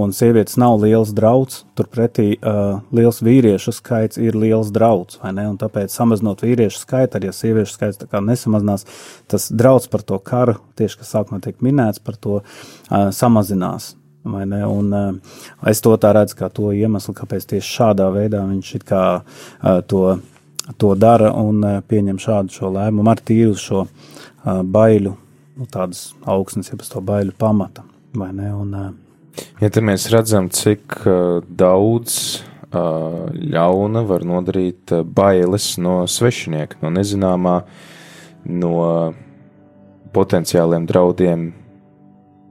un 0.00 0.14
sievietes 0.16 0.56
nav 0.60 0.78
liels 0.82 1.12
drauds, 1.16 1.62
turpretī 1.76 2.30
uh, 2.38 2.80
liels 2.94 3.20
vīriešu 3.24 3.74
skaits 3.76 4.20
ir 4.20 4.38
liels 4.38 4.72
drauds, 4.74 5.20
vai 5.22 5.34
ne? 5.36 5.48
Un 5.50 5.58
tāpēc 5.60 5.92
samazinot 5.92 6.44
vīriešu 6.46 6.82
skaitu, 6.82 7.18
arī 7.18 7.30
ja 7.30 7.36
sieviešu 7.36 7.76
skaits 7.76 8.00
tā 8.00 8.08
kā 8.10 8.22
nesamazinās, 8.24 8.86
tas 9.28 9.50
drauds 9.52 9.90
par 9.92 10.04
to 10.08 10.18
karu, 10.24 10.58
tieši 10.80 11.02
kas 11.02 11.14
sākumā 11.16 11.42
tiek 11.44 11.60
minēts, 11.64 12.02
par 12.02 12.16
to 12.16 12.40
uh, 12.40 13.08
samazinās. 13.14 13.94
Un, 14.28 14.88
uh, 14.92 15.36
es 15.70 15.80
to 15.84 15.94
tā 16.00 16.10
redzu, 16.16 16.36
kā 16.40 16.48
to 16.52 16.72
iemeslu, 16.76 17.14
kāpēc 17.16 17.46
tieši 17.54 17.76
šādā 17.76 18.08
veidā 18.12 18.42
viņš 18.48 18.74
kā, 18.88 19.04
uh, 19.22 19.80
to 19.88 20.18
to 20.76 20.94
dara 20.94 21.32
un 21.32 21.62
eh, 21.64 21.78
pieņem 21.88 22.20
šādu 22.22 22.54
šo 22.54 22.72
lēmumu 22.74 23.12
ar 23.12 23.22
tīru 23.24 23.56
šo 23.58 23.84
uh, 23.84 24.60
baiļu, 24.62 25.14
nu, 25.58 25.68
tādas 25.72 26.12
augstnes, 26.28 26.70
jeb 26.72 26.82
to 26.84 27.02
baiļu 27.04 27.34
pamata. 27.38 27.84
Un, 28.18 28.74
uh, 28.74 29.42
ja 29.62 29.70
te 29.72 29.82
mēs 29.84 30.08
redzam, 30.12 30.50
cik 30.52 31.00
daudz 31.48 32.18
ļauna 32.68 34.02
var 34.04 34.24
nodarīt 34.28 34.92
bailes 35.16 35.70
no 35.80 36.02
svešinieka, 36.04 36.76
no 36.82 36.90
nezināmā, 36.92 37.54
no 38.44 38.74
potenciāliem 40.12 40.84
draudiem. 40.88 41.48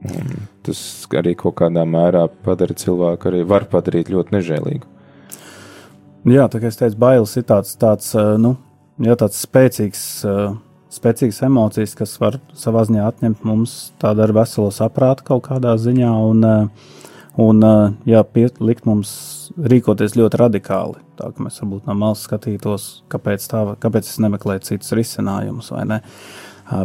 Un 0.07 0.33
tas 0.65 0.79
arī 1.17 1.35
kaut 1.37 1.57
kādā 1.61 1.83
mērā 1.85 2.25
padara 2.45 2.73
cilvēku, 2.77 3.29
arī 3.29 3.43
var 3.47 3.67
padarīt 3.69 4.09
ļoti 4.13 4.37
nežēlīgu. 4.37 4.96
Jā, 6.27 6.49
tā 6.51 6.59
kā 6.59 6.67
es 6.67 6.75
teicu, 6.75 6.97
bailes 6.99 7.37
ir 7.39 7.45
tāds, 7.47 7.69
tāds, 7.79 8.09
nu, 8.43 8.57
jā, 8.99 9.13
tāds 9.15 9.37
spēcīgs, 9.45 10.01
spēcīgs 10.91 11.39
emocijas, 11.47 11.93
kas 11.95 12.17
var 12.19 12.35
savā 12.51 12.83
ziņā 12.89 13.05
atņemt 13.07 13.45
mums 13.47 13.77
tādu 14.01 14.25
ar 14.25 14.33
veselo 14.35 14.67
saprātu 14.75 15.23
kaut 15.29 15.45
kādā 15.45 15.77
ziņā 15.79 16.11
un, 16.27 16.43
un 17.39 17.67
jā, 18.11 18.25
likt 18.59 18.89
mums 18.89 19.13
rīkoties 19.55 20.17
ļoti 20.19 20.41
radikāli. 20.43 20.99
Tā 21.15 21.31
kā 21.31 21.47
mēs 21.47 21.61
varbūt 21.63 21.87
no 21.87 21.95
malas 21.95 22.27
skatītos, 22.27 22.89
kāpēc, 23.07 23.47
tā, 23.47 23.63
kāpēc 23.87 24.11
es 24.11 24.19
nemeklēju 24.27 24.67
citus 24.67 24.97
risinājumus 24.99 25.71
vai 25.77 25.87
ne. 25.93 26.03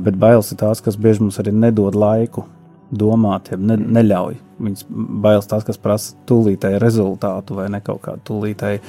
Bet 0.07 0.23
bailes 0.23 0.55
ir 0.55 0.63
tās, 0.63 0.87
kas 0.87 0.95
bieži 0.95 1.27
mums 1.27 1.43
arī 1.43 1.51
nedod 1.51 1.99
laiku 1.99 2.47
domāt, 2.93 3.53
ja 3.53 3.59
ne, 3.59 3.77
neļauj. 3.77 4.37
Viņas 4.63 4.87
bailes 5.25 5.49
tās, 5.51 5.65
kas 5.67 5.81
prasa 5.81 6.17
tūlītēju 6.29 6.81
rezultātu 6.83 7.57
vai 7.59 7.69
ne 7.73 7.81
kaut 7.85 8.03
kādu 8.05 8.23
tūlītēju. 8.29 8.83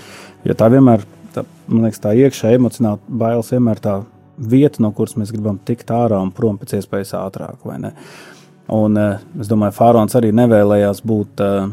Jo 0.47 0.55
tā 0.59 0.69
vienmēr, 0.73 1.05
tā, 1.35 1.45
man 1.69 1.87
liekas, 1.87 2.01
tā 2.03 2.13
iekšā 2.19 2.53
emocionāli 2.57 3.19
bailes 3.23 3.53
vienmēr 3.55 3.81
tā 3.83 4.01
vieta, 4.37 4.81
no 4.83 4.91
kuras 4.95 5.15
mēs 5.19 5.31
gribam 5.33 5.59
tikt 5.65 5.93
ārā 5.93 6.19
un 6.21 6.33
prom 6.35 6.59
pēc 6.61 6.77
iespējas 6.79 7.15
ātrāk. 7.21 7.63
Un 8.73 8.99
uh, 8.99 9.23
es 9.39 9.49
domāju, 9.49 9.75
Fārons 9.77 10.15
arī 10.19 10.33
nevēlējās 10.35 11.01
būt 11.07 11.43
uh, 11.43 11.71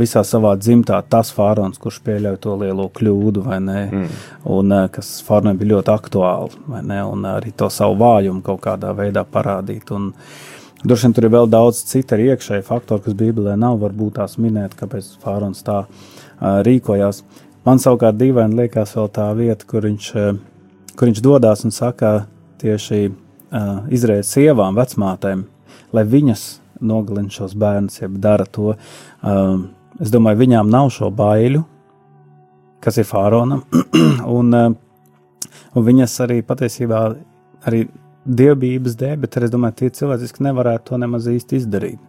visā 0.00 0.22
savā 0.24 0.54
dzimtā 0.56 1.02
tas 1.10 1.32
Fārons, 1.34 1.80
kurš 1.80 2.00
pieļauj 2.06 2.40
to 2.44 2.56
lielo 2.60 2.88
kļūdu, 2.94 3.44
vai 3.44 3.60
ne? 3.64 3.78
Mm. 3.84 4.08
Un 4.54 4.74
uh, 4.74 4.88
kas 4.92 5.16
Fāronam 5.26 5.60
bija 5.60 5.74
ļoti 5.74 5.94
aktuāli, 5.94 6.64
vai 6.72 6.82
ne? 6.86 7.02
Un 7.04 7.28
arī 7.34 7.52
to 7.56 7.68
savu 7.72 7.98
vājumu 8.00 8.44
kaut 8.46 8.62
kādā 8.64 8.94
veidā 8.96 9.26
parādīt. 9.28 9.92
Un, 9.96 10.12
uh, 10.12 10.53
Droši 10.84 11.06
vien 11.06 11.14
tur 11.16 11.24
ir 11.24 11.32
vēl 11.32 11.46
daudz 11.48 11.78
citu 11.88 12.12
arī 12.12 12.26
iekšēji 12.34 12.64
faktori, 12.66 13.00
kas 13.06 13.14
Bībelē 13.16 13.54
nav 13.56 13.78
varbūt 13.80 14.18
tās 14.18 14.34
minēt, 14.36 14.74
kāpēc 14.76 15.14
Fārons 15.22 15.64
tā 15.64 15.78
uh, 15.86 16.58
rīkojās. 16.66 17.22
Man 17.64 17.80
savukārt 17.80 18.18
dīvaini 18.20 18.58
liekas 18.58 18.92
vēl 18.98 19.08
tā 19.16 19.30
vieta, 19.38 19.64
kur 19.70 19.86
viņš, 19.88 20.08
uh, 20.20 20.34
kur 20.92 21.08
viņš 21.08 21.22
dodas 21.24 21.64
un 21.64 21.72
saka 21.72 22.10
tieši 22.60 23.00
uh, 23.08 23.88
Izraēlas 23.96 24.34
sievām, 24.36 24.76
vecmātēm, 24.76 25.46
lai 25.96 26.04
viņas 26.04 26.44
nogalina 26.84 27.32
šos 27.32 27.56
bērnus, 27.56 28.02
jeb 28.02 28.20
dara 28.20 28.44
to. 28.44 28.76
Um, 29.24 29.70
es 30.04 30.12
domāju, 30.12 30.42
viņām 30.44 30.68
nav 30.68 30.92
šo 30.92 31.08
baiļu, 31.16 31.64
kas 32.84 33.00
ir 33.00 33.08
Fāronam, 33.08 33.64
un, 34.36 34.52
uh, 34.52 35.50
un 35.72 35.88
viņas 35.88 36.20
arī 36.28 36.42
patiesībā 36.44 37.06
arī 37.64 37.86
dievbijības 38.24 38.96
dēļ, 39.00 39.20
bet 39.22 39.38
es 39.42 39.52
domāju, 39.52 39.78
tie 39.82 39.94
cilvēciski 40.00 40.44
nevarētu 40.48 40.90
to 40.90 41.00
nemaz 41.00 41.28
īsti 41.30 41.60
izdarīt. 41.60 42.02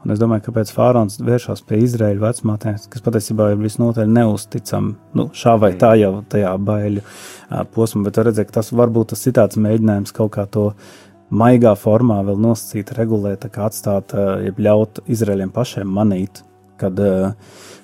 Un 0.00 0.14
es 0.14 0.20
domāju, 0.20 0.46
kāpēc 0.46 0.70
Fārons 0.72 1.18
vēršas 1.20 1.60
pie 1.68 1.82
Izraēļa 1.84 2.22
vecmātēm, 2.22 2.78
kas 2.92 3.04
patiesībā 3.04 3.50
ir 3.52 3.60
visnotaļ 3.60 4.08
neusticami, 4.08 4.94
nu, 5.18 5.26
šā 5.36 5.58
vai 5.60 5.74
tā 5.80 5.92
jau 6.00 6.14
tajā 6.32 6.54
baiļu 6.70 7.04
posmā, 7.74 8.06
bet 8.08 8.22
redzēt, 8.24 8.48
ka 8.48 8.60
tas 8.60 8.72
varbūt 8.72 9.12
tas 9.12 9.26
ir 9.28 9.36
tāds 9.36 9.60
mēģinājums 9.60 10.16
kaut 10.16 10.32
kā 10.38 10.46
to 10.48 10.70
maigā 11.30 11.74
formā 11.78 12.22
vēl 12.26 12.40
nosacīt, 12.40 12.94
regulēt, 12.96 13.44
kā 13.52 13.68
atstāt, 13.68 14.16
jeb 14.46 14.64
ļaut 14.64 15.04
Izraēļiem 15.04 15.52
pašiem 15.54 15.92
manīt, 16.00 16.42
kad 16.80 16.96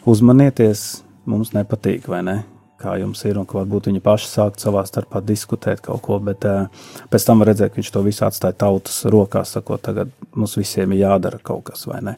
uzmanieties, 0.08 0.88
mums 1.28 1.52
nepatīk, 1.52 2.08
vai 2.08 2.24
ne? 2.24 2.42
Kā 2.80 2.96
jums 3.00 3.22
ir, 3.26 3.38
un 3.40 3.46
ka 3.48 3.58
varbūt 3.60 3.88
viņi 3.90 4.02
paši 4.04 4.28
sākt 4.30 4.62
savā 4.64 4.82
starpā 4.88 5.22
diskutēt 5.24 5.82
kaut 5.84 6.02
ko, 6.04 6.18
bet 6.22 6.44
uh, 6.48 6.66
pēc 7.12 7.26
tam 7.28 7.44
redzēt, 7.46 7.72
ka 7.72 7.80
viņš 7.80 7.92
to 7.94 8.02
visu 8.06 8.26
atstāja 8.26 8.56
tautas 8.64 9.02
rokās, 9.12 9.54
sakot, 9.56 9.82
tagad 9.84 10.12
mums 10.36 10.56
visiem 10.58 10.92
ir 10.94 11.06
jādara 11.06 11.40
kaut 11.42 11.66
kas, 11.70 11.86
vai 11.88 12.02
ne? 12.04 12.16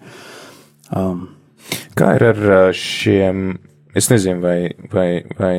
Um, 0.95 1.29
kā 1.99 2.15
ir 2.17 2.27
ar 2.31 2.73
šiem, 2.77 3.53
es 3.99 4.11
nezinu, 4.13 4.43
vai, 4.45 4.59
vai, 4.93 5.09
vai 5.39 5.55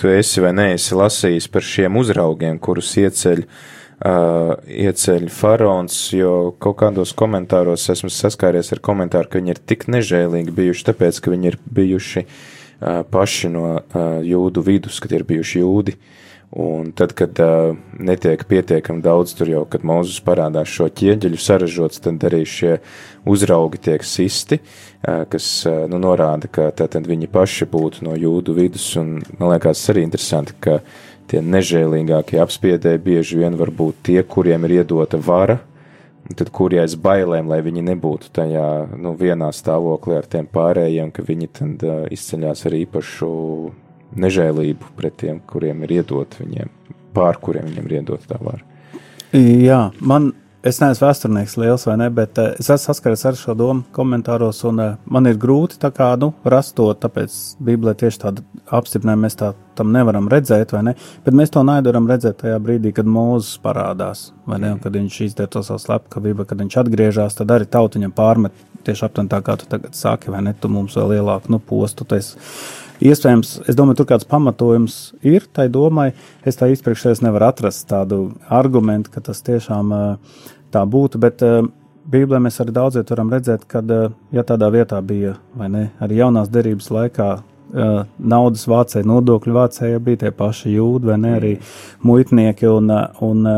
tu 0.00 0.10
esi 0.10 0.42
vai 0.42 0.54
neesi 0.56 0.96
lasījis 0.98 1.50
par 1.52 1.66
šiem 1.66 2.00
uzraugiem, 2.00 2.58
kurus 2.62 2.90
ieceļ, 2.98 3.44
uh, 3.44 4.54
ieceļ 4.64 5.28
faraons, 5.34 6.00
jo 6.16 6.34
kaut 6.62 6.80
kādos 6.82 7.14
komentāros 7.14 7.86
esmu 7.94 8.10
saskāries 8.10 8.72
ar 8.74 8.82
komentāru, 8.84 9.30
ka 9.30 9.42
viņi 9.42 9.54
ir 9.54 9.62
tik 9.70 9.86
nežēlīgi 9.92 10.56
bijuši, 10.56 10.88
tāpēc, 10.90 11.22
ka 11.22 11.36
viņi 11.36 11.52
ir 11.52 11.60
bijuši 11.78 12.24
uh, 12.24 12.42
paši 12.80 13.50
no 13.52 13.66
jūdu 14.24 14.62
vidus, 14.64 15.00
kad 15.00 15.12
ir 15.14 15.26
bijuši 15.28 15.62
jūdi, 15.62 15.94
Un 16.54 16.92
tad, 16.94 17.10
kad 17.18 17.34
uh, 17.42 17.74
netiek 17.98 18.44
pietiekami 18.46 19.02
daudz, 19.02 19.32
tur 19.34 19.48
jau, 19.50 19.64
kad 19.66 19.82
Mozus 19.82 20.20
parādās 20.22 20.70
šo 20.70 20.86
ķieģeļu 20.86 21.38
saražots, 21.42 21.98
tad 22.04 22.22
arī 22.28 22.44
šie 22.46 22.76
uzraugi 23.26 23.80
tiek 23.88 24.06
sisti, 24.06 24.60
uh, 24.60 25.24
kas 25.26 25.48
uh, 25.66 25.88
nu, 25.90 25.98
norāda, 25.98 26.46
ka 26.46 26.68
tātad 26.70 27.10
viņi 27.10 27.26
paši 27.34 27.66
būtu 27.72 28.06
no 28.06 28.14
jūdu 28.14 28.54
vidus. 28.54 28.86
Un, 29.00 29.16
man 29.40 29.50
liekas, 29.50 29.82
arī 29.90 30.06
interesanti, 30.06 30.54
ka 30.62 30.78
tie 31.26 31.42
nežēlīgākie 31.42 32.38
apspiedēji 32.44 33.02
bieži 33.02 33.42
vien 33.42 33.58
var 33.58 33.74
būt 33.74 34.04
tie, 34.06 34.20
kuriem 34.22 34.68
ir 34.68 34.78
iedota 34.78 35.18
vara, 35.18 35.58
tad 36.32 36.50
kuri 36.54 36.80
aiz 36.80 36.96
bailēm, 37.00 37.48
lai 37.52 37.60
viņi 37.64 37.84
nebūtu 37.90 38.30
tajā 38.34 38.68
nu, 38.96 39.14
vienā 39.20 39.50
stāvoklī 39.52 40.18
ar 40.20 40.28
tiem 40.30 40.48
pārējiem, 40.50 41.12
ka 41.14 41.24
viņi 41.26 41.50
tad 41.58 41.84
uh, 41.84 42.04
izceļās 42.14 42.64
ar 42.68 42.76
īpašu 42.80 43.32
nežēlību 44.24 44.94
pret 44.96 45.18
tiem, 45.24 45.42
kuriem 45.48 45.84
ir 45.84 45.98
iedot 45.98 46.38
viņiem, 46.40 46.70
pār 47.16 47.40
kuriem 47.42 47.68
viņiem 47.68 47.90
ir 47.90 47.96
iedot 48.00 48.24
tā 48.30 48.38
vara. 48.40 48.62
Jā, 49.34 49.88
man, 49.98 50.30
es 50.64 50.80
neesmu 50.80 51.04
vēsturnieks 51.04 51.56
liels 51.60 51.84
vai 51.88 51.96
ne, 52.00 52.08
bet 52.14 52.38
uh, 52.40 52.52
es 52.58 52.70
esmu 52.70 52.88
saskaries 52.88 53.24
ar 53.28 53.38
šo 53.38 53.54
domu 53.58 53.84
komentāros, 53.94 54.62
un 54.68 54.80
uh, 54.80 54.96
man 55.10 55.28
ir 55.28 55.38
grūti 55.40 55.78
tā 55.82 55.90
kā, 55.94 56.10
nu, 56.20 56.32
rastot, 56.48 57.00
tāpēc 57.02 57.36
Bībelē 57.64 57.94
tieši 58.00 58.22
tādu 58.24 58.44
apstiprinājumu 58.74 59.26
mēs 59.26 59.38
tā, 59.40 59.52
tam 59.78 59.92
nevaram 59.94 60.28
redzēt, 60.32 60.72
vai 60.74 60.84
ne, 60.88 60.94
bet 61.24 61.36
mēs 61.36 61.52
to 61.54 61.64
naidu 61.66 61.92
varam 61.92 62.08
redzēt 62.10 62.40
tajā 62.42 62.60
brīdī, 62.64 62.94
kad 62.96 63.08
Mūzes 63.08 63.58
parādās, 63.64 64.28
vai 64.48 64.60
ne, 64.62 64.74
un 64.76 64.80
kad 64.82 64.96
viņš 64.96 65.20
izdara 65.28 65.52
to 65.52 65.64
savu 65.66 65.82
slepkavību, 65.82 66.46
kad 66.48 66.62
viņš 66.62 66.78
atgriežas, 66.84 67.36
tad 67.40 67.52
arī 67.54 67.68
tautiņam 67.68 68.14
pārmet 68.16 68.64
tieši 68.84 69.06
aptuveni 69.06 69.32
tā, 69.32 69.40
kā 69.44 69.58
tu 69.60 69.68
tagad 69.68 69.96
saki, 69.96 70.32
vai 70.32 70.42
ne, 70.44 70.54
tu 70.60 70.70
mums 70.72 70.96
vēl 70.96 71.16
lielāku, 71.16 71.52
nu, 71.52 71.60
postu, 71.60 72.06
tas 72.08 72.34
Iespējams, 73.04 73.50
es 73.68 73.76
domāju, 73.76 73.98
tur 74.00 74.06
kāds 74.14 74.24
pamatojums 74.28 74.98
ir 75.26 75.44
tai 75.52 75.66
domai. 75.72 76.12
Es 76.48 76.56
tā 76.56 76.70
izpriekšējos 76.72 77.20
nevaru 77.24 77.50
atrast 77.50 77.84
tādu 77.90 78.30
argumentu, 78.48 79.12
ka 79.12 79.20
tas 79.26 79.44
tiešām 79.44 79.92
tā 80.72 80.84
būtu, 80.88 81.20
bet 81.20 81.44
Bībelē 82.04 82.40
mēs 82.46 82.60
arī 82.60 82.72
daudziet 82.76 83.10
varam 83.12 83.32
redzēt, 83.32 83.66
ka, 83.68 83.80
ja 84.32 84.44
tādā 84.44 84.70
vietā 84.72 85.00
bija, 85.04 85.36
vai 85.56 85.68
ne, 85.72 85.84
arī 86.04 86.22
jaunās 86.22 86.48
derības 86.52 86.90
laikā 86.92 87.28
naudas 88.18 88.64
vācēji, 88.70 89.08
nodokļu 89.08 89.56
vācēji 89.56 90.02
bija 90.04 90.24
tie 90.24 90.32
paši 90.36 90.74
jūdi, 90.76 91.10
vai 91.10 91.16
ne, 91.20 91.32
arī 91.38 91.52
muitnieki 92.04 92.68
un, 92.70 92.92
un 93.24 93.48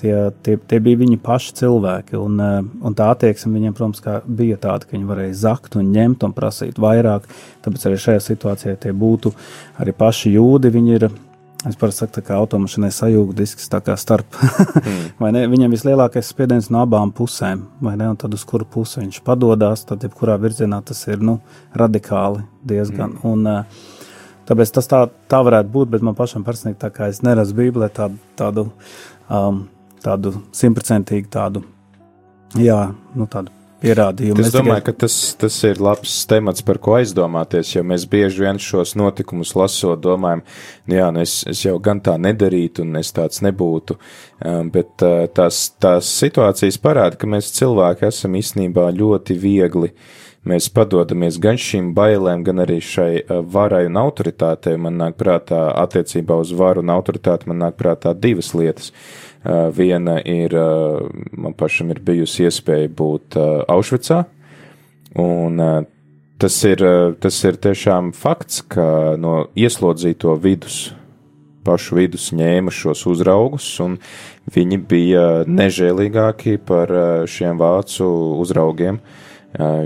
Tie, 0.00 0.14
tie, 0.40 0.56
tie 0.56 0.78
bija 0.80 1.02
viņi 1.02 1.18
paši 1.20 1.54
cilvēki, 1.58 2.16
un, 2.16 2.38
eh, 2.40 2.60
un 2.88 2.94
tā 2.96 3.10
attieksme 3.12 3.52
viņiem, 3.52 3.74
protams, 3.76 4.00
bija 4.24 4.56
tāda, 4.56 4.86
ka 4.86 4.96
viņi 4.96 5.08
varēja 5.08 5.34
zakt 5.42 5.76
un 5.76 5.90
ņemt 5.92 6.24
un 6.24 6.32
prasīt 6.32 6.80
vairāk. 6.80 7.26
Tāpēc 7.60 7.84
arī 7.84 7.98
šajā 8.00 8.22
situācijā 8.24 8.78
tie 8.80 8.94
būtu 8.96 9.34
arī 9.78 9.92
paši 9.92 10.32
jūdi. 10.38 10.72
Viņi 10.72 10.96
ir, 10.96 11.10
es 11.68 11.76
parasti 11.76 12.06
saku, 12.06 12.14
tā 12.16 12.24
kā 12.24 12.40
automašīnai 12.40 12.88
sajūga 12.96 13.36
disks 13.36 13.68
starp. 13.68 14.30
mm. 14.40 15.20
Viņam 15.52 15.76
vislielākais 15.76 16.32
spiediens 16.32 16.70
no 16.72 16.80
abām 16.86 17.12
pusēm, 17.12 17.66
vai 17.84 17.96
ne? 18.00 18.08
Un 18.08 18.16
tad 18.16 18.32
uz 18.32 18.44
kuru 18.44 18.64
pusi 18.64 19.02
viņš 19.04 19.20
padodas, 19.20 19.84
tad 19.84 20.00
jebkurā 20.00 20.40
virzienā 20.40 20.80
tas 20.82 21.04
ir 21.08 21.20
nu, 21.20 21.42
radikāli 21.76 22.46
diezgan. 22.64 23.18
Mm. 23.20 23.32
Un, 23.34 23.46
uh, 23.46 23.98
Tāpēc 24.50 24.72
tas 24.74 24.88
tā, 24.90 25.04
tā 25.30 25.38
varētu 25.46 25.70
būt, 25.70 25.90
bet 25.92 26.02
man 26.02 26.16
pašam 26.18 26.42
personīgi 26.42 26.80
tā 26.82 26.88
kā 26.90 27.06
es 27.12 27.20
neredzu 27.22 27.54
Bībelē 27.54 27.86
tādu, 27.94 28.16
tādu 28.34 28.64
um, 29.30 29.60
tādu 30.04 30.34
simtprocentīgu 30.56 31.30
tādu, 31.32 31.64
jā, 32.58 32.82
nu, 33.14 33.26
tādu 33.30 33.60
pierādījumu. 33.80 34.40
Es, 34.40 34.50
es 34.50 34.54
domāju, 34.54 34.82
tikai... 34.82 34.92
ka 34.92 35.04
tas, 35.04 35.16
tas 35.40 35.56
ir 35.68 35.80
labs 35.82 36.14
temats, 36.30 36.64
par 36.66 36.80
ko 36.82 36.96
aizdomāties, 36.98 37.74
jo 37.74 37.84
mēs 37.86 38.06
bieži 38.10 38.44
vien 38.44 38.60
šos 38.60 38.94
notikumus 39.00 39.54
lasot, 39.58 40.00
domājam, 40.04 40.44
nu 40.90 40.98
jā, 41.00 41.10
nu 41.14 41.24
es, 41.24 41.40
es 41.50 41.64
jau 41.64 41.76
gan 41.82 42.02
tā 42.04 42.16
nedarītu, 42.20 42.84
un 42.86 43.00
es 43.00 43.12
tāds 43.16 43.42
nebūtu, 43.46 43.96
um, 43.96 44.72
bet 44.72 45.06
uh, 45.06 45.24
tās, 45.36 45.68
tās 45.80 46.10
situācijas 46.20 46.80
parāda, 46.82 47.20
ka 47.20 47.30
mēs 47.30 47.52
cilvēki 47.56 48.10
esam 48.10 48.36
īstenībā 48.40 48.90
ļoti 48.96 49.38
viegli. 49.40 49.94
Mēs 50.48 50.70
padodamies 50.72 51.36
gan 51.36 51.58
šīm 51.60 51.90
bailēm, 51.92 52.40
gan 52.46 52.62
arī 52.64 52.78
šai 52.80 53.10
uh, 53.18 53.42
varai 53.44 53.82
un 53.90 53.98
autoritātei. 54.00 54.72
Man 54.80 54.96
nāk 54.96 55.18
prātā 55.20 55.66
attiecībā 55.82 56.38
uz 56.40 56.54
varu 56.56 56.80
un 56.80 56.94
autoritāti, 56.94 57.50
man 57.50 57.60
nāk 57.60 57.76
prātā 57.76 58.14
divas 58.16 58.54
lietas. 58.56 58.88
Uh, 58.88 59.29
viena 59.44 60.20
ir, 60.24 60.54
eh, 60.54 61.08
man 61.32 61.54
pašam 61.54 61.90
ir 61.90 62.00
bijusi 62.00 62.44
iespēja 62.44 62.88
būt 62.88 63.36
eh, 63.36 63.64
Aušvicā, 63.68 64.24
un 65.16 65.86
tas 66.38 66.64
ir, 66.64 66.82
tas 67.20 67.44
ir 67.44 67.56
tiešām 67.56 68.12
fakts, 68.14 68.62
ka 68.62 69.16
no 69.18 69.48
ieslodzīto 69.56 70.36
vidus, 70.40 70.92
pašu 71.64 71.96
vidus 71.98 72.30
ņēma 72.32 72.70
šos 72.72 73.02
uzraugus, 73.10 73.66
un 73.80 73.98
viņi 74.54 74.78
bija 74.88 75.24
nežēlīgāki 75.44 76.56
par 76.64 76.92
šiem 77.28 77.58
vācu 77.60 78.06
uzraugiem, 78.40 79.00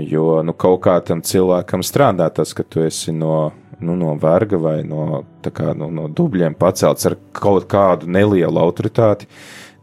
jo, 0.05 0.29
nu, 0.45 0.53
kaut 0.53 0.85
kā 0.85 0.99
tam 1.03 1.25
cilvēkam 1.25 1.83
strādā 1.83 2.29
tas, 2.31 2.53
ka 2.53 2.63
tu 2.63 2.85
esi 2.85 3.11
no 3.11 3.51
nu, 3.79 3.95
no 3.99 4.13
verga 4.21 4.59
vai 4.61 4.77
no, 4.87 5.23
kā, 5.43 5.73
nu, 5.77 5.89
no 5.93 6.07
dubļiem 6.11 6.57
pacelts 6.59 7.09
ar 7.09 7.17
kaut 7.35 7.67
kādu 7.71 8.09
nelielu 8.11 8.61
autoritāti, 8.61 9.27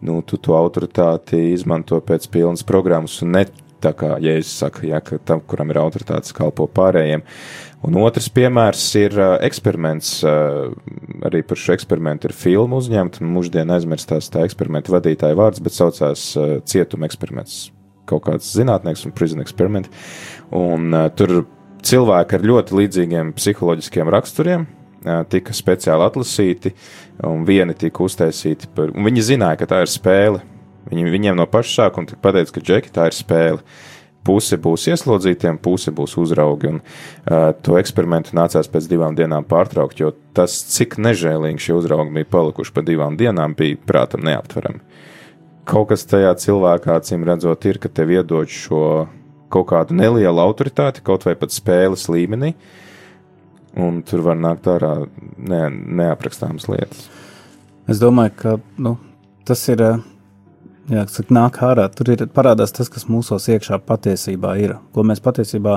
nu, 0.02 0.20
tu 0.26 0.38
to 0.40 0.56
autoritāti 0.58 1.52
izmanto 1.52 2.00
pēc 2.04 2.28
pilnas 2.32 2.64
programmas 2.66 3.20
un 3.22 3.36
ne 3.38 3.46
tā 3.82 3.92
kā 3.98 4.16
Jēzus 4.22 4.54
saka, 4.62 4.86
ja, 4.86 5.00
ka 5.04 5.18
tam, 5.26 5.42
kuram 5.48 5.72
ir 5.72 5.80
autoritātes, 5.82 6.34
kalpo 6.36 6.68
pārējiem. 6.70 7.24
Un 7.82 7.98
otrs 7.98 8.28
piemērs 8.30 8.82
ir 9.00 9.16
uh, 9.18 9.32
eksperiments. 9.42 10.20
Uh, 10.22 10.70
arī 11.26 11.42
par 11.46 11.58
šo 11.58 11.74
eksperimentu 11.74 12.30
ir 12.30 12.36
filma 12.36 12.78
uzņemta. 12.78 13.24
Mūždien 13.26 13.72
aizmirstās 13.74 14.30
tā 14.30 14.44
eksperimenta 14.46 14.94
vadītāja 14.94 15.38
vārds, 15.38 15.62
bet 15.64 15.74
saucās 15.74 16.28
uh, 16.38 16.60
cietuma 16.68 17.10
eksperiments. 17.10 17.64
Kaut 18.06 18.26
kāds 18.28 18.52
zinātnieks 18.54 19.02
un 19.08 19.16
prison 19.18 19.42
eksperiments. 19.42 19.90
Un 20.54 20.94
uh, 20.94 21.08
tur 21.18 21.42
cilvēki 21.86 22.38
ar 22.38 22.46
ļoti 22.52 22.78
līdzīgiem 22.78 23.34
psiholoģiskiem 23.38 24.10
raksturiem 24.12 24.68
tika 25.02 25.54
speciāli 25.54 26.06
atlasīti, 26.06 26.72
un 27.26 27.46
vieni 27.46 27.74
tika 27.78 28.04
uztaisīti 28.04 28.70
par. 28.74 28.92
Viņi 28.94 29.24
zināja, 29.32 29.58
ka 29.62 29.70
tā 29.74 29.82
ir 29.84 29.90
spēle. 29.90 30.42
Viņi, 30.90 31.08
viņiem 31.14 31.38
no 31.38 31.46
paša 31.46 31.86
sākuma 31.86 32.10
tika 32.10 32.22
pateikts, 32.22 32.54
ka 32.54 32.62
džeki 32.62 32.92
tā 32.94 33.08
ir 33.10 33.16
spēle. 33.16 33.62
Puse 34.22 34.54
būs 34.62 34.84
ieslodzītiem, 34.86 35.56
puse 35.58 35.90
būs 35.90 36.12
uzraugi, 36.22 36.68
un 36.70 36.76
uh, 36.78 37.48
to 37.58 37.74
eksperimentu 37.80 38.36
nācās 38.38 38.68
pēc 38.70 38.86
divām 38.90 39.16
dienām 39.18 39.42
pārtraukt, 39.50 39.98
jo 39.98 40.12
tas, 40.34 40.60
cik 40.70 40.94
nežēlīgi 41.02 41.64
šie 41.64 41.74
uzraugi 41.74 42.14
bija 42.14 42.28
palikuši 42.30 42.74
pa 42.76 42.84
divām 42.86 43.16
dienām, 43.18 43.56
bija 43.58 43.80
prātam 43.82 44.22
neaptverami. 44.28 44.78
Kaut 45.66 45.90
kas 45.90 46.06
tajā 46.06 46.30
cilvēkā, 46.38 47.00
acīm 47.00 47.26
redzot, 47.26 47.66
ir, 47.66 47.82
ka 47.82 47.90
tev 47.90 48.14
iedod 48.14 48.50
šo 48.50 48.84
kaut 49.52 49.68
kādu 49.72 49.96
nelielu 49.98 50.42
autoritāti, 50.42 51.04
kaut 51.04 51.26
vai 51.28 51.34
pat 51.38 51.54
spēles 51.54 52.08
līmenī, 52.12 52.52
un 53.80 54.00
tur 54.06 54.24
var 54.26 54.38
nākt 54.40 54.68
ārā 54.72 54.94
ne, 55.36 55.62
neaprakstāmas 56.02 56.68
lietas. 56.70 57.06
Es 57.90 58.00
domāju, 58.02 58.34
ka 58.38 58.56
nu, 58.80 58.96
tas 59.48 59.62
ir. 59.72 59.84
Jā, 60.90 61.04
kas 61.06 61.28
nāk 61.30 61.60
ārā, 61.62 61.84
tur 61.94 62.08
ir 62.10 62.24
parādās 62.34 62.72
tas, 62.74 62.88
kas 62.90 63.04
mūsos 63.06 63.44
iekšā 63.54 63.76
patiesībā 63.86 64.56
ir. 64.58 64.72
Ko 64.90 65.04
mēs 65.06 65.22
patiesībā 65.22 65.76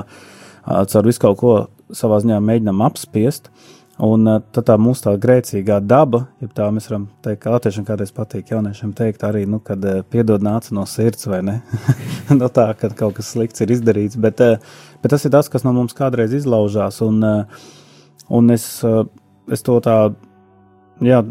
caur 0.66 1.06
visu 1.06 1.22
kaut 1.22 1.36
ko 1.38 1.52
savā 1.94 2.18
ziņā 2.24 2.40
mēģinām 2.42 2.82
apspiest, 2.82 3.46
uh, 3.46 3.75
Un 3.96 4.28
tad 4.52 4.66
tā 4.68 4.74
mūsu 4.76 5.06
tā 5.06 5.14
grēcīgā 5.16 5.78
daba, 5.80 6.26
ja 6.44 6.50
tā 6.52 6.66
mēs 6.74 6.90
varam 6.90 7.06
teikt, 7.24 7.38
ka 7.40 7.54
latviešiem 7.54 7.86
kādreiz 7.88 8.10
patīk 8.12 8.50
jauniešiem 8.52 8.90
teikt 8.96 9.24
arī, 9.24 9.46
nu, 9.48 9.56
kad 9.64 9.80
piedod 10.12 10.44
nāca 10.44 10.74
no 10.76 10.84
sirds 10.84 11.24
vai 11.30 11.38
ne, 11.46 11.54
no 12.28 12.36
nu, 12.42 12.50
tā, 12.52 12.66
kad 12.76 12.92
kaut 12.98 13.16
kas 13.16 13.30
slikts 13.32 13.64
ir 13.64 13.72
izdarīts, 13.72 14.18
bet, 14.20 14.42
bet 15.00 15.14
tas 15.14 15.24
ir 15.24 15.32
tas, 15.32 15.48
kas 15.48 15.64
no 15.64 15.72
mums 15.72 15.96
kādreiz 15.96 16.36
izlaužās, 16.36 17.00
un, 17.06 17.24
un 18.28 18.52
es, 18.52 18.68
es 19.48 19.64
to 19.64 19.78
tā, 19.80 19.96
jā, 21.00 21.22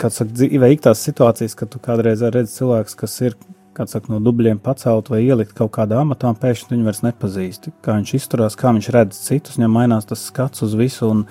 kā 0.00 0.08
saka, 0.08 0.32
dzīvē 0.40 0.72
ik 0.72 0.88
tās 0.88 1.04
situācijas, 1.04 1.58
kad 1.60 1.74
tu 1.74 1.82
kādreiz 1.82 2.24
redzi 2.24 2.56
cilvēks, 2.56 2.96
kas 3.04 3.20
ir 3.26 3.36
kāds 3.76 3.94
saka, 3.94 4.10
no 4.12 4.20
dubļiem 4.24 4.60
pacelt 4.62 5.10
vai 5.12 5.22
ielikt 5.24 5.54
kaut 5.58 5.72
kādā 5.76 6.00
amatā, 6.02 6.30
un 6.30 6.38
pēkšņi 6.40 6.74
viņu 6.74 6.88
vairs 6.88 7.02
nepazīst. 7.06 7.70
Kā 7.84 7.96
viņš 7.98 8.14
izturās, 8.18 8.56
kā 8.58 8.72
viņš 8.76 8.90
redz 8.96 9.20
citus, 9.28 9.58
viņam 9.58 9.76
mainās 9.76 10.08
tas 10.10 10.24
skats 10.30 10.64
uz 10.66 10.74
visu. 10.78 11.10
Un, 11.10 11.22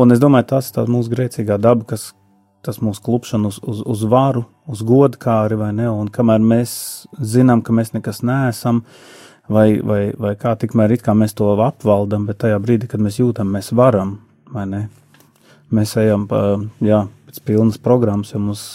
un 0.00 0.14
es 0.14 0.22
domāju, 0.22 0.50
tas 0.54 0.70
ir 0.74 0.92
mūsu 0.92 1.12
grēcīgā 1.14 1.58
daba, 1.62 1.86
kas 1.94 2.12
tas 2.64 2.80
mūsu 2.80 3.02
klupšana 3.04 3.50
uz, 3.50 3.58
uz, 3.60 3.82
uz 3.84 4.04
varu, 4.08 4.46
uz 4.70 4.80
godu 4.86 5.20
kāri 5.20 5.58
vai 5.60 5.70
ne. 5.76 5.88
Un 5.92 6.08
kamēr 6.12 6.40
mēs 6.40 6.74
zinām, 7.20 7.62
ka 7.64 7.76
mēs 7.76 7.92
nekas 7.96 8.22
neesam, 8.24 8.82
vai, 9.48 9.80
vai, 9.84 10.02
vai 10.16 10.34
kā 10.40 10.54
tikmēr 10.60 10.96
kā 11.04 11.16
mēs 11.16 11.36
to 11.36 11.50
apvaldam, 11.64 12.28
bet 12.28 12.40
tajā 12.44 12.60
brīdī, 12.64 12.88
kad 12.90 13.04
mēs 13.04 13.20
jūtam, 13.20 13.52
mēs 13.52 13.72
varam, 13.76 14.18
vai 14.52 14.68
ne? 14.70 14.84
Mēs 15.74 15.96
ejam 16.00 16.28
pa, 16.30 16.44
jā, 16.84 17.04
pēc 17.28 17.40
pilnas 17.44 17.80
programmas, 17.82 18.32
jo 18.32 18.40
mums. 18.44 18.68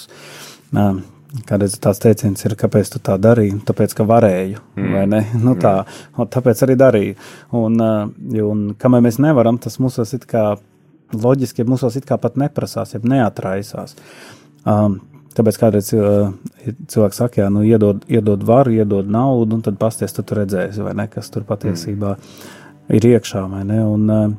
Uh, 0.70 1.00
Kādreiz 1.30 1.76
tāds 1.78 2.02
teiciens 2.02 2.42
ir, 2.48 2.56
kāpēc 2.58 2.90
tu 2.96 3.00
tā 3.06 3.14
darīji? 3.22 3.60
Tāpēc, 3.68 3.94
ka 4.00 4.06
varēju, 4.10 4.64
mm. 4.80 4.94
vai 4.96 5.04
ne? 5.12 5.20
Nu, 5.46 5.54
tā, 5.62 5.84
tāpēc 6.18 6.64
arī 6.66 6.78
darīju. 6.80 7.18
Un, 7.60 7.78
un 8.46 8.64
kamēr 8.82 9.06
mēs 9.06 9.20
nevaram, 9.22 9.60
tas 9.62 9.78
mūsos 9.82 10.16
it 10.18 10.26
kā 10.30 10.56
loģiski, 11.14 11.62
ja 11.62 11.70
mūsos 11.70 12.00
it 12.00 12.10
kā 12.10 12.18
pat 12.22 12.40
neprasās, 12.42 12.96
ja 12.96 13.04
neatraisās. 13.04 13.96
Um, 14.66 15.02
Tāpēc 15.38 15.60
kādreiz 15.62 15.92
uh, 15.94 16.32
cilvēks 16.90 17.20
saka, 17.22 17.44
jā, 17.44 17.46
nu, 17.54 17.62
iedod, 17.64 18.02
iedod 18.12 18.42
varu, 18.44 18.74
iedod 18.76 19.08
naudu, 19.14 19.56
un 19.56 19.62
tad 19.64 19.78
pasties, 19.80 20.12
tad 20.12 20.26
tu 20.28 20.36
redzēsi, 20.36 20.82
vai 20.84 20.96
ne, 20.98 21.06
kas 21.08 21.30
tur 21.32 21.46
patiesībā 21.48 22.16
mm. 22.18 22.50
ir 22.98 23.06
iekšā, 23.12 23.44
vai 23.48 23.62
ne. 23.70 23.78
Un, 23.86 24.34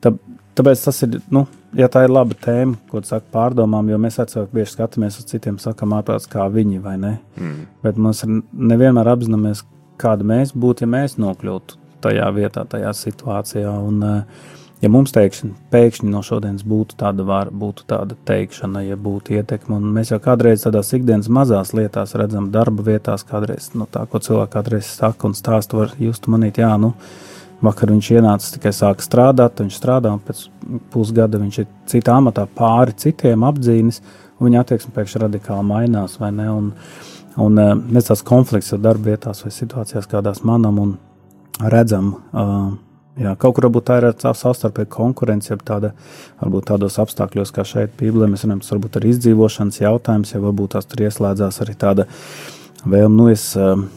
tā, 0.00 0.14
tāpēc 0.56 0.84
tas 0.86 1.02
ir, 1.04 1.18
nu, 1.34 1.42
ja 1.76 1.88
tā 1.92 2.04
ir 2.06 2.12
laba 2.12 2.36
tēma, 2.38 2.78
ko 2.90 3.02
tu 3.02 3.10
saki 3.10 3.28
pārdomām, 3.34 3.90
jo 3.90 3.98
mēs 4.00 4.20
cilvēki 4.20 4.54
bieži 4.54 4.74
skatāmies 4.76 5.18
uz 5.20 5.26
citiem, 5.30 5.58
sakam, 5.62 5.96
ārprāts 5.98 6.30
kā 6.30 6.46
viņi, 6.52 6.78
vai 6.84 6.96
ne. 7.00 7.16
Mm. 7.36 7.66
Bet 7.84 7.98
mums 8.00 8.24
nevienmēr 8.26 9.12
apzināmies, 9.12 9.64
kāda 10.00 10.26
mēs 10.26 10.54
būtu, 10.54 10.86
ja 10.86 10.92
mēs 10.94 11.18
nokļūtu 11.20 11.82
tajā 12.04 12.30
vietā, 12.36 12.64
tajā 12.70 12.94
situācijā. 12.94 13.74
Un, 13.88 14.02
uh, 14.06 14.56
ja 14.82 14.90
mums 14.92 15.12
teikšana, 15.14 15.56
pēkšņi 15.72 16.10
no 16.12 16.22
šodienas 16.26 16.64
būtu 16.68 16.98
tāda 17.00 17.26
vara, 17.26 17.50
būtu 17.50 17.86
tāda 17.90 18.16
teikšana, 18.28 18.84
ja 18.86 18.98
būtu 19.00 19.34
ietekme, 19.38 19.78
un 19.78 19.88
mēs 19.96 20.12
jau 20.14 20.20
kādreiz 20.22 20.64
tādās 20.64 20.92
ikdienas 20.96 21.30
mazās 21.32 21.74
lietās 21.76 22.14
redzam, 22.18 22.50
darba 22.54 22.86
vietās, 22.86 23.26
kādreiz 23.26 23.72
no 23.74 23.84
nu, 23.84 23.90
tā, 23.92 24.04
ko 24.10 24.22
cilvēks 24.22 24.54
kādreiz 24.54 24.92
saka 25.00 25.28
un 25.28 25.36
stāsta, 25.38 25.78
var 25.80 25.96
just 26.02 26.30
manīt, 26.30 26.62
jā, 26.62 26.70
nu, 26.80 26.94
vakar 27.64 27.92
viņš 27.92 28.10
ienāca 28.14 28.54
tikai 28.54 28.72
sāka 28.74 29.04
strādāt, 29.04 29.62
viņš 29.62 29.76
strādā, 29.80 30.12
un 30.14 30.22
pēc 30.24 30.44
pusgada 30.92 31.40
viņš 31.42 31.60
ir 31.62 31.68
citā 31.90 32.16
amatā 32.20 32.46
pāri 32.58 32.96
citiem 32.98 33.46
apdzīnis, 33.48 34.02
un 34.38 34.48
viņa 34.48 34.64
attieksme 34.64 34.94
pēkšņi 34.96 35.22
radikāli 35.24 35.66
mainās, 35.66 36.18
un, 36.22 36.72
un 37.36 37.62
eh, 37.62 37.72
mēs 37.78 38.10
tās 38.10 38.24
konflikts 38.26 38.74
ar 38.76 38.84
darba 38.84 39.12
vietās 39.12 39.42
vai 39.44 39.54
situācijās 39.54 40.10
kādās 40.10 40.44
manam 40.46 40.78
un 40.82 40.98
redzam, 41.58 42.14
uh, 42.32 42.76
Jā, 43.18 43.32
kaut 43.34 43.56
kur 43.56 43.66
varbūt 43.66 43.86
tā 43.88 43.96
ir 43.98 44.06
savstarpēja 44.14 44.86
konkurence, 44.94 45.50
jeb 45.50 45.64
tāda, 45.66 45.90
varbūt 46.38 46.68
tādos 46.70 47.00
apstākļos, 47.02 47.50
kā 47.54 47.64
šeit 47.66 47.96
Bībelē 47.98 48.28
mēs 48.30 48.44
runājam, 48.46 48.60
tas 48.62 48.74
varbūt 48.76 48.98
ir 49.00 49.08
izdzīvošanas 49.10 49.80
jautājums, 49.80 50.34
ja 50.34 50.42
varbūt 50.44 50.76
tās 50.76 50.86
tur 50.86 51.02
ieslēdzās 51.02 51.58
arī 51.64 51.74
tāda 51.80 52.06
vēlme, 52.86 53.16
nu 53.16 53.26
es, 53.32 53.48
um, 53.58 53.88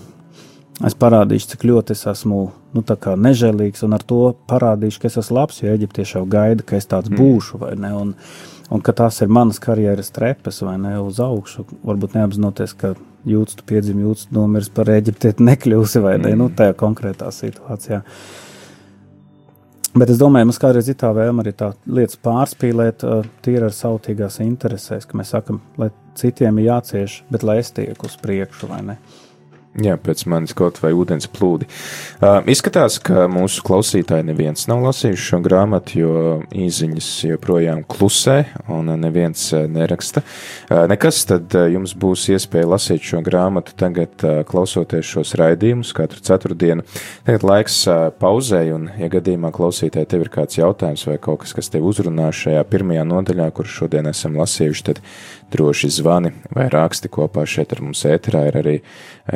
es 0.87 0.95
parādīšu, 0.97 1.51
cik 1.53 1.65
ļoti 1.67 1.95
es 1.95 2.05
esmu, 2.09 2.39
nu 2.75 2.83
nežēlīgs, 3.25 3.83
un 3.85 3.95
ar 3.97 4.03
to 4.07 4.21
parādīšu, 4.49 5.01
ka 5.01 5.09
es 5.09 5.17
esmu 5.21 5.37
labs, 5.37 5.61
jo 5.61 5.71
Eģiptieši 5.73 6.17
jau 6.17 6.25
gaida, 6.25 6.63
ka 6.63 6.77
es 6.77 6.87
tāds 6.89 7.11
mm. 7.11 7.19
būšu, 7.19 7.61
vai 7.61 7.73
ne, 7.75 7.91
un, 7.97 8.13
un 8.71 8.83
ka 8.83 8.93
tās 8.95 9.21
ir 9.21 9.31
manas 9.31 9.59
karjeras 9.59 10.13
trepes, 10.15 10.61
vai 10.65 10.77
ne, 10.81 10.97
uz 11.03 11.19
augšu, 11.23 11.65
varbūt 11.87 12.15
neapzinoties, 12.17 12.75
ka 12.77 12.93
jūtas, 13.27 13.57
tu 13.59 13.67
piedzim, 13.67 13.99
jūtas, 14.05 14.29
nomirs 14.33 14.69
par 14.73 14.89
Eģiptieti 14.93 15.43
nekļūsi, 15.49 16.03
vai 16.03 16.15
ne, 16.19 16.31
mm. 16.33 16.39
nu 16.39 16.49
tajā 16.55 16.77
konkrētā 16.79 17.31
situācijā. 17.35 18.03
Bet 19.91 20.07
es 20.13 20.21
domāju, 20.21 20.47
mums 20.47 20.61
kādreiz 20.61 20.87
ir 20.87 20.95
tā 20.95 21.09
vēlme 21.11 21.43
arī 21.43 21.51
tā 21.59 21.73
lietas 21.83 22.15
pārspīlēt, 22.23 23.03
uh, 23.03 23.25
tīri 23.43 23.67
ar 23.67 23.75
sautīgās 23.75 24.39
interesēs, 24.39 25.03
ka 25.03 25.19
mēs 25.19 25.33
sakam, 25.35 25.59
lai 25.75 25.89
citiem 26.15 26.61
ir 26.61 26.69
jācieš, 26.69 27.25
bet 27.27 27.43
lai 27.43 27.57
es 27.59 27.73
tieku 27.75 28.07
uz 28.07 28.15
priekšu 28.23 28.71
vai 28.71 28.79
ne. 28.87 28.95
Uh, 28.95 29.20
Jā, 29.79 29.93
pēc 29.95 30.25
manis 30.27 30.51
kaut 30.51 30.81
vai 30.83 30.89
ūdens 30.91 31.29
plūdi. 31.31 31.63
Uh, 32.19 32.41
izskatās, 32.51 32.97
ka 32.99 33.29
mūsu 33.31 33.63
klausītāji 33.63 34.25
neviens 34.27 34.65
nav 34.67 34.81
lasījuši 34.83 35.23
šo 35.29 35.39
grāmatu, 35.45 35.93
jo 35.95 36.15
īziņas 36.51 37.07
joprojām 37.29 37.85
klusē 37.87 38.35
un 38.67 38.91
neviens 38.99 39.45
neraksta. 39.71 40.25
Uh, 40.67 40.83
nekas, 40.91 41.21
tad 41.29 41.55
jums 41.71 41.95
būs 41.95 42.27
iespēja 42.35 42.67
lasīt 42.67 43.07
šo 43.13 43.21
grāmatu 43.23 43.71
tagad, 43.79 44.17
uh, 44.27 44.41
klausoties 44.49 45.07
šos 45.07 45.37
raidījumus 45.39 45.95
katru 45.95 46.19
ceturtdienu. 46.19 46.83
Tagad 47.29 47.47
laiks 47.47 47.79
uh, 47.87 48.09
pauzē, 48.11 48.65
un, 48.75 48.89
ja 48.99 49.07
gadījumā 49.13 49.53
klausītāji 49.55 50.11
tev 50.11 50.27
ir 50.27 50.33
kāds 50.35 50.59
jautājums 50.59 51.07
vai 51.07 51.15
kaut 51.15 51.45
kas, 51.45 51.55
kas 51.55 51.71
tev 51.71 51.87
uzrunā 51.87 52.27
šajā 52.35 52.67
pirmajā 52.67 53.07
nodaļā, 53.07 53.47
kur 53.55 53.71
šodien 53.71 54.11
esam 54.11 54.35
lasījuši, 54.35 54.87
tad 54.91 54.99
droši 55.51 55.89
zvani 55.91 56.31
vai 56.55 56.67
raksti 56.71 57.11
kopā 57.11 57.43
šeit 57.49 57.75
ar 57.75 57.83
mums 57.83 58.05
ēterā 58.07 58.45
ir 58.49 58.59
arī 58.61 58.75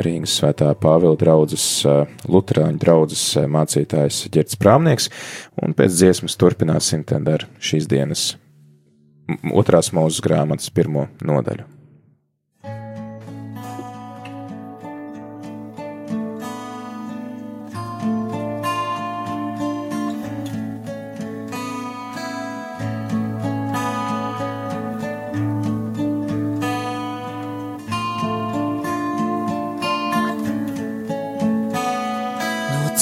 Rīgas 0.05 0.37
svētā 0.39 0.71
Pāvila 0.79 1.17
draudzes, 1.19 1.67
Luterāņu 2.31 2.81
draudzes 2.81 3.27
mācītājs 3.51 4.25
Ģerts 4.33 4.59
Prāmnieks, 4.61 5.11
un 5.61 5.75
pēc 5.77 5.99
dziesmas 5.99 6.39
turpināsim 6.39 7.05
tad 7.07 7.29
ar 7.31 7.47
šīs 7.59 7.89
dienas 7.91 8.33
otrās 9.53 9.91
mūzes 9.95 10.23
grāmatas 10.23 10.71
pirmo 10.73 11.09
nodaļu. 11.25 11.74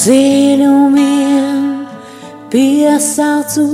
Dziļumiem 0.04 1.88
piesaucu, 2.52 3.64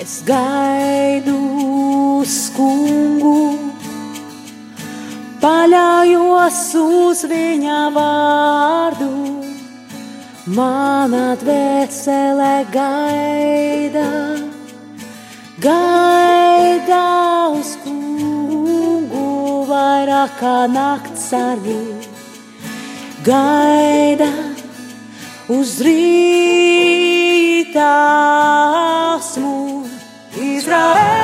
Es 0.00 0.20
gaidu 0.26 1.38
skungu, 2.28 3.58
paļaujos 5.42 6.62
uz 6.82 7.24
viņa 7.30 7.80
vārdu. 7.94 9.12
Mana 10.54 11.32
dvēsele 11.40 12.66
gaida, 12.74 14.10
gaida 15.64 17.04
uz 17.56 17.70
kungu 17.80 19.24
vairāk 19.70 20.36
kā 20.42 20.56
nakts 20.68 21.13
arī 21.32 21.80
gaida 23.24 24.28
uz 25.48 25.80
rītāsmu 25.86 26.24
Izraēlu. 30.52 31.23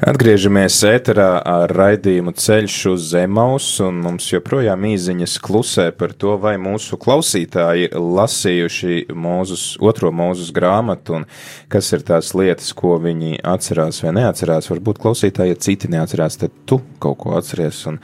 Atgriežamies 0.00 0.78
ēterā 0.88 1.42
ar 1.44 1.72
raidījumu 1.76 2.32
Ceļš 2.32 2.76
uz 2.88 3.02
Zemaus, 3.10 3.66
un 3.84 3.98
mums 4.00 4.30
joprojām 4.30 4.86
īziņas 4.88 5.34
klusē 5.44 5.84
par 5.92 6.14
to, 6.16 6.38
vai 6.40 6.54
mūsu 6.56 6.96
klausītāji 6.96 7.90
ir 7.90 7.98
lasījuši 8.00 9.10
mūzus, 9.12 9.64
otro 9.84 10.08
mūzus 10.08 10.54
grāmatu, 10.56 11.18
un 11.18 11.26
kas 11.70 11.92
ir 11.94 12.04
tās 12.06 12.32
lietas, 12.36 12.72
ko 12.76 12.96
viņi 13.02 13.40
atcerās 13.46 14.02
vai 14.04 14.14
neatcerās. 14.18 14.70
Varbūt 14.72 15.00
klausītāji, 15.02 15.54
ja 15.54 15.60
citi 15.66 15.90
neatcerās, 15.92 16.38
tad 16.40 16.54
tu 16.68 16.80
kaut 17.02 17.20
ko 17.22 17.36
atceries 17.38 17.82
un 17.90 18.00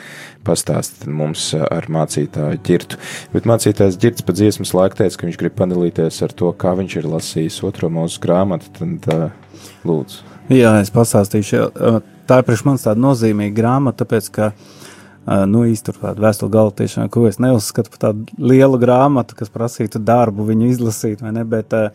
pastāst 0.46 1.06
mums 1.10 1.48
ar 1.58 1.90
mācītāju 1.92 2.62
ģirtu. 2.66 3.00
Bet 3.34 3.48
mācītājs 3.50 3.98
ģirts 4.02 4.26
pa 4.26 4.36
dziesmas 4.36 4.74
laiku 4.76 5.02
teica, 5.02 5.18
ka 5.18 5.28
viņš 5.28 5.40
grib 5.42 5.56
padalīties 5.58 6.22
ar 6.26 6.34
to, 6.38 6.52
kā 6.54 6.76
viņš 6.78 6.98
ir 7.02 7.10
lasījis 7.16 7.62
otro 7.66 7.90
mūzu 7.92 8.22
grāmatu, 8.22 8.70
tad 8.78 9.10
uh, 9.14 9.64
lūdzu. 9.86 10.34
Jā, 10.54 10.76
es 10.78 10.92
pastāstīšu. 10.94 11.56
jā, 11.58 11.96
Tā 12.26 12.40
ir 12.40 12.46
priekš 12.46 12.64
manis 12.66 12.82
tāda 12.82 12.98
nozīmīga 12.98 13.54
grāmata, 13.54 14.02
tāpēc, 14.02 14.28
ka, 14.34 14.48
ā, 14.50 15.44
nu, 15.46 15.62
tur 15.86 15.98
tāda 16.00 16.22
vēstule 16.24 16.50
galva 16.50 16.74
tiešām, 16.74 17.10
ko 17.14 17.22
es 17.28 17.38
neuzskatu 17.42 17.92
par 17.92 18.02
tādu 18.08 18.48
lielu 18.50 18.80
grāmatu, 18.82 19.36
kas 19.38 19.52
prasītu 19.54 20.02
darbu 20.02 20.48
viņu 20.48 20.72
izlasīt, 20.72 21.22
vai 21.22 21.30
ne, 21.36 21.44
bet, 21.46 21.76
ā, 21.76 21.92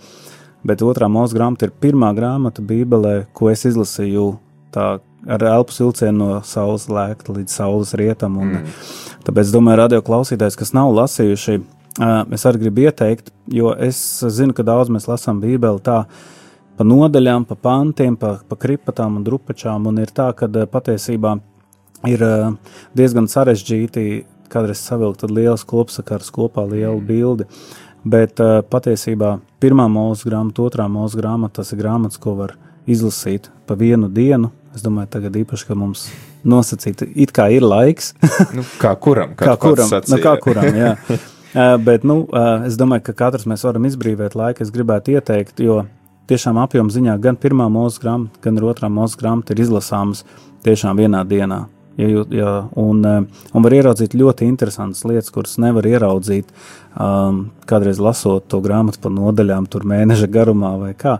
bet 0.67 0.83
otrā 0.85 1.09
mūsu 1.11 1.37
grāmata 1.37 1.67
ir 1.67 1.75
pirmā 1.83 2.11
grāmata 2.17 2.63
Bībelē, 2.65 3.15
ko 3.33 3.51
es 3.51 3.65
izlasīju 3.69 4.33
tā 4.73 4.87
ar 5.27 5.45
elpu 5.45 5.75
silcienu 5.75 6.17
no 6.17 6.39
saules 6.47 6.87
lēkta 6.89 7.35
līdz 7.35 7.53
saules 7.53 7.93
rietam, 7.97 8.39
un 8.41 8.55
mm. 8.55 8.75
tāpēc, 9.27 9.49
es 9.49 9.53
domāju, 9.53 9.81
radio 9.83 10.01
klausītājs, 10.05 10.57
kas 10.57 10.73
nav 10.77 10.93
lasījuši, 10.97 11.59
es 12.33 12.45
arī 12.47 12.65
gribu 12.65 12.87
ieteikt, 12.87 13.29
jo 13.51 13.73
es 13.75 13.99
zinu, 14.33 14.55
ka 14.57 14.65
daudz 14.65 14.89
mēs 14.93 15.09
lasām 15.11 15.41
Bībeli 15.43 15.83
tā, 15.85 16.03
pa 16.77 16.87
nodaļām, 16.87 17.45
pa 17.45 17.57
pantiem, 17.59 18.17
pa, 18.17 18.39
pa 18.47 18.57
kripatām 18.57 19.19
un 19.19 19.25
drupačām. 19.27 19.85
Un 19.91 20.01
ir 20.01 20.13
tā, 20.15 20.31
ka 20.33 20.47
patiesībā 20.49 21.35
ir 22.09 22.23
diezgan 22.97 23.29
sarežģīti 23.29 24.05
kādreiz 24.51 24.81
savilkt 24.83 25.23
liels 25.29 25.63
kopsakars 25.67 26.31
kopā, 26.33 26.65
lielu 26.67 26.99
bildi. 27.05 27.47
Bet 28.03 28.39
eh, 28.41 28.59
patiesībā 28.65 29.35
pirmā 29.61 29.85
mūža 29.91 30.29
grāmata, 30.29 30.65
otrā 30.65 30.87
mūža 30.89 31.19
grāmata, 31.21 31.59
tas 31.61 31.73
ir 31.73 31.81
grāmatas, 31.83 32.17
ko 32.21 32.33
var 32.39 32.55
izlasīt 32.89 33.51
pa 33.69 33.77
vienu 33.77 34.09
dienu. 34.09 34.49
Es 34.75 34.85
domāju, 34.85 35.09
tagad 35.11 35.35
īpaši, 35.35 35.67
ka 35.67 35.75
mums 35.77 36.07
nosacīta, 36.47 37.05
it 37.13 37.33
kā 37.35 37.49
ir 37.53 37.65
laiks. 37.65 38.13
Nu, 38.57 38.63
kā 38.81 38.95
kuram? 38.97 39.35
kā 39.37 39.53
kuram? 39.59 39.91
Nu, 40.09 40.19
kā 40.23 40.37
kuram, 40.41 40.69
jā. 40.73 40.95
Uh, 41.51 41.75
bet, 41.83 42.05
nu, 42.07 42.21
uh, 42.31 42.63
es 42.63 42.77
domāju, 42.79 43.03
ka 43.09 43.17
katrs 43.25 43.43
mēs 43.49 43.65
varam 43.67 43.85
izbrīvot 43.89 44.37
laiku. 44.39 44.63
Es 44.63 44.71
gribētu 44.71 45.17
ieteikt, 45.17 45.59
jo 45.59 45.81
tiešām 46.31 46.57
apjoma 46.63 46.93
ziņā 46.95 47.17
gan 47.21 47.35
pirmā 47.35 47.67
mūža 47.71 48.01
grāmata, 48.05 48.39
gan 48.45 48.61
otrā 48.63 48.89
mūža 48.89 49.19
grāmata 49.19 49.53
ir 49.53 49.65
izlasāmas 49.65 50.23
tiešām 50.63 51.03
vienā 51.03 51.25
dienā. 51.27 51.65
Ja, 51.97 52.07
jū- 52.07 52.31
ja, 52.31 52.69
un, 52.75 53.05
eh, 53.05 53.23
un 53.53 53.63
var 53.63 53.71
ieraudzīt 53.71 54.15
ļoti 54.15 54.47
interesantas 54.47 55.03
lietas, 55.03 55.31
kuras 55.31 55.57
nevar 55.57 55.83
ieraudzīt 55.83 56.45
um, 56.97 57.51
kādreiz 57.67 57.99
lasot 57.99 58.47
to 58.47 58.61
grāmatu 58.61 58.99
pa 59.01 59.09
nodaļām, 59.09 59.67
tur 59.69 59.81
mēneša 59.81 60.29
garumā 60.31 60.79
vai 60.79 60.93
kā. 60.93 61.19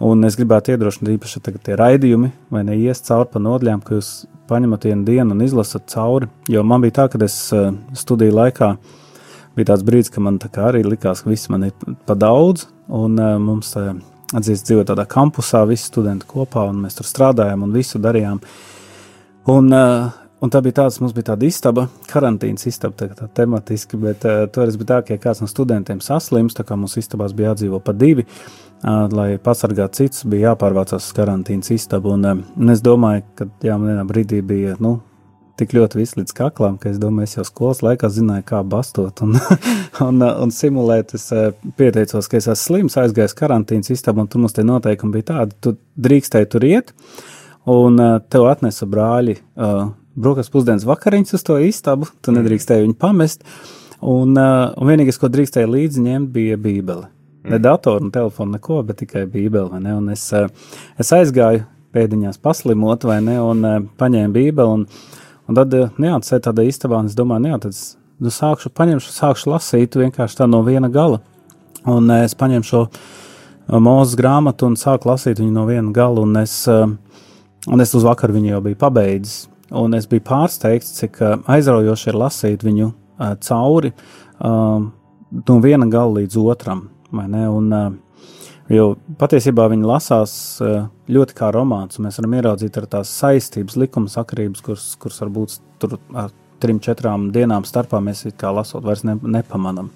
Un 0.00 0.24
es 0.24 0.36
gribētu 0.36 0.76
iedrošināt, 0.76 1.18
īpaši 1.18 1.42
tagad 1.42 1.62
tie 1.62 1.76
raidījumi, 1.76 2.32
vai 2.50 2.62
ne 2.62 2.76
ies 2.76 3.02
cauri 3.02 3.30
pa 3.32 3.42
nodaļām, 3.42 3.82
ka 3.84 3.96
jūs 3.96 4.26
paņemat 4.48 4.86
vienu 4.86 5.04
dienu 5.04 5.30
un 5.32 5.42
izlasat 5.42 5.86
cauri. 5.86 6.28
Jo 6.48 6.62
man 6.62 6.82
bija 6.82 7.02
tā, 7.02 7.10
ka 7.10 7.18
es 7.24 7.52
uh, 7.52 7.72
studiju 7.94 8.32
laikā 8.32 8.76
bija 9.56 9.74
tāds 9.74 9.82
brīdis, 9.82 10.10
ka 10.10 10.20
man 10.20 10.38
arī 10.38 10.84
likās, 10.84 11.22
ka 11.22 11.30
viss 11.30 11.50
man 11.50 11.64
ir 11.64 11.72
pa 12.06 12.14
daudz, 12.14 12.68
un 12.88 13.18
uh, 13.18 13.38
mums 13.38 13.74
tā 13.74 13.96
atzīst 14.32 14.70
dzīvo 14.70 14.86
tādā 14.86 15.04
kampusā, 15.04 15.66
visi 15.68 15.90
studenti 15.90 16.26
kopā, 16.26 16.68
un 16.70 16.86
mēs 16.86 16.94
tur 16.94 17.04
strādājām 17.04 17.62
un 17.62 17.72
visu 17.72 17.98
darījām. 17.98 18.38
Uh, 18.38 18.81
un 20.42 20.50
tā 20.52 20.62
bija 20.64 20.82
tāds, 20.82 20.98
mums 21.02 21.14
bija 21.16 21.32
tāda 21.32 21.46
istaba, 21.46 21.86
karantīnas 22.10 22.66
istaba, 22.70 22.96
tā, 22.98 23.08
tā 23.18 23.28
tematiski, 23.42 24.00
bet 24.00 24.26
uh, 24.26 24.44
toreiz 24.52 24.78
bija 24.80 24.94
tā, 24.94 24.98
ka, 25.06 25.16
ja 25.16 25.22
kāds 25.22 25.42
no 25.42 25.50
studentiem 25.50 26.02
saslims, 26.04 26.56
tā 26.58 26.66
kā 26.66 26.78
mums 26.78 26.98
istabās 27.00 27.34
bija 27.36 27.52
jādzīvo 27.52 27.82
pa 27.84 27.94
divi, 27.96 28.26
uh, 28.26 29.06
lai 29.12 29.30
pasargātu 29.42 30.02
citus, 30.02 30.26
bija 30.30 30.52
jāpārvācās 30.52 31.08
uz 31.08 31.16
karantīnas 31.16 31.72
istabu, 31.74 32.14
un, 32.16 32.28
uh, 32.28 32.44
un 32.58 32.74
es 32.74 32.84
domāju, 32.84 33.24
ka, 33.38 33.48
jā, 33.62 33.78
man 33.78 33.94
vienā 33.94 34.06
brīdī 34.08 34.42
bija, 34.46 34.76
nu, 34.82 35.00
tik 35.62 35.74
ļoti 35.76 36.00
viss 36.00 36.16
līdz 36.18 36.34
kaklam, 36.36 36.78
ka 36.80 36.90
es 36.90 36.98
domāju, 37.00 37.28
es 37.28 37.36
jau 37.36 37.44
skolas 37.46 37.82
laikā 37.84 38.08
zināju, 38.12 38.44
kā 38.48 38.62
bastot 38.66 39.22
un, 39.24 39.36
un, 40.06 40.22
un 40.22 40.54
simulēt. 40.54 41.14
Es 41.18 41.28
eh, 41.34 41.52
pieteicos, 41.78 42.28
ka 42.30 42.38
es 42.38 42.48
esmu 42.48 42.58
slims, 42.62 42.98
aizgājis 43.00 43.36
karantīnas 43.38 43.92
istabā, 43.94 44.24
un 44.24 44.32
tur 44.32 44.42
mums 44.42 44.56
tie 44.56 44.64
noteikumi 44.66 45.18
bija 45.18 45.28
tādi, 45.34 45.58
tu 45.62 45.76
drīkstēji 46.02 46.50
tur 46.54 46.66
iet, 46.68 46.94
un 47.64 48.00
eh, 48.00 48.18
tev 48.32 48.48
atnesa 48.50 48.86
brāļi 48.90 49.36
uh, 49.38 49.92
brokastu 50.18 50.56
pusdienas 50.56 50.86
vakariņas 50.88 51.36
uz 51.38 51.44
to 51.46 51.58
istabu, 51.62 52.08
tu 52.24 52.34
nedrīkstēji 52.34 52.86
viņu 52.86 52.98
pamest, 53.00 53.44
un, 54.00 54.34
uh, 54.36 54.72
un 54.76 54.90
vienīgais, 54.90 55.18
ko 55.20 55.30
drīkstēji 55.32 55.70
līdzi 55.70 56.04
ņemt, 56.04 56.32
bija 56.34 56.58
bībele. 56.60 57.08
Ne 57.48 57.58
datoru, 57.58 58.06
ne 58.06 58.14
telefonu, 58.14 58.56
neko, 58.56 58.82
bet 58.86 59.00
tikai 59.02 59.24
bībeli? 59.30 59.80
Un 59.94 60.12
es, 60.14 60.28
uh, 60.36 60.50
es 61.00 61.10
aizgāju 61.14 61.64
pēdiņās 61.94 62.38
paslimot, 62.42 63.06
vai 63.08 63.18
ne, 63.24 63.38
un 63.42 63.66
uh, 63.66 63.80
paņēmu 63.98 64.36
bībeli, 64.36 64.78
un, 64.78 64.86
un 65.48 65.58
tad, 65.58 65.74
uh, 65.78 65.90
jā, 65.98 66.20
tas 66.22 66.36
ir 66.36 66.44
tādā 66.44 66.66
istabā, 66.66 67.02
un 67.02 67.10
es 67.10 67.18
domāju, 67.18 67.46
nu 67.46 67.54
jā, 67.54 67.60
tad 67.64 67.76
es 67.76 67.82
nu, 68.22 68.30
sākšu, 68.30 68.72
paņemšu, 68.78 69.14
sākšu 69.16 69.54
lasīt 69.54 69.98
vienkārši 69.98 70.42
tā 70.42 70.48
no 70.50 70.62
viena 70.66 70.90
gala. 70.92 71.22
Un 71.82 72.10
uh, 72.10 72.22
es 72.26 72.36
paņēmu 72.38 72.68
šo 72.68 72.84
uh, 72.86 73.78
mūzes 73.78 74.18
grāmatu 74.18 74.70
un 74.70 74.78
sāku 74.78 75.10
lasīt 75.10 75.42
viņu 75.42 75.54
no 75.56 75.66
viena 75.70 75.90
gala, 75.94 76.22
un 76.22 76.38
es, 76.44 76.54
uh, 76.70 76.86
un 77.66 77.84
es 77.84 77.94
uz 77.94 78.06
vakaru 78.06 78.38
viņu 78.38 78.54
jau 78.54 78.62
biju 78.64 78.80
pabeidzis. 78.80 79.48
Un 79.72 79.94
es 79.96 80.08
biju 80.08 80.24
pārsteigts, 80.28 80.92
cik 80.98 81.20
uh, 81.22 81.38
aizraujoši 81.48 82.10
ir 82.10 82.18
lasīt 82.20 82.64
viņu 82.66 82.88
uh, 82.90 83.34
cauri 83.40 83.92
uh, 83.94 84.82
no 85.48 85.60
viena 85.64 85.88
gala 85.88 86.20
līdz 86.20 86.40
otram. 86.42 86.88
Un, 87.12 87.72
uh, 87.72 87.92
Jo 88.72 88.92
patiesībā 89.20 89.66
viņi 89.68 89.84
lasās 89.84 90.34
uh, 90.62 90.86
ļoti 91.12 91.34
kā 91.36 91.50
romāns, 91.52 91.98
un 91.98 92.06
mēs 92.06 92.16
varam 92.20 92.36
ieraudzīt 92.38 92.78
ar 92.78 92.86
tās 92.94 93.10
saistības, 93.20 93.76
likuma 93.76 94.08
sakarības, 94.08 94.62
kuras, 94.64 94.86
kuras 95.02 95.18
varbūt 95.24 95.56
tur 95.82 95.98
ar 96.16 96.30
trim, 96.62 96.78
četrām 96.80 97.30
dienām 97.34 97.66
starpā 97.68 98.00
mēs 98.04 98.24
kā 98.38 98.52
lasot 98.54 98.84
vairs 98.86 99.02
ne, 99.04 99.18
nepamanām. 99.20 99.90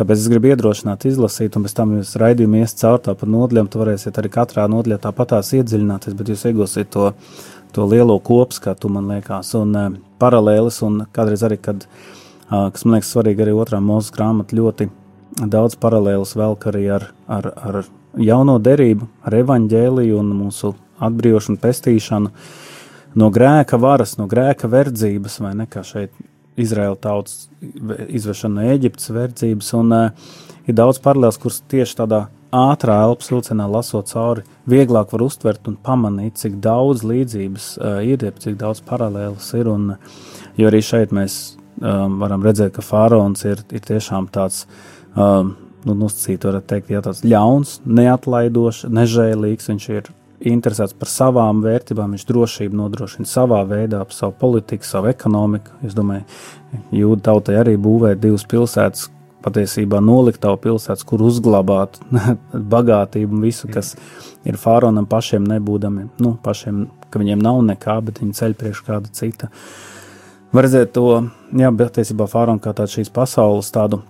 Tāpēc 0.00 0.16
es 0.16 0.28
gribu 0.32 0.48
iedrošināt, 0.48 1.02
izlasīt, 1.10 1.58
un 1.58 1.66
pēc 1.66 1.74
tam 1.76 1.90
jūs 1.98 2.14
raidījumi 2.22 2.62
ies 2.64 2.72
caur 2.80 3.02
tā 3.04 3.12
pa 3.20 3.26
nodaļām. 3.28 3.66
Jūs 3.68 3.80
varēsiet 3.82 4.20
arī 4.22 4.30
katrā 4.32 4.64
nodaļā 4.72 4.96
tāpatās 5.02 5.50
iedziļināties, 5.58 6.14
bet 6.16 6.30
jūs 6.32 6.44
iegūsiet 6.48 6.88
to, 6.94 7.10
to 7.76 7.84
lielo 7.84 8.16
kopskatu, 8.24 8.88
man 8.88 9.10
liekas, 9.12 9.50
un 9.60 9.76
uh, 9.76 9.90
paralēlis, 10.22 10.80
un 10.88 11.02
kādreiz 11.12 11.44
arī, 11.44 11.60
kad, 11.60 11.84
uh, 11.84 12.70
kas 12.72 12.86
man 12.86 12.96
liekas 12.96 13.12
svarīgi, 13.12 13.44
arī 13.44 13.58
otrā 13.60 13.82
mūzes 13.84 14.08
grāmata 14.16 14.56
ļoti 14.56 14.88
daudz 15.52 15.76
paralēlus 15.84 16.32
velk 16.40 16.64
arī 16.72 16.86
ar, 16.96 17.10
ar, 17.28 17.52
ar 17.60 17.82
jauno 18.16 18.56
derību, 18.56 19.04
ar 19.28 19.36
evaņģēliju 19.42 20.16
un 20.24 20.32
mūsu 20.40 20.72
atbrīvošanu, 21.04 21.60
pestīšanu 21.60 22.32
no 23.20 23.30
grēka 23.36 23.76
varas, 23.84 24.16
no 24.16 24.24
grēka 24.32 24.72
verdzības, 24.72 25.42
vai 25.44 25.52
ne 25.60 25.68
kā 25.68 25.84
šeit 25.84 26.16
Izraēla 26.60 26.98
tautas 27.00 27.48
izvešana 28.08 28.60
no 28.60 28.74
Eģiptes 28.74 29.12
verdzības. 29.14 29.70
Un 29.78 29.94
uh, 29.94 30.34
ir 30.66 30.76
daudz 30.78 31.00
paralēls, 31.02 31.38
kuras 31.40 31.60
tieši 31.70 31.98
tādā 32.02 32.24
ātrā 32.56 32.96
elpas 33.06 33.30
vilcienā 33.30 33.68
lasot 33.70 34.10
cauri, 34.10 34.42
vieglāk 34.70 35.12
var 35.14 35.24
uztvert 35.28 35.68
un 35.70 35.78
pamanīt, 35.78 36.40
cik 36.40 36.58
daudz 36.64 37.04
līdzības 37.06 37.70
uh, 37.78 38.00
ir, 38.06 38.26
cik 38.42 38.58
daudz 38.60 38.82
paralēlas 38.86 39.52
ir. 39.58 39.70
Un, 39.70 39.94
jo 40.58 40.70
arī 40.70 40.82
šeit 40.84 41.14
mēs 41.16 41.40
um, 41.80 42.18
varam 42.22 42.44
redzēt, 42.46 42.74
ka 42.76 42.84
faraons 42.84 43.46
ir, 43.48 43.62
ir 43.70 43.84
tiešām 43.86 44.30
tāds. 44.34 44.66
Um, 45.16 45.56
nu, 45.86 45.94
nosacīt, 45.96 46.44
varētu 46.44 46.68
teikt, 46.68 46.90
ja 46.92 47.00
tāds 47.04 47.22
ļauns, 47.24 47.78
neatlaidošs, 47.88 48.84
nežēlīgs. 48.92 49.70
Viņš 49.70 49.86
ir 49.94 50.10
interesēts 50.48 50.96
par 50.96 51.10
savām 51.10 51.60
vērtībām, 51.64 52.14
viņš 52.16 52.26
drošību 52.28 52.78
nodrošina 52.78 53.28
savā 53.28 53.60
veidā, 53.68 54.02
par 54.04 54.16
savu 54.16 54.34
politiku, 54.40 54.86
savu 54.86 55.10
ekonomiku. 55.12 55.74
Es 55.86 55.96
domāju, 55.96 56.24
jūda 56.96 57.26
tautai 57.30 57.58
arī 57.60 57.76
būvēt 57.80 58.22
divas 58.22 58.46
pilsētas, 58.48 59.08
patiesībā 59.44 60.00
noliktavu 60.04 60.58
pilsētas, 60.60 61.04
kur 61.08 61.22
uzglabāt 61.24 61.98
bagātību 62.74 63.36
un 63.36 63.46
visu, 63.46 63.70
kas 63.72 63.94
ir 64.48 64.58
fāronam 64.60 65.08
pašiem 65.08 65.46
nebūdami, 65.48 66.08
nu, 66.24 66.34
pašiem, 66.44 66.86
ka 67.10 67.22
viņiem 67.22 67.42
nav 67.44 67.62
nekā, 67.70 67.98
bet 68.04 68.20
viņi 68.22 68.36
ceļ 68.36 68.56
priekš 68.60 68.84
kāda 68.86 69.12
cita. 69.16 69.50
Var 70.52 70.66
redzēt 70.66 70.92
to, 70.96 71.06
jā, 71.54 71.70
bet 71.70 71.92
patiesībā 71.92 72.26
fārona 72.30 72.62
kā 72.62 72.74
tādu 72.76 72.98
šīs 72.98 73.12
pasaules 73.14 73.70
tādu 73.74 74.02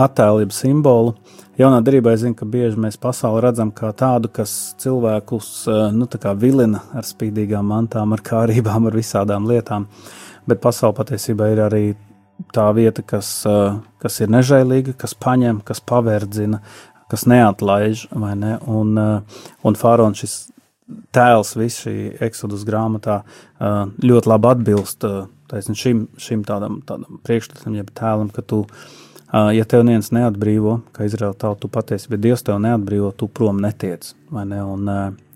attēlību 0.00 0.54
simbolu. 0.54 1.14
Jaunā 1.60 1.82
darbā 1.84 2.14
es 2.16 2.22
zinu, 2.22 2.36
ka 2.36 2.46
bieži 2.48 2.80
mēs 2.80 2.96
pasauli 3.00 3.42
redzam 3.44 3.70
kā 3.76 3.90
tādu, 3.96 4.30
kas 4.32 4.74
cilvēkus 4.80 5.50
eh, 5.68 5.82
nu, 5.92 6.08
vilina 6.40 6.80
ar 6.96 7.04
spīdīgām 7.04 7.68
mantām, 7.68 8.14
ar 8.16 8.22
kārībām, 8.24 8.88
ar 8.88 8.96
visādām 8.96 9.48
lietām. 9.50 9.86
Bet 10.48 10.62
pasaule 10.64 10.96
patiesībā 10.96 11.50
ir 11.52 11.60
arī 11.66 11.82
tā 12.56 12.70
vieta, 12.74 13.04
kas, 13.04 13.44
eh, 13.46 13.76
kas 14.00 14.20
ir 14.20 14.32
nežēlīga, 14.32 14.96
kas 14.96 15.14
paņem, 15.14 15.60
kas 15.64 15.80
paverdzina, 15.80 16.62
kas 17.12 17.26
neatlaiž. 17.28 18.08
Ne? 18.16 18.58
Un, 18.66 18.96
eh, 18.98 19.20
un 19.62 19.74
Fārons 19.74 20.24
šis 20.24 20.48
tēls 21.12 21.54
visā 21.56 21.86
šī 21.86 22.18
eksodus 22.20 22.64
grāmatā 22.68 23.22
ļoti 23.60 24.28
labi 24.28 24.48
atbilst 24.50 25.06
taisn, 25.52 25.76
šim, 25.76 26.02
šim 26.20 26.42
tādam, 26.48 26.80
tādam 26.88 27.20
priekšstatam, 27.24 27.76
jeb 27.76 27.90
tēlam, 27.96 28.32
ka 28.32 28.42
tu 28.42 28.64
esi 28.64 29.01
Ja 29.32 29.64
tev 29.64 29.80
neviens 29.88 30.10
neatbrīvo, 30.12 30.82
kā 30.92 31.06
Izraēla 31.08 31.32
tauta, 31.32 31.62
tu 31.62 31.68
patiesi, 31.72 32.10
bet 32.12 32.20
Dievs 32.20 32.44
tev 32.44 32.58
neatbrīvo, 32.60 33.14
tu 33.16 33.30
prom 33.32 33.62
netiec. 33.64 34.10
Ne? 34.28 34.58
Un, 34.60 34.90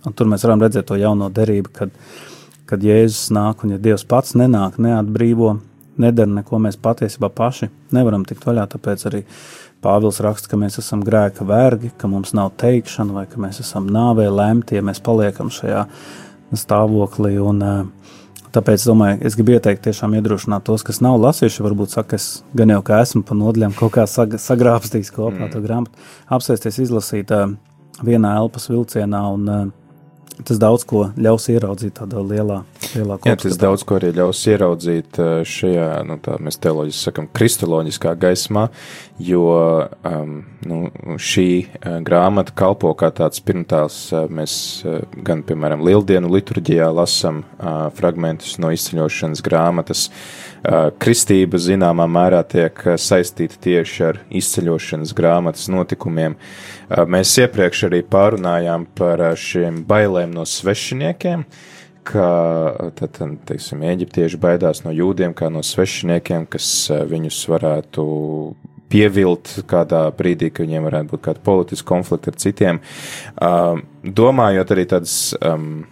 un 0.05 0.17
tur 0.17 0.29
mēs 0.29 0.45
varam 0.45 0.61
redzēt 0.61 0.91
to 0.91 0.99
jauno 1.01 1.31
derību, 1.33 1.73
kad, 1.79 1.95
kad 2.69 2.85
Jēzus 2.85 3.31
nāk 3.33 3.65
un 3.65 3.73
ja 3.73 3.81
Dievs 3.81 4.05
pats 4.09 4.37
nenāk, 4.37 4.77
neatbrīvo, 4.85 5.55
nedara 6.03 6.29
neko, 6.29 6.61
mēs 6.61 6.77
patiesībā 6.77 7.31
paši 7.33 7.71
nevaram 7.97 8.27
tikt 8.29 8.45
vaļā. 8.45 8.67
Tāpēc 8.77 9.07
arī 9.09 9.23
Pāvils 9.85 10.21
raksta, 10.25 10.51
ka 10.51 10.59
mēs 10.61 10.77
esam 10.81 11.01
grēka 11.05 11.45
vergi, 11.49 11.93
ka 11.97 12.09
mums 12.11 12.33
nav 12.37 12.53
teikšana, 12.61 13.17
vai 13.17 13.25
ka 13.31 13.41
mēs 13.41 13.63
esam 13.65 13.89
nāvē 13.93 14.29
lemti, 14.33 14.77
ja 14.77 14.85
mēs 14.85 15.01
paliekam 15.05 15.49
šajā 15.53 15.87
stāvoklī. 16.57 17.37
Un, 17.41 17.65
uh, 17.65 18.16
Tāpēc 18.57 18.81
es 18.81 18.89
domāju, 18.89 19.19
es 19.29 19.35
gribu 19.37 19.53
ieteikt, 19.53 19.83
tiešām 19.85 20.15
iedrošināt 20.17 20.65
tos, 20.65 20.81
kas 20.87 21.03
nav 21.05 21.19
lasījuši. 21.21 21.61
Varbūt 21.67 21.93
saka, 21.93 22.17
es 22.17 22.41
gan 22.57 22.71
jau 22.73 22.79
kā 22.87 23.03
esmu 23.05 23.21
pa 23.29 23.37
nodaļām 23.37 23.75
kaut 23.77 23.93
kā 23.99 24.07
sag 24.09 24.39
sagrābstījis 24.41 25.13
kopā 25.13 25.43
mm. 25.43 25.51
to 25.53 25.61
grāmatu, 25.61 26.07
apsēsties, 26.33 26.79
izlasīt 26.87 27.35
uh, 27.37 27.51
vienā 28.07 28.31
elpas 28.41 28.71
vilcienā 28.73 29.21
un 29.35 29.51
uh, 29.53 29.67
tas 30.45 30.59
daudz 30.61 30.85
ko 30.89 31.07
ļaus 31.17 31.49
ieraudzīt 31.53 31.95
tādā 32.01 32.21
lielā, 32.21 32.61
lielā 32.93 33.17
kontekstā. 33.17 33.31
Jā, 33.31 33.39
tas 33.43 33.61
daudz 33.61 33.85
ko 33.87 33.99
arī 33.99 34.13
ļaus 34.17 34.43
ieraudzīt 34.53 35.21
eh, 35.23 35.33
šajā, 35.49 35.89
nu, 36.09 36.19
tā 36.23 36.37
mēs 36.43 36.61
teoloģiski 36.65 37.09
sakam, 37.09 37.29
kristoloģiskā 37.37 38.13
gaismā, 38.21 38.67
jo 39.23 39.47
um, 40.05 40.35
nu, 40.69 40.81
šī 41.17 41.49
uh, 41.65 41.99
grāmata 42.05 42.53
kalpo 42.57 42.93
kā 42.99 43.09
tāds 43.17 43.41
pirmtāls, 43.45 44.01
uh, 44.13 44.27
mēs 44.29 44.57
gan, 45.27 45.45
piemēram, 45.47 45.85
Lieldienu 45.87 46.31
liturģijā 46.35 46.91
lasam 46.93 47.45
uh, 47.45 47.87
fragmentus 47.97 48.59
no 48.63 48.73
izceļošanas 48.75 49.45
grāmatas, 49.47 50.09
kristība 51.03 51.61
zināmā 51.61 52.07
mērā 52.11 52.43
tiek 52.49 52.83
saistīta 53.01 53.59
tieši 53.63 54.05
ar 54.09 54.21
izceļošanas 54.35 55.15
grāmatas 55.17 55.69
notikumiem. 55.73 56.37
Mēs 57.13 57.35
iepriekš 57.43 57.87
arī 57.89 58.03
pārunājām 58.07 58.87
par 58.99 59.23
šiem 59.41 59.83
bailēm 59.89 60.35
no 60.37 60.47
svešiniekiem, 60.49 61.45
ka 62.07 62.29
tad, 62.99 63.19
teiksim, 63.49 63.83
eģiptieši 63.83 64.39
baidās 64.43 64.85
no 64.85 64.95
jūdiem 64.95 65.35
kā 65.37 65.51
no 65.51 65.65
svešiniekiem, 65.67 66.47
kas 66.51 66.71
viņus 67.11 67.43
varētu 67.51 68.07
pievilt 68.91 69.51
kādā 69.67 70.05
brīdī, 70.15 70.53
ka 70.55 70.63
viņiem 70.63 70.87
varētu 70.87 71.13
būt 71.13 71.25
kāda 71.25 71.43
politiska 71.47 71.89
konflikta 71.91 72.31
ar 72.31 72.39
citiem. 72.43 72.81
Domājot 74.07 74.73
arī 74.75 74.87
tādas 74.93 75.17
um, 75.41 75.85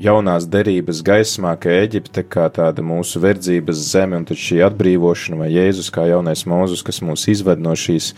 jaunās 0.00 0.44
derības 0.50 1.00
gaismā, 1.04 1.54
ka 1.60 1.72
Eģipte 1.72 2.24
kā 2.28 2.46
tāda 2.52 2.84
mūsu 2.84 3.20
verdzības 3.22 3.80
zeme 3.92 4.18
un 4.20 4.26
šī 4.28 4.60
atbrīvošana 4.66 5.38
vai 5.40 5.50
Jēzus 5.54 5.90
kā 5.94 6.06
jaunais 6.10 6.44
mūzus, 6.48 6.84
kas 6.84 7.00
mūs 7.04 7.26
izved 7.32 7.62
no 7.64 7.72
šīs 7.78 8.12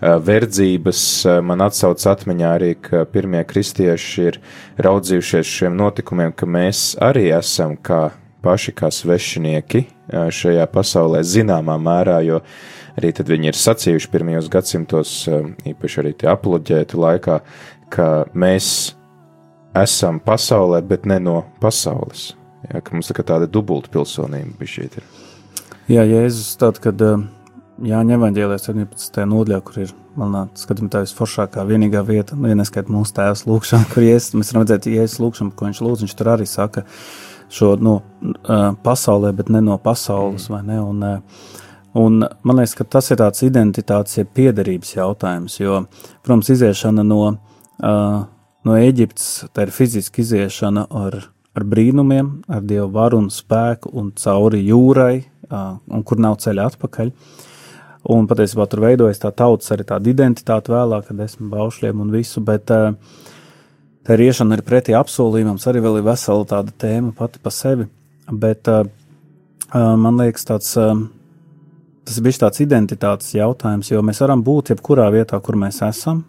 verdzības, 0.00 1.02
man 1.42 1.64
atsauc 1.66 2.06
atmiņā 2.12 2.52
arī, 2.58 2.72
ka 2.78 3.04
pirmie 3.10 3.42
kristieši 3.48 4.28
ir 4.28 4.40
raudzījušies 4.82 5.56
šiem 5.58 5.76
notikumiem, 5.78 6.34
ka 6.36 6.46
mēs 6.46 6.92
arī 7.02 7.28
esam 7.34 7.74
kā 7.76 8.12
paši 8.42 8.74
kā 8.74 8.90
svešinieki 8.90 9.84
šajā 10.12 10.64
pasaulē 10.70 11.22
zināmā 11.26 11.76
mērā, 11.82 12.20
jo 12.26 12.40
arī 12.98 13.12
tad 13.16 13.30
viņi 13.30 13.52
ir 13.52 13.58
sacījuši 13.58 14.10
pirmajos 14.12 14.50
gadsimtos, 14.52 15.12
īpaši 15.66 16.02
arī 16.02 16.16
tie 16.18 16.30
apoloģēti 16.30 16.98
laikā, 16.98 17.38
ka 17.92 18.10
mēs 18.34 18.92
esam 19.74 20.20
pasaulē, 20.20 20.82
bet 20.86 21.06
ne 21.08 21.18
no 21.22 21.42
pasaules. 21.62 22.32
Jā, 22.68 22.80
ka 22.80 22.94
mums 22.94 23.10
tā 23.10 23.24
tāda 23.26 23.48
dubulta 23.50 23.90
pilsonība 23.92 24.54
bija 24.60 24.74
šeit. 24.76 24.98
Ir. 25.00 25.06
Jā, 25.90 26.04
Jēzus 26.06 26.54
tad, 26.60 26.78
kad 26.82 27.00
eh, 27.02 27.24
Jāņa 27.82 28.14
evaņģēlēs 28.18 28.68
17. 28.68 29.24
nodaļā, 29.26 29.58
kur 29.66 29.80
ir, 29.82 29.94
manuprāt, 30.14 30.60
skatījumā 30.60 30.92
tā 30.92 31.00
visforšākā 31.02 31.64
vienīgā 31.66 32.04
vieta, 32.06 32.36
nu, 32.38 32.50
ja 32.52 32.58
neskait 32.58 32.90
mūsu 32.92 33.16
tēvs 33.16 33.46
lūkšana, 33.48 33.88
kur 33.90 34.06
Jēzus, 34.06 34.36
mēs 34.38 34.52
varam 34.52 34.66
redzēt, 34.66 34.86
Jēzus 34.92 35.18
lūkšana, 35.24 35.54
ko 35.56 35.66
viņš 35.66 35.80
lūdz, 35.82 36.04
viņš 36.06 36.14
tur 36.20 36.30
arī 36.36 36.46
saka 36.46 36.84
šo 37.52 37.72
no 37.82 37.96
uh, 37.98 38.70
pasaulē, 38.84 39.32
bet 39.36 39.50
ne 39.52 39.64
no 39.64 39.74
pasaules, 39.82 40.46
mm. 40.46 40.54
vai 40.54 40.62
ne? 40.68 40.78
Un, 40.84 41.02
uh, 41.08 41.50
Un 41.92 42.22
man 42.24 42.56
liekas, 42.56 42.72
ka 42.72 42.86
tas 42.88 43.10
ir 43.12 43.18
tāds 43.20 43.42
identitātes, 43.44 44.16
ja 44.16 44.24
piederības 44.24 44.94
jautājums, 44.94 45.58
jo, 45.60 45.82
protams, 46.24 46.48
iziešana 46.54 47.04
no 47.04 47.18
uh, 47.26 48.22
no 48.66 48.76
Eģiptes, 48.78 49.46
tā 49.54 49.66
ir 49.66 49.72
fiziska 49.74 50.22
iziešana 50.22 50.86
ar, 50.90 51.18
ar 51.56 51.64
brīnumiem, 51.68 52.30
ar 52.48 52.62
dievu 52.66 52.88
varu 52.94 53.22
un 53.24 53.30
spēku 53.32 53.92
un 53.98 54.12
cauri 54.18 54.62
jūrai, 54.66 55.22
un 55.52 56.04
kur 56.06 56.20
nav 56.22 56.38
ceļa 56.42 56.68
atpakaļ. 56.72 57.12
Un 58.12 58.26
patiesībā 58.26 58.66
tur 58.66 58.82
veidojas 58.82 59.20
tā 59.22 59.30
tautas 59.30 59.70
arī 59.74 59.86
tāda 59.86 60.10
identitāte 60.10 60.72
vēlāk, 60.72 61.06
kad 61.06 61.20
esmu 61.22 61.50
baušļiem 61.52 62.00
un 62.02 62.10
visu, 62.14 62.42
bet 62.42 62.66
tā 62.66 64.16
ir 64.16 64.24
iešana 64.24 64.56
arī 64.56 64.64
pretī 64.66 64.96
apsolījumam, 64.98 65.60
arī 65.70 65.84
vēl 65.84 66.00
ir 66.00 66.08
vesela 66.08 66.48
tāda 66.50 66.74
tēma 66.82 67.12
pati 67.18 67.42
pa 67.42 67.52
sevi. 67.54 67.86
Bet 68.26 68.66
man 69.74 70.18
liekas, 70.18 70.48
tāds, 70.48 70.72
tas 70.74 72.18
ir 72.18 72.26
bijis 72.26 72.42
tāds 72.42 72.64
identitātes 72.64 73.34
jautājums, 73.36 73.92
jo 73.92 74.02
mēs 74.02 74.22
varam 74.24 74.42
būt 74.42 74.74
jebkurā 74.74 75.06
vietā, 75.14 75.38
kur 75.38 75.60
mēs 75.60 75.82
esam, 75.86 76.24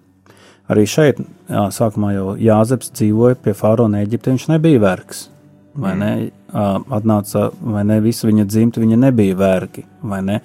Arī 0.71 0.85
šeit, 0.87 1.19
jā, 1.51 1.67
sākumā 1.75 2.13
jau 2.15 2.33
Jāzeps 2.39 2.93
dzīvoja 2.95 3.35
pie 3.43 3.51
Fārona 3.57 4.05
Eģipte, 4.05 4.31
viņš 4.31 4.49
nebija 4.53 4.79
vergs. 4.83 5.27
vai 5.73 5.95
ne? 5.97 6.13
Uh, 6.53 6.77
atnāca, 6.93 7.47
vai 7.65 7.81
ne, 7.89 7.97
visa 8.01 8.27
viņa 8.29 8.43
dzimta, 8.45 8.81
viņa 8.83 8.97
nebija 9.07 9.35
vergi, 9.35 9.81
vai 10.05 10.19
ne? 10.21 10.35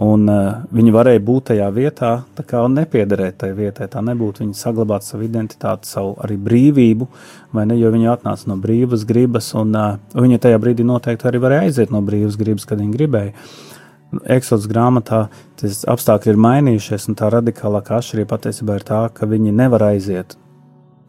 Un 0.00 0.28
uh, 0.30 0.60
viņi 0.70 0.92
varēja 0.94 1.22
būt 1.26 1.48
tajā 1.48 1.66
vietā, 1.74 2.10
tā 2.38 2.44
kā 2.46 2.60
nepiederēt 2.70 3.40
tajā 3.42 3.56
vietai, 3.58 3.88
tā 3.90 4.02
nebūtu 4.06 4.44
viņi 4.44 4.54
saglabāt 4.54 5.02
savu 5.02 5.26
identitāti, 5.26 5.90
savu 5.90 6.14
arī 6.22 6.38
brīvību, 6.38 7.08
vai 7.52 7.66
ne, 7.66 7.80
jo 7.82 7.90
viņi 7.90 8.12
atnāca 8.12 8.46
no 8.46 8.60
brīvas 8.62 9.02
gribas, 9.08 9.50
un 9.58 9.74
uh, 9.74 9.98
viņi 10.14 10.38
tajā 10.46 10.62
brīdī 10.62 10.86
noteikti 10.86 11.26
arī 11.28 11.42
varēja 11.42 11.66
aiziet 11.66 11.90
no 11.90 12.04
brīvas 12.06 12.38
gribas, 12.38 12.68
kad 12.70 12.78
viņi 12.78 12.94
gribēja. 12.94 13.34
Eksodas 14.10 14.66
grāmatā 14.70 15.28
tas 15.60 15.84
apstākļi 15.90 16.32
ir 16.32 16.40
mainījušies, 16.42 17.06
un 17.10 17.18
tā 17.18 17.28
radikālākā 17.30 18.00
atšķirība 18.00 18.30
patiesībā 18.32 18.78
ir 18.80 18.86
tā, 18.88 19.04
ka 19.14 19.28
viņi 19.30 19.54
nevar 19.54 19.84
aiziet, 19.92 20.34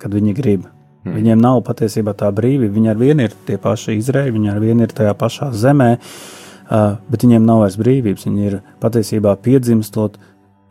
kad 0.02 0.14
viņi 0.14 0.36
grib. 0.38 0.68
Mm. 1.02 1.16
Viņiem 1.18 1.42
nav 1.42 1.64
patiesībā 1.66 2.14
tā 2.18 2.30
brīvība. 2.36 2.76
Viņi 2.76 2.92
ar 2.94 3.00
vienu 3.00 3.26
ir 3.26 3.34
tie 3.48 3.58
paši 3.62 3.98
izrēļi, 3.98 4.36
viņi 4.36 4.52
ar 4.54 4.60
vienu 4.62 4.86
ir 4.86 4.94
tajā 4.94 5.16
pašā 5.18 5.50
zemē, 5.58 5.90
uh, 5.98 7.00
bet 7.10 7.26
viņiem 7.26 7.48
nav 7.48 7.64
vairs 7.64 7.80
brīvības. 7.82 8.28
Viņi 8.30 8.48
ir 8.52 8.60
patiesībā 8.84 9.34
piedzimstot, 9.42 10.20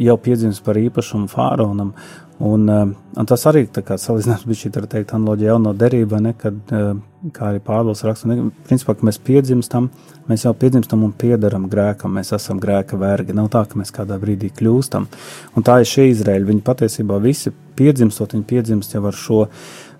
jau 0.01 0.17
piedzimst 0.23 0.63
par 0.67 0.79
īpašumu 0.79 1.27
fāronam. 1.33 1.95
Un, 2.41 2.63
uh, 2.73 2.89
un 3.21 3.27
tas 3.29 3.43
arī 3.51 3.67
salīdzinājums 3.69 4.47
bija 4.49 4.59
šī 4.63 4.71
teikt, 4.73 5.11
analoģija 5.13 5.51
jauno 5.53 5.75
derību, 5.77 6.21
ne, 6.25 6.31
kad, 6.41 6.57
uh, 6.73 6.95
kā 7.37 7.51
arī 7.51 7.61
Pāvils 7.65 8.01
raksta, 8.07 8.31
ne, 8.31 8.47
principā, 8.65 8.95
ka 8.97 9.05
mēs 9.05 9.19
piedzimstam, 9.21 9.91
mēs 10.31 10.47
jau 10.47 10.55
piedzimstam 10.57 11.05
un 11.05 11.13
piedaram 11.21 11.67
grēkam, 11.69 12.15
mēs 12.17 12.33
esam 12.33 12.63
grēka 12.63 12.97
vergi. 13.01 13.37
Nav 13.37 13.51
tā, 13.53 13.67
ka 13.69 13.77
mēs 13.77 13.93
kādā 13.93 14.17
brīdī 14.23 14.49
kļūstam. 14.57 15.09
Un 15.53 15.67
tā 15.67 15.83
ir 15.83 15.91
šie 15.91 16.09
izrēļi. 16.15 16.49
Viņi 16.49 16.65
patiesībā 16.65 17.21
visi 17.21 17.53
piedzimstot, 17.77 18.33
viņi 18.39 18.49
piedzimst 18.55 18.97
jau 18.97 19.05
ar 19.11 19.21
šo 19.21 19.43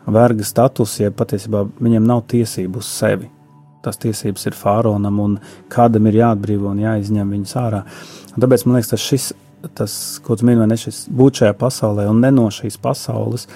verga 0.09 0.47
status, 0.47 0.97
ja 1.03 1.13
patiesībā 1.13 1.67
viņiem 1.77 2.09
nav 2.09 2.25
tiesību 2.33 2.81
uz 2.81 2.89
sevi. 2.89 3.29
Tas 3.85 4.01
tiesības 4.01 4.49
ir 4.49 4.57
fāronam, 4.57 5.21
un 5.21 5.37
kādam 5.73 6.09
ir 6.09 6.23
jāatbrīvo 6.23 6.73
un 6.73 6.83
jāizņem 6.87 7.37
viņus 7.37 7.55
ārā. 7.61 7.85
Un 8.33 8.45
tāpēc 8.45 8.65
man 8.65 8.77
liekas, 8.77 8.93
tas, 8.93 9.05
šis, 9.05 9.31
tas 9.77 9.95
ko 10.25 10.37
vai 10.41 10.67
ne 10.67 10.79
šis 10.81 11.07
būt 11.13 11.43
šajā 11.43 11.57
pasaulē 11.61 12.09
un 12.11 12.21
ne 12.25 12.31
no 12.35 12.49
šīs 12.51 12.79
pasaules, 12.83 13.47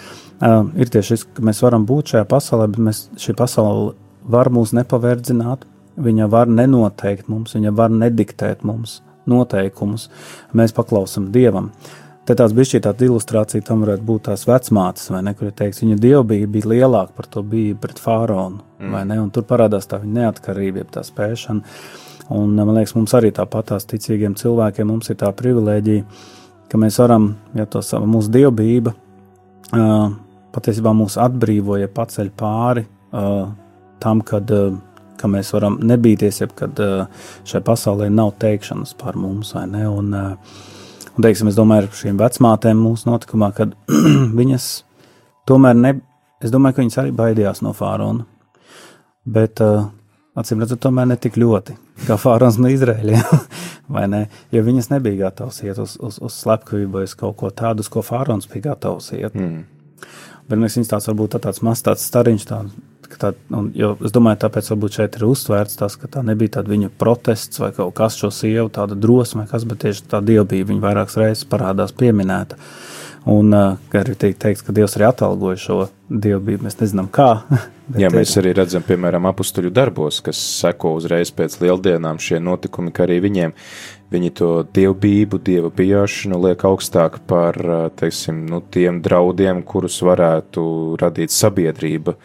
uh, 0.41 0.63
ir 0.77 0.93
tieši 0.93 1.15
šis, 1.15 1.27
ka 1.37 1.45
mēs 1.47 1.63
varam 1.65 1.87
būt 1.87 2.15
šajā 2.15 2.29
pasaulē, 2.31 2.69
bet 2.75 2.85
mēs, 2.91 3.09
šī 3.21 3.37
pasaule 3.39 3.95
var 4.25 4.51
mūs 4.53 4.75
nepaverdzināt, 4.77 5.67
viņa 5.97 6.31
var 6.31 6.49
nenoteikt 6.51 7.29
mums, 7.29 7.55
viņa 7.55 7.75
var 7.77 7.93
nediktēt 7.93 8.65
mums 8.65 9.01
noteikumus. 9.31 10.11
Mēs 10.53 10.75
paklausam 10.77 11.31
Dievam. 11.33 11.71
Uh, 11.71 12.05
Te 12.25 12.33
tās 12.33 12.55
bija 12.57 12.81
tāda 12.87 13.05
ilustrācija, 13.05 13.63
tam 13.67 13.83
varētu 13.85 14.05
būt 14.09 14.23
tās 14.31 14.47
vecmātes, 14.49 15.11
vai 15.13 15.21
ne, 15.27 15.35
kur 15.37 15.51
ir 15.51 15.57
teikts, 15.59 15.83
viņa 15.83 15.99
dievbija 16.01 16.49
bija 16.49 16.71
lielāka 16.73 17.13
par 17.19 17.29
to 17.29 17.43
bija 17.45 17.77
pret 17.81 18.01
fāraonu, 18.01 18.63
mm. 18.81 18.95
vai 18.97 19.03
ne, 19.11 19.19
un 19.21 19.29
tur 19.35 19.45
parādās 19.49 19.91
tā 19.91 19.99
viņa 20.01 20.23
neatkarība, 20.23 20.87
tā 20.95 21.03
spēšana. 21.05 21.77
Un 22.33 22.55
man 22.57 22.73
liekas, 22.77 22.95
mums 22.97 23.13
arī 23.17 23.33
tāpat 23.37 23.73
tās 23.73 23.85
ticīgiem 23.91 24.37
cilvēkiem 24.41 24.93
ir 24.95 25.17
tā 25.21 25.33
privilēģija, 25.37 26.05
ka 26.71 26.79
mēs 26.81 26.99
varam, 26.99 27.35
ja 27.55 27.67
to 27.67 27.83
savu 27.85 28.07
mūsu 28.09 28.33
dievbijība, 28.33 28.95
uh, 29.77 30.09
patiesībā 30.55 30.95
mūs 30.97 31.19
atbrīvoja, 31.21 31.91
paceļ 31.93 32.31
pāri 32.39 32.87
uh, 33.13 33.51
tam, 34.01 34.23
kad, 34.25 34.51
uh, 34.51 34.79
ka 35.21 35.29
mēs 35.29 35.53
varam 35.53 35.77
nebīties, 35.83 36.41
jeb 36.41 36.55
kad 36.57 36.81
uh, 36.81 37.05
šai 37.45 37.61
pasaulē 37.67 38.09
nav 38.09 38.33
teikšanas 38.41 38.97
par 38.97 39.21
mums, 39.21 39.53
vai 39.55 39.67
ne, 39.69 39.85
un 39.89 40.15
uh, 40.15 40.57
Un, 41.15 41.23
teiksim, 41.23 41.47
es 41.47 41.55
domāju, 41.55 41.87
ar 41.87 41.95
šīm 41.95 42.17
vecmātēm 42.19 42.81
mūsu 42.83 43.07
notikumā, 43.07 43.53
kad 43.55 43.75
viņas 44.41 44.65
tomēr 45.47 45.77
ne, 45.79 45.93
es 46.43 46.51
domāju, 46.51 46.75
ka 46.75 46.83
viņas 46.83 46.97
arī 47.05 47.13
baidījās 47.15 47.63
no 47.63 47.71
fārona. 47.77 48.27
Bet, 49.37 49.63
uh, 49.63 49.87
acīm 50.39 50.63
redzot, 50.63 50.83
tomēr 50.83 51.09
ne 51.11 51.19
tik 51.21 51.39
ļoti 51.41 51.77
kā 52.09 52.17
fārons 52.21 52.59
no 52.61 52.71
Izraēļiem. 52.73 53.45
Vai 53.95 54.07
ne? 54.11 54.25
Jo 54.55 54.65
viņas 54.67 54.91
nebija 54.95 55.27
gatavas 55.27 55.61
iet 55.63 55.79
uz, 55.83 55.99
uz, 56.01 56.19
uz 56.25 56.41
slepkavību 56.41 56.97
vai 56.97 57.05
uz 57.05 57.13
kaut 57.21 57.37
ko 57.37 57.51
tādu, 57.53 57.85
uz 57.85 57.91
ko 57.93 58.01
fārons 58.03 58.49
bija 58.49 58.71
gatavs 58.71 59.11
iet. 59.13 59.37
Mm. 59.37 59.67
Bet 60.49 60.61
mēs 60.61 60.79
viņus 60.79 60.91
tāds 60.91 61.09
varbūt 61.11 61.35
tā 61.35 61.43
tāds 61.45 61.61
mazs 61.65 61.85
tāds 61.85 62.07
stariņš, 62.09 62.49
tāds 62.49 62.83
Tā, 63.21 63.31
un, 63.55 63.69
jo 63.77 63.93
es 64.03 64.11
domāju, 64.15 64.41
tāpēc 64.43 64.69
varbūt 64.73 64.97
šeit 64.99 65.17
ir 65.19 65.27
uztvērts 65.29 65.79
tas, 65.79 65.95
ka 66.01 66.09
tā 66.11 66.23
nebija 66.27 66.57
tāda 66.57 66.73
viņa 66.73 66.91
protests 66.99 67.61
vai 67.63 67.71
kaut 67.77 67.93
kas 67.95 68.17
šo 68.19 68.31
sievu, 68.35 68.71
tāda 68.75 68.97
drosme, 68.99 69.47
kas, 69.51 69.67
bet 69.69 69.85
tieši 69.85 70.07
tā 70.11 70.19
dievbija 70.25 70.67
viņa 70.67 70.83
vairākas 70.83 71.19
reizes 71.21 71.47
parādās 71.47 71.95
pieminēta. 71.95 72.59
Un 73.31 73.55
uh, 73.57 73.79
arī 73.97 74.17
tiek 74.21 74.41
teikts, 74.41 74.65
ka 74.67 74.75
Dievs 74.77 74.99
arī 74.99 75.07
atalgoja 75.09 75.61
šo 75.61 75.79
dievbijību. 76.11 76.67
Mēs 76.67 76.81
nezinām, 76.83 77.09
kā. 77.13 77.29
Jā, 78.01 78.09
mēs 78.09 78.33
arī 78.41 78.55
redzam, 78.57 78.81
piemēram, 78.87 79.27
apakstuļu 79.29 79.69
darbos, 79.75 80.23
kas 80.25 80.39
seko 80.41 80.95
uzreiz 80.97 81.29
pēc 81.37 81.59
lieldienām 81.61 82.17
šie 82.23 82.39
notikumi, 82.41 82.93
ka 82.95 83.05
arī 83.05 83.19
viņiem 83.27 83.53
viņi 84.15 84.31
to 84.39 84.49
dievbijību, 84.77 85.41
dieva 85.45 85.69
bijāšanu 85.75 86.39
liek 86.47 86.65
augstāk 86.65 87.21
par 87.29 87.59
teiksim, 88.01 88.45
nu, 88.49 88.63
tiem 88.73 89.03
draudiem, 89.05 89.61
kurus 89.69 90.01
varētu 90.07 90.65
radīt 91.03 91.35
sabiedrība. 91.35 92.17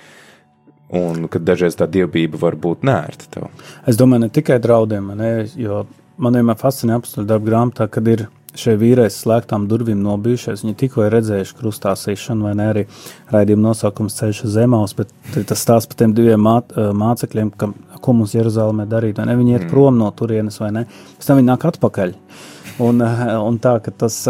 Un 0.96 1.28
ka 1.30 1.42
dažreiz 1.44 1.76
tā 1.78 1.86
dievbijība 1.92 2.40
var 2.42 2.56
būt 2.58 2.88
nērta 2.88 3.28
tev. 3.36 3.52
Es 3.86 4.00
domāju, 4.00 4.26
ne 4.26 4.34
tikai 4.34 4.58
draudiem, 4.64 5.12
ne, 5.20 5.32
jo 5.60 5.84
man 6.18 6.40
vienmēr 6.40 6.58
fascinē 6.60 6.98
apstuļu 6.98 7.28
darba 7.30 7.52
grāmatā, 7.52 7.92
kad 7.92 8.08
ir 8.10 8.30
šie 8.58 8.76
vīrieši 8.80 9.16
slēgtām 9.16 9.68
durvīm 9.70 10.00
nobijušies. 10.04 10.64
Viņi 10.66 10.78
tikko 10.80 11.06
ir 11.06 11.14
redzējuši 11.18 11.58
krustā 11.60 11.94
sīšanu, 12.00 12.48
vai 12.48 12.54
ne 12.58 12.68
arī 12.72 12.86
raidījuma 13.34 13.70
nosaukums 13.70 14.18
ceļš 14.20 14.44
uz 14.48 14.56
zemes, 14.56 14.96
bet 14.98 15.12
tas 15.50 15.66
stāsta 15.66 15.92
par 15.92 16.02
tiem 16.02 16.16
diviem 16.18 16.42
mā, 16.46 16.56
mācekļiem, 17.04 17.52
ka, 17.60 17.72
ko 18.00 18.16
mums 18.18 18.36
Jeruzalemē 18.38 18.88
darīt. 18.90 19.22
Viņi 19.22 19.56
iet 19.56 19.68
mm. 19.68 19.74
prom 19.74 20.00
no 20.00 20.10
turienes, 20.16 20.60
vai 20.62 20.72
ne? 20.76 20.86
Pēc 21.20 21.30
tam 21.30 21.42
viņi 21.42 21.52
nāk 21.52 21.68
atpakaļ. 21.74 22.16
Un, 22.86 23.04
un 23.04 23.60
tā, 23.62 23.76
ka 23.84 23.94
tas. 24.06 24.22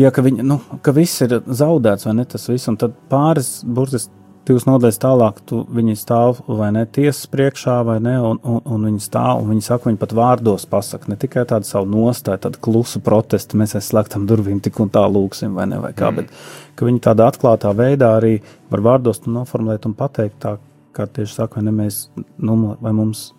Jā, 0.00 0.08
ka, 0.14 0.22
viņi, 0.24 0.46
nu, 0.46 0.60
ka 0.84 0.94
viss 0.96 1.20
ir 1.26 1.40
zaudēts, 1.44 2.06
vai 2.08 2.14
ne 2.16 2.24
tas 2.28 2.46
viss, 2.48 2.70
un 2.70 2.78
tad 2.80 2.94
pāris 3.10 3.58
burtiski 3.66 4.19
divas 4.50 4.66
nodaļas 4.66 4.98
tālāk, 5.00 5.40
tu, 5.46 5.60
viņi 5.70 5.94
stāv 5.98 6.40
vai 6.46 6.70
ne 6.74 6.82
tiesas 6.90 7.28
priekšā, 7.30 7.76
vai 7.86 7.96
ne, 8.02 8.16
un, 8.26 8.40
un, 8.42 8.60
un 8.66 8.86
viņi 8.88 9.02
stāv, 9.04 9.44
un 9.44 9.52
viņi 9.54 9.66
saka, 9.66 9.88
viņi 9.88 10.00
pat 10.00 10.14
vārdos 10.16 10.66
pasaka, 10.70 11.10
ne 11.10 11.18
tikai 11.20 11.46
tādu 11.48 11.68
savu 11.68 11.88
nostāju, 11.90 12.42
tādu 12.46 12.60
klusu 12.62 13.02
protestu, 13.04 13.58
mēs 13.60 13.76
aiz 13.78 13.90
slēgtām 13.90 14.26
durvīm 14.30 14.60
tik 14.64 14.80
un 14.82 14.92
tā 14.92 15.04
lūksim, 15.06 15.54
vai 15.56 15.68
ne, 15.70 15.80
vai 15.82 15.92
kā, 15.96 16.10
mm. 16.10 16.18
bet, 16.20 16.74
ka 16.78 16.88
viņi 16.88 17.04
tādā 17.06 17.30
atklātā 17.30 17.72
veidā 17.76 18.14
arī 18.18 18.36
var 18.72 18.84
vārdos 18.88 19.22
noformulēt 19.26 19.86
un 19.88 19.96
pateikt 19.98 20.40
tā, 20.42 20.56
kā 20.96 21.06
tieši 21.06 21.38
saka, 21.40 21.60
vai 21.60 21.68
ne, 21.68 21.76
mēs, 21.84 22.02
nu, 22.42 22.58
vai 22.82 22.94
mums 22.96 23.30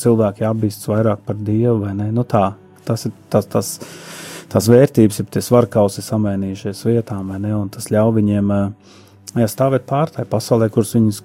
cilvēki 0.00 0.46
jābīstas 0.46 0.88
vairāk 0.90 1.26
par 1.26 1.38
Dievu, 1.40 1.80
vai 1.84 1.94
ne, 1.98 2.10
nu 2.14 2.24
tā, 2.28 2.52
tas 2.86 3.08
ir 3.08 3.16
tas, 3.32 3.48
tas, 3.50 3.74
tās 4.50 4.70
vērtības, 4.70 5.20
ja 5.20 5.32
tie 5.34 5.42
svarkausi 5.44 6.04
samainījušies 6.04 6.86
vietām, 6.88 7.28
vai 7.32 7.40
ne, 7.42 7.52
un 7.58 7.68
tas 7.72 7.90
ļauj 7.92 8.16
viņiem 8.20 8.54
uh, 8.54 8.96
stāvēt 9.34 9.86
pār 9.88 10.10
tai 10.14 10.26
pasaulē, 10.28 10.70
kuras 10.72 10.94
viņas 10.96 11.20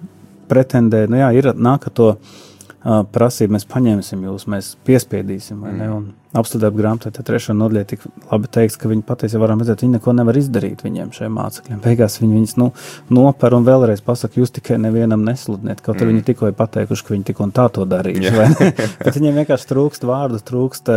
pretendē. 0.49 1.05
Nu, 1.09 1.19
jā, 1.19 1.31
ir 1.37 1.49
nāk 1.57 1.87
to 1.95 2.11
uh, 2.15 2.43
prasību, 2.85 3.55
mēs 3.55 3.65
paņemsim 3.69 4.21
jūs, 4.27 4.45
mēs 4.51 4.75
piespiedīsim, 4.85 5.63
vai 5.65 5.73
ne? 5.73 5.89
Un 5.89 6.05
apstudēt 6.35 6.75
grāmatā, 6.75 7.09
tad 7.15 7.25
trešā 7.29 7.55
nodaļā 7.55 7.85
tik 7.89 8.05
labi 8.29 8.49
teiks, 8.51 8.77
ka 8.77 8.91
viņi 8.91 9.05
patiesībā 9.07 9.45
varam 9.45 9.61
redzēt, 9.63 9.85
viņi 9.85 9.97
neko 9.97 10.13
nevar 10.17 10.37
izdarīt 10.37 10.83
viņiem 10.85 11.13
šiem 11.15 11.33
mācekļiem. 11.39 11.79
Beigās 11.85 12.19
viņi 12.21 12.37
viņus 12.37 12.55
nu, 12.61 12.69
noper 13.15 13.55
un 13.57 13.65
vēlreiz 13.67 14.03
pasaka, 14.05 14.41
jūs 14.41 14.53
tikai 14.57 14.77
nevienam 14.83 15.23
nesludiniet, 15.25 15.81
kaut 15.81 15.95
arī 15.95 16.09
mm. 16.09 16.13
viņi 16.13 16.27
tikko 16.29 16.51
ir 16.51 16.57
pateikuši, 16.59 17.05
ka 17.07 17.15
viņi 17.15 17.29
tik 17.31 17.41
un 17.45 17.55
tā 17.55 17.69
to 17.73 17.87
darīs. 17.89 18.27
Bet 19.05 19.15
viņiem 19.15 19.39
vienkārši 19.41 19.71
trūkst 19.71 20.05
vārdu, 20.05 20.41
trūkst, 20.45 20.91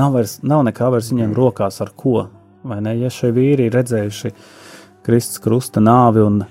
nav, 0.00 0.16
vairs, 0.16 0.38
nav 0.42 0.64
nekā 0.70 0.88
vairs 0.96 1.12
viņiem 1.12 1.28
mm. 1.28 1.38
rokās 1.38 1.82
ar 1.84 1.92
ko. 1.94 2.24
Vai 2.66 2.80
ne? 2.84 2.96
Ja 3.00 3.08
šie 3.12 3.30
vīri 3.36 3.68
ir 3.68 3.76
redzējuši, 3.76 4.32
uh, 4.32 4.59
Kristus 5.06 5.40
krusta 5.42 5.80
nāvi 5.82 6.24
un, 6.24 6.42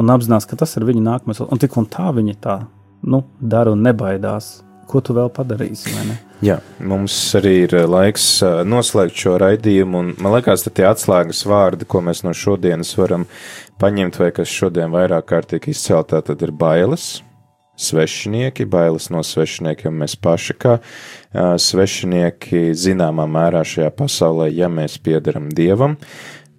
un 0.00 0.14
apzinās, 0.14 0.46
ka 0.50 0.58
tas 0.58 0.74
ir 0.78 0.86
viņa 0.88 1.02
nākamais. 1.08 1.42
Un 1.44 1.62
tik 1.62 1.76
un 1.80 1.88
tā 1.90 2.10
viņi 2.14 2.38
tā 2.42 2.60
nu, 3.06 3.24
dara 3.40 3.74
un 3.74 3.84
nebaidās. 3.84 4.60
Ko 4.84 5.00
tu 5.00 5.14
vēl 5.16 5.30
padarīsi? 5.32 5.94
Jā, 6.44 6.58
mums 6.84 7.14
arī 7.38 7.54
ir 7.64 7.74
eh, 7.78 7.86
laiks 7.88 8.24
eh, 8.44 8.58
noslēgt 8.68 9.16
šo 9.16 9.38
raidījumu, 9.40 10.02
man 10.20 10.34
liekas, 10.36 10.66
tie 10.68 10.84
atslēgas 10.90 11.40
vārdi, 11.48 11.88
ko 11.88 12.02
mēs 12.04 12.20
no 12.26 12.34
šodienas 12.36 12.90
varam 12.98 13.24
paņemt, 13.80 14.18
vai 14.20 14.28
kas 14.36 14.52
šodien 14.52 14.92
vairāk 14.92 15.30
kārtīgi 15.30 15.72
izceltā, 15.72 16.20
tad 16.26 16.44
ir 16.44 16.52
bailes, 16.52 17.22
svešinieki, 17.80 18.68
bailes 18.70 19.08
no 19.10 19.24
svešiniekiem 19.24 19.96
mēs 20.04 20.18
paši 20.20 20.58
kā 20.60 20.76
eh, 20.76 21.56
svešinieki 21.56 22.66
zināmā 22.76 23.24
mērā 23.24 23.64
šajā 23.64 23.88
pasaulē, 23.96 24.50
ja 24.52 24.68
mēs 24.68 24.98
piedaram 25.00 25.48
Dievam, 25.48 25.96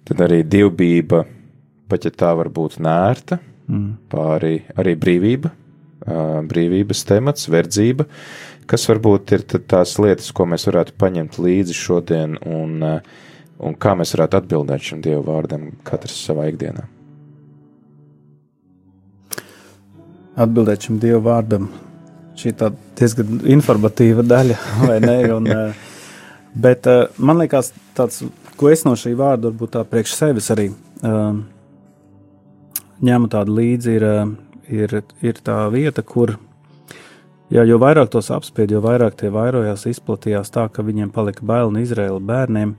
tad 0.06 0.24
arī 0.26 0.42
divbība 0.46 1.24
pat 1.90 2.06
ja 2.06 2.10
tā 2.10 2.32
var 2.38 2.50
būt 2.50 2.80
nērta, 2.82 3.38
mm. 3.68 3.92
pāri 4.10 4.56
arī 4.78 4.96
brīvība, 4.98 5.52
brīvības 6.50 7.04
temats, 7.06 7.46
verdzība, 7.50 8.08
kas 8.66 8.88
varbūt 8.90 9.36
ir 9.36 9.46
tās 9.70 9.94
lietas, 10.02 10.32
ko 10.34 10.48
mēs 10.50 10.66
varētu 10.70 10.96
paņemt 10.98 11.38
līdzi 11.42 11.78
šodien 11.78 12.36
un, 12.42 12.82
un 12.82 13.78
kā 13.78 13.94
mēs 13.98 14.16
varētu 14.16 14.42
atbildēt 14.42 14.90
šim 14.90 15.06
Dievu 15.06 15.24
vārdam 15.30 15.70
katrs 15.86 16.18
savā 16.26 16.50
ikdienā. 16.50 16.88
atbildēt 20.36 20.86
šim 20.86 21.00
dievu 21.02 21.22
vārdam. 21.26 21.68
Šī 22.36 22.52
ir 22.52 22.74
diezgan 22.98 23.38
informatīva 23.56 24.24
daļa, 24.26 24.56
vai 24.88 24.98
ne? 25.04 25.16
Un, 25.32 25.48
bet 26.66 26.88
man 27.16 27.40
liekas, 27.40 27.72
tāds, 27.96 28.24
ko 28.56 28.70
es 28.72 28.84
no 28.86 28.96
šī 28.98 29.14
vārda 29.18 29.50
varbūt 29.50 29.76
tā 29.76 29.84
priekš 29.88 30.16
sevis 30.16 30.50
arī 30.54 30.70
uh, 30.70 31.38
ņemu 33.04 33.30
tādu 33.32 33.56
līdzi, 33.60 33.96
ir, 33.98 34.08
uh, 34.08 34.34
ir, 34.72 34.98
ir 35.22 35.40
tā 35.44 35.60
vieta, 35.72 36.04
kur 36.06 36.36
Jā, 37.46 37.62
jo 37.62 37.76
vairāk 37.78 38.08
tos 38.10 38.26
apspied, 38.34 38.72
jo 38.74 38.80
vairāk 38.82 39.14
tie 39.20 39.28
vairojās, 39.30 39.84
izplatījās 39.86 40.48
tā, 40.50 40.64
ka 40.66 40.82
viņiem 40.82 41.12
palika 41.14 41.44
bail 41.46 41.70
no 41.70 41.78
Izraēla 41.78 42.18
bērniem. 42.26 42.72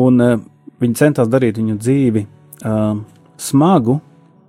Un 0.00 0.24
uh, 0.24 0.38
viņi 0.80 0.96
centās 0.96 1.28
darīt 1.28 1.60
viņu 1.60 1.76
dzīvi 1.76 2.22
uh, 2.24 2.94
smagu, 3.36 3.98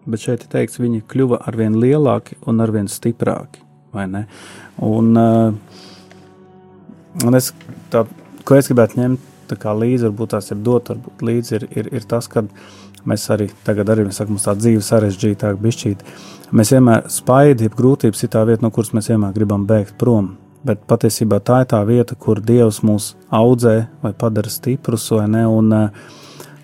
bet 0.08 0.24
šeit 0.24 0.46
ir 0.46 0.54
teikts, 0.54 0.80
viņi 0.80 1.04
kļuva 1.12 1.42
arvien 1.52 1.76
lielāki 1.82 2.40
un 2.48 2.64
arvien 2.64 2.88
stiprāki. 2.88 3.60
Un, 3.92 5.12
uh, 5.20 5.52
un 7.28 7.36
es, 7.36 7.52
tā, 7.92 8.06
ko 8.48 8.56
es 8.56 8.72
gribētu 8.72 9.02
ņemt 9.02 9.31
līdzi, 9.56 10.08
varbūt 10.10 10.34
tās 10.36 10.52
ir 10.52 10.62
dot, 10.64 10.90
varbūt 10.90 11.22
līdzi 11.22 11.56
ir, 11.56 11.68
ir, 11.76 11.90
ir 12.00 12.08
tas, 12.08 12.28
ka 12.28 12.46
mēs 13.06 13.30
arī 13.34 13.50
tagad 13.66 13.90
arī 13.90 14.06
mēs 14.08 14.22
sakam, 14.22 14.38
tā 14.38 14.56
dzīve 14.58 14.82
sarežģītāk, 14.86 15.60
bišķīt. 15.62 16.04
Mēs 16.52 16.74
vienmēr 16.76 17.08
spaidi, 17.10 17.70
grūtības 17.72 18.24
ir 18.24 18.32
tā 18.34 18.44
vieta, 18.48 18.66
no 18.66 18.72
kuras 18.72 18.94
mēs 18.94 19.10
vienmēr 19.12 19.34
gribam 19.36 19.66
bēgt 19.68 19.98
prom. 19.98 20.36
Bet 20.64 20.84
patiesībā 20.86 21.40
tā 21.42 21.64
ir 21.64 21.72
tā 21.72 21.80
vieta, 21.88 22.16
kur 22.16 22.42
Dievs 22.44 22.84
mūs 22.86 23.16
audzē 23.34 23.88
vai 24.04 24.12
padara 24.14 24.50
stiprus, 24.52 25.08
vai 25.16 25.26
ne, 25.32 25.48
un, 25.50 25.74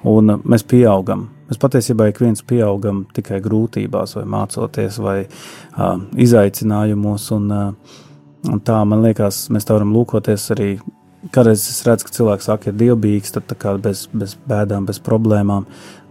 un 0.05 0.35
mēs 0.45 0.67
pieaugam. 0.69 1.31
Mēs 1.47 1.61
patiesībā 1.63 2.09
ik 2.11 2.19
viens 2.19 2.43
pieaugam 2.43 3.05
tikai 3.15 3.39
grūtībās, 3.41 4.17
vai 4.19 4.25
mācoties, 4.27 4.99
vai 4.99 5.21
uh, 5.23 5.95
izaicinājumos. 6.19 7.29
Un, 7.37 7.47
uh, 7.55 7.95
un 8.51 8.61
tā 8.67 8.81
man 8.85 9.05
liekas, 9.05 9.45
mēs 9.55 9.65
tā 9.65 9.77
varam 9.77 9.95
lūkoties 9.95 10.51
arī. 10.57 10.71
Kādreiz 11.33 11.65
es 11.69 11.81
redzu, 11.87 12.07
ka 12.07 12.15
cilvēks 12.15 12.47
saka, 12.49 12.71
ir 12.71 12.77
dievbijīgs, 12.79 13.33
tad 13.35 13.51
kā 13.59 13.75
bez, 13.81 14.05
bez 14.13 14.37
bēdām, 14.47 14.87
bez 14.87 15.01
problēmām. 15.03 15.67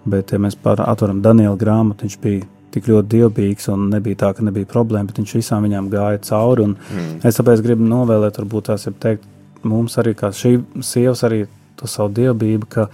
Bet, 0.06 0.30
ja 0.32 0.38
mēs 0.38 0.58
atveram 0.62 1.22
Daniela 1.22 1.56
grāmatu, 1.58 2.06
viņš 2.06 2.18
bija 2.22 2.44
tik 2.76 2.90
ļoti 2.92 3.08
dievbijīgs 3.14 3.70
un 3.72 3.88
nebija 3.90 4.20
tā, 4.20 4.32
ka 4.36 4.44
nebija 4.44 4.68
problēma, 4.68 5.08
bet 5.08 5.18
viņš 5.22 5.32
visām 5.38 5.64
viņām 5.66 5.88
gāja 5.90 6.20
cauri. 6.28 6.68
Mm. 6.68 7.08
Es 7.26 7.40
tāpēc 7.40 7.62
gribu 7.64 7.88
novēlēt, 7.88 8.38
varbūt 8.42 8.68
tās 8.70 8.86
ir 8.90 8.96
teikt 9.02 9.24
mums 9.66 9.96
arī, 10.00 10.12
kā 10.18 10.30
šī 10.34 10.58
sievas 10.84 11.24
arī 11.26 11.46
to 11.76 11.88
savu 11.90 12.12
dievbijību, 12.16 12.68
ka, 12.72 12.88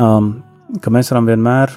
um, 0.00 0.34
ka 0.82 0.92
mēs 0.92 1.12
varam 1.12 1.28
vienmēr 1.30 1.74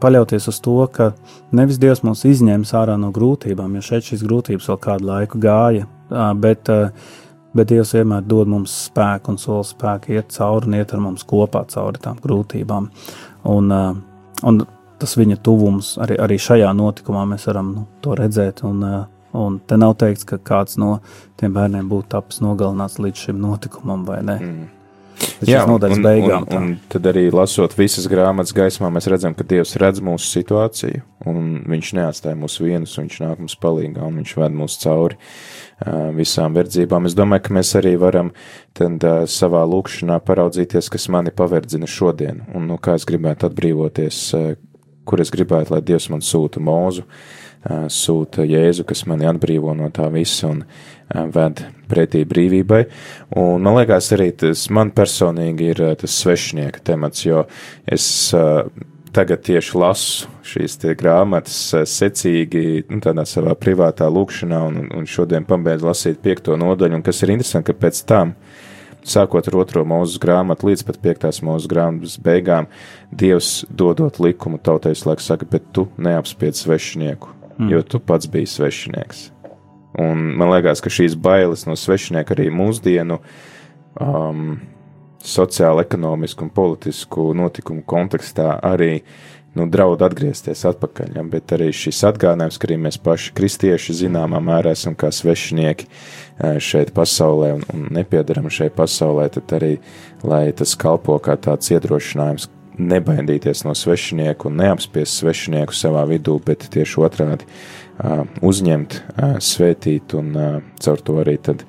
paļauties 0.00 0.48
uz 0.48 0.60
to, 0.64 0.78
ka 0.92 1.10
nevis 1.54 1.78
Dievs 1.80 2.02
mūs 2.06 2.24
izņems 2.28 2.72
ārā 2.76 2.96
no 3.00 3.10
grūtībām, 3.14 3.76
jo 3.76 3.84
šeit 3.84 4.08
šīs 4.08 4.24
grūtības 4.24 4.70
vēl 4.70 4.80
kādu 4.86 5.08
laiku 5.10 5.40
gāja, 5.42 5.84
uh, 5.84 6.30
bet, 6.40 6.72
uh, 6.72 7.12
bet 7.54 7.70
Dievs 7.70 7.94
vienmēr 7.96 8.26
dod 8.26 8.50
mums 8.50 8.74
spēku 8.88 9.34
un 9.34 9.40
soli 9.40 9.66
spēku 9.68 10.14
iet 10.16 10.34
cauri 10.34 10.70
un 10.70 10.78
iet 10.80 10.94
ar 10.94 11.02
mums 11.04 11.24
kopā 11.28 11.64
cauri 11.70 12.02
tām 12.02 12.20
grūtībām. 12.22 12.90
Un, 13.54 13.72
uh, 13.74 13.96
un 14.48 14.62
tas 15.00 15.16
viņa 15.20 15.40
tuvums 15.44 15.94
arī, 16.02 16.18
arī 16.20 16.38
šajā 16.40 16.70
notikumā 16.76 17.24
mēs 17.30 17.48
varam 17.50 17.74
nu, 17.76 17.88
to 18.04 18.16
redzēt. 18.18 18.64
Un, 18.66 18.84
uh, 18.84 19.02
un 19.38 19.58
te 19.66 19.78
nav 19.80 19.96
teikts, 20.02 20.26
ka 20.28 20.40
kāds 20.42 20.78
no 20.80 20.98
tiem 21.40 21.54
bērniem 21.54 21.90
būtu 21.90 22.10
tapis 22.16 22.42
nogalināts 22.44 23.00
līdz 23.02 23.28
šim 23.28 23.42
notikumam 23.42 24.06
vai 24.08 24.22
ne. 24.26 24.40
Mm. 24.40 24.72
Jā, 25.46 25.60
un, 25.70 25.78
beigām, 25.78 26.42
un, 26.50 26.56
un 26.56 26.70
tad 26.90 27.04
arī 27.06 27.28
lasot 27.30 27.76
visas 27.78 28.08
grāmatas 28.10 28.50
gaismā, 28.56 28.88
mēs 28.90 29.06
redzam, 29.12 29.36
ka 29.38 29.46
Dievs 29.46 29.76
redz 29.78 30.02
mūsu 30.02 30.26
situāciju, 30.26 31.04
un 31.30 31.52
Viņš 31.70 31.92
neatstāja 32.00 32.38
mūs 32.38 32.58
vienus, 32.58 32.96
Viņš 32.98 33.20
nāk 33.22 33.38
mums 33.44 33.54
palīdzīgā, 33.62 34.02
un 34.02 34.18
Viņš 34.18 34.32
ved 34.40 34.56
mūs 34.58 34.74
cauri 34.82 35.14
uh, 35.14 35.28
visām 36.14 36.54
verdzībām. 36.54 37.08
Es 37.08 37.16
domāju, 37.18 37.46
ka 37.46 37.54
mēs 37.56 37.74
arī 37.80 37.94
varam 38.00 38.32
tad, 38.76 39.04
savā 39.30 39.64
lūkšanā 39.68 40.20
paraudzīties, 40.24 40.90
kas 40.92 41.08
mani 41.12 41.34
paverdzina 41.34 41.88
šodien, 41.90 42.44
un 42.54 42.68
no 42.70 42.78
kā 42.78 42.94
es 42.98 43.06
gribētu 43.08 43.48
atbrīvoties, 43.50 44.20
kur 45.04 45.20
es 45.20 45.32
gribētu, 45.34 45.74
lai 45.74 45.82
Dievs 45.84 46.08
man 46.12 46.22
sūta 46.24 46.62
mūzu, 46.64 47.04
sūta 47.92 48.44
Jēzu, 48.44 48.84
kas 48.88 49.04
mani 49.08 49.26
atbrīvo 49.28 49.74
no 49.76 49.90
tā 49.92 50.08
visa 50.12 50.50
un 50.52 50.64
ved 51.34 51.64
pretī 51.88 52.24
brīvībai. 52.28 52.82
Un 53.40 53.64
man 53.64 53.78
liekas, 53.78 54.12
arī 54.16 54.30
tas 54.44 54.66
man 54.72 54.92
personīgi 54.96 55.70
ir 55.72 55.82
tas 56.00 56.18
svešinieka 56.22 56.84
temats, 56.84 57.24
jo 57.26 57.44
es 57.84 58.06
tagad 59.14 59.44
tieši 59.46 59.78
lasu 59.78 60.30
šīs 60.44 60.76
grāmatas 60.98 61.56
secīgi, 61.90 62.84
nu, 62.90 63.00
tādā 63.04 63.24
savā 63.28 63.54
privātā 63.58 64.08
lūkšanā, 64.10 64.60
un, 64.68 64.90
un 64.94 65.08
šodien 65.08 65.46
pabeidzu 65.48 65.88
lasīt 65.88 66.20
piekto 66.24 66.58
nodaļu, 66.60 66.98
un 66.98 67.04
kas 67.06 67.22
ir 67.22 67.34
interesanti, 67.34 67.72
ka 67.72 67.86
pēc 67.86 68.02
tam 68.08 68.34
sākot 69.04 69.48
ar 69.50 69.58
otro 69.60 69.84
mūzes 69.88 70.20
grāmatu 70.22 70.70
līdz 70.70 70.84
pat 70.88 71.00
piektās 71.02 71.42
mūzes 71.44 71.68
grāmatas 71.70 72.16
beigām, 72.24 72.68
Dievs 73.14 73.62
dodot 73.70 74.18
likumu 74.22 74.58
tautai, 74.58 74.94
laikam 75.06 75.24
saka, 75.24 75.48
bet 75.48 75.70
tu 75.76 75.86
neapspied 76.00 76.58
svešinieku, 76.58 77.30
mm. 77.58 77.70
jo 77.70 77.82
tu 77.86 78.00
pats 78.02 78.30
biji 78.30 78.50
svešinieks. 78.56 79.28
Un 80.00 80.32
man 80.34 80.50
liekas, 80.50 80.82
ka 80.82 80.90
šīs 80.90 81.14
bailes 81.14 81.68
no 81.68 81.76
svešinieka 81.78 82.34
arī 82.34 82.48
mūsdienu 82.50 83.20
um, 84.02 84.56
sociālo, 85.24 85.82
ekonomisku 85.84 86.44
un 86.46 86.52
politisku 86.54 87.30
notikumu 87.36 87.84
kontekstā 87.88 88.58
arī 88.64 88.98
nu, 89.54 89.66
draud 89.70 90.02
atgriezties 90.02 90.64
atpakaļ, 90.68 91.14
ja, 91.18 91.24
bet 91.30 91.54
arī 91.54 91.70
šis 91.74 92.02
atgādinājums, 92.10 92.58
ka 92.58 92.68
arī 92.68 92.78
mēs 92.88 92.98
paši 93.02 93.32
kristieši 93.38 93.96
zināmā 94.02 94.40
mērā 94.42 94.74
esam 94.74 94.96
kā 94.98 95.12
svešinieki 95.14 95.86
šeit 96.58 96.90
pasaulē 96.96 97.52
un, 97.58 97.62
un 97.74 97.86
nepiedaram 97.94 98.50
šai 98.50 98.68
pasaulē, 98.74 99.28
tad 99.36 99.54
arī, 99.60 99.76
lai 100.26 100.48
tas 100.56 100.74
kalpo 100.78 101.20
kā 101.22 101.38
tāds 101.38 101.70
iedrošinājums 101.70 102.50
nebaidīties 102.74 103.62
no 103.68 103.74
svešinieku 103.78 104.50
un 104.50 104.58
neapspiest 104.58 105.20
svešinieku 105.20 105.76
savā 105.76 106.02
vidū, 106.10 106.40
bet 106.42 106.66
tieši 106.74 107.00
otrādi 107.06 107.46
uzņemt, 108.42 108.96
svētīt 109.38 110.16
un 110.18 110.32
caur 110.82 111.04
to 111.06 111.20
arī 111.22 111.36
tad 111.38 111.62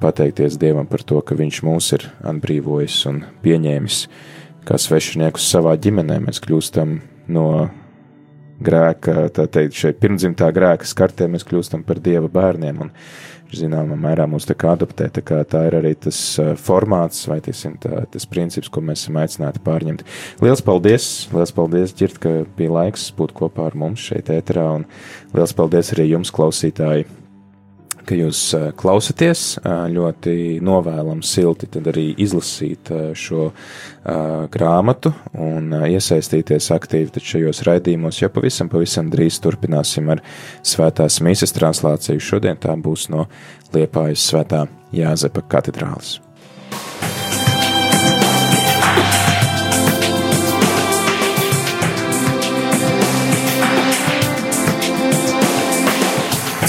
pateikties 0.00 0.58
Dievam 0.60 0.86
par 0.90 1.04
to, 1.06 1.20
ka 1.24 1.36
Viņš 1.38 1.62
mūs 1.66 1.92
ir 1.96 2.06
atbrīvojis 2.20 2.98
un 3.10 3.22
pieņēmis 3.44 4.02
kā 4.68 4.78
svešiniekus 4.78 5.48
savā 5.54 5.74
ģimenē. 5.80 6.20
Mēs 6.26 6.42
kļūstam 6.44 6.98
no 7.32 7.46
grēka, 8.62 9.28
tā 9.34 9.48
teikt, 9.50 9.76
šeit 9.78 10.00
pirmdzimtā 10.02 10.52
grēka 10.54 10.86
skartē 10.86 11.28
mēs 11.30 11.46
kļūstam 11.48 11.84
par 11.86 12.02
dieva 12.02 12.30
bērniem. 12.32 12.82
Un, 12.86 12.96
Zināmā 13.52 13.98
mērā 14.00 14.24
mūs 14.32 14.46
tā 14.48 14.54
kā 14.56 14.70
adaptē, 14.72 15.10
tā, 15.12 15.20
kā 15.28 15.42
tā 15.44 15.66
ir 15.68 15.74
arī 15.76 15.90
tas 16.06 16.16
formāts 16.64 17.26
vai 17.28 17.36
tiesim, 17.44 17.74
tā, 17.82 18.06
tas 18.08 18.24
princips, 18.24 18.70
ko 18.72 18.80
mēs 18.80 19.04
esam 19.04 19.18
aicināti 19.20 19.60
pārņemt. 19.64 20.04
Lielas 20.40 20.64
paldies, 20.64 21.08
liels 21.34 21.52
paldies, 21.52 21.92
Ģirt, 21.98 22.16
ka 22.22 22.32
bija 22.56 22.72
laiks 22.78 23.10
būt 23.18 23.34
kopā 23.36 23.68
ar 23.68 23.76
mums 23.76 24.06
šeit 24.08 24.32
ēterā, 24.32 24.64
un 24.78 24.86
liels 25.36 25.52
paldies 25.58 25.92
arī 25.92 26.08
jums, 26.14 26.32
klausītāji, 26.32 27.04
ka 28.06 28.16
jūs 28.16 28.40
klausāties. 28.78 29.44
Ļoti 29.92 30.60
novēlam 30.64 31.20
silti 31.26 31.68
arī 31.82 32.08
izlasīt 32.22 32.90
šo 33.18 33.50
grāmatu 34.52 35.12
un 35.34 35.74
iesaistīties 35.90 36.70
aktīvi 36.74 37.22
šajos 37.32 37.62
raidījumos, 37.68 38.22
jo 38.22 38.32
pavisam, 38.32 38.70
pavisam 38.72 39.10
drīz 39.12 39.42
turpināsim 39.44 40.10
ar 40.14 40.24
svētās 40.62 41.20
mīsas 41.24 41.54
translāciju. 41.58 42.22
Šodien 42.22 42.60
tā 42.62 42.76
būs 42.78 43.10
no 43.12 43.28
Liepājas 43.74 44.30
svētā 44.30 44.66
Jāzepa 44.94 45.44
katedrālis. 45.48 46.21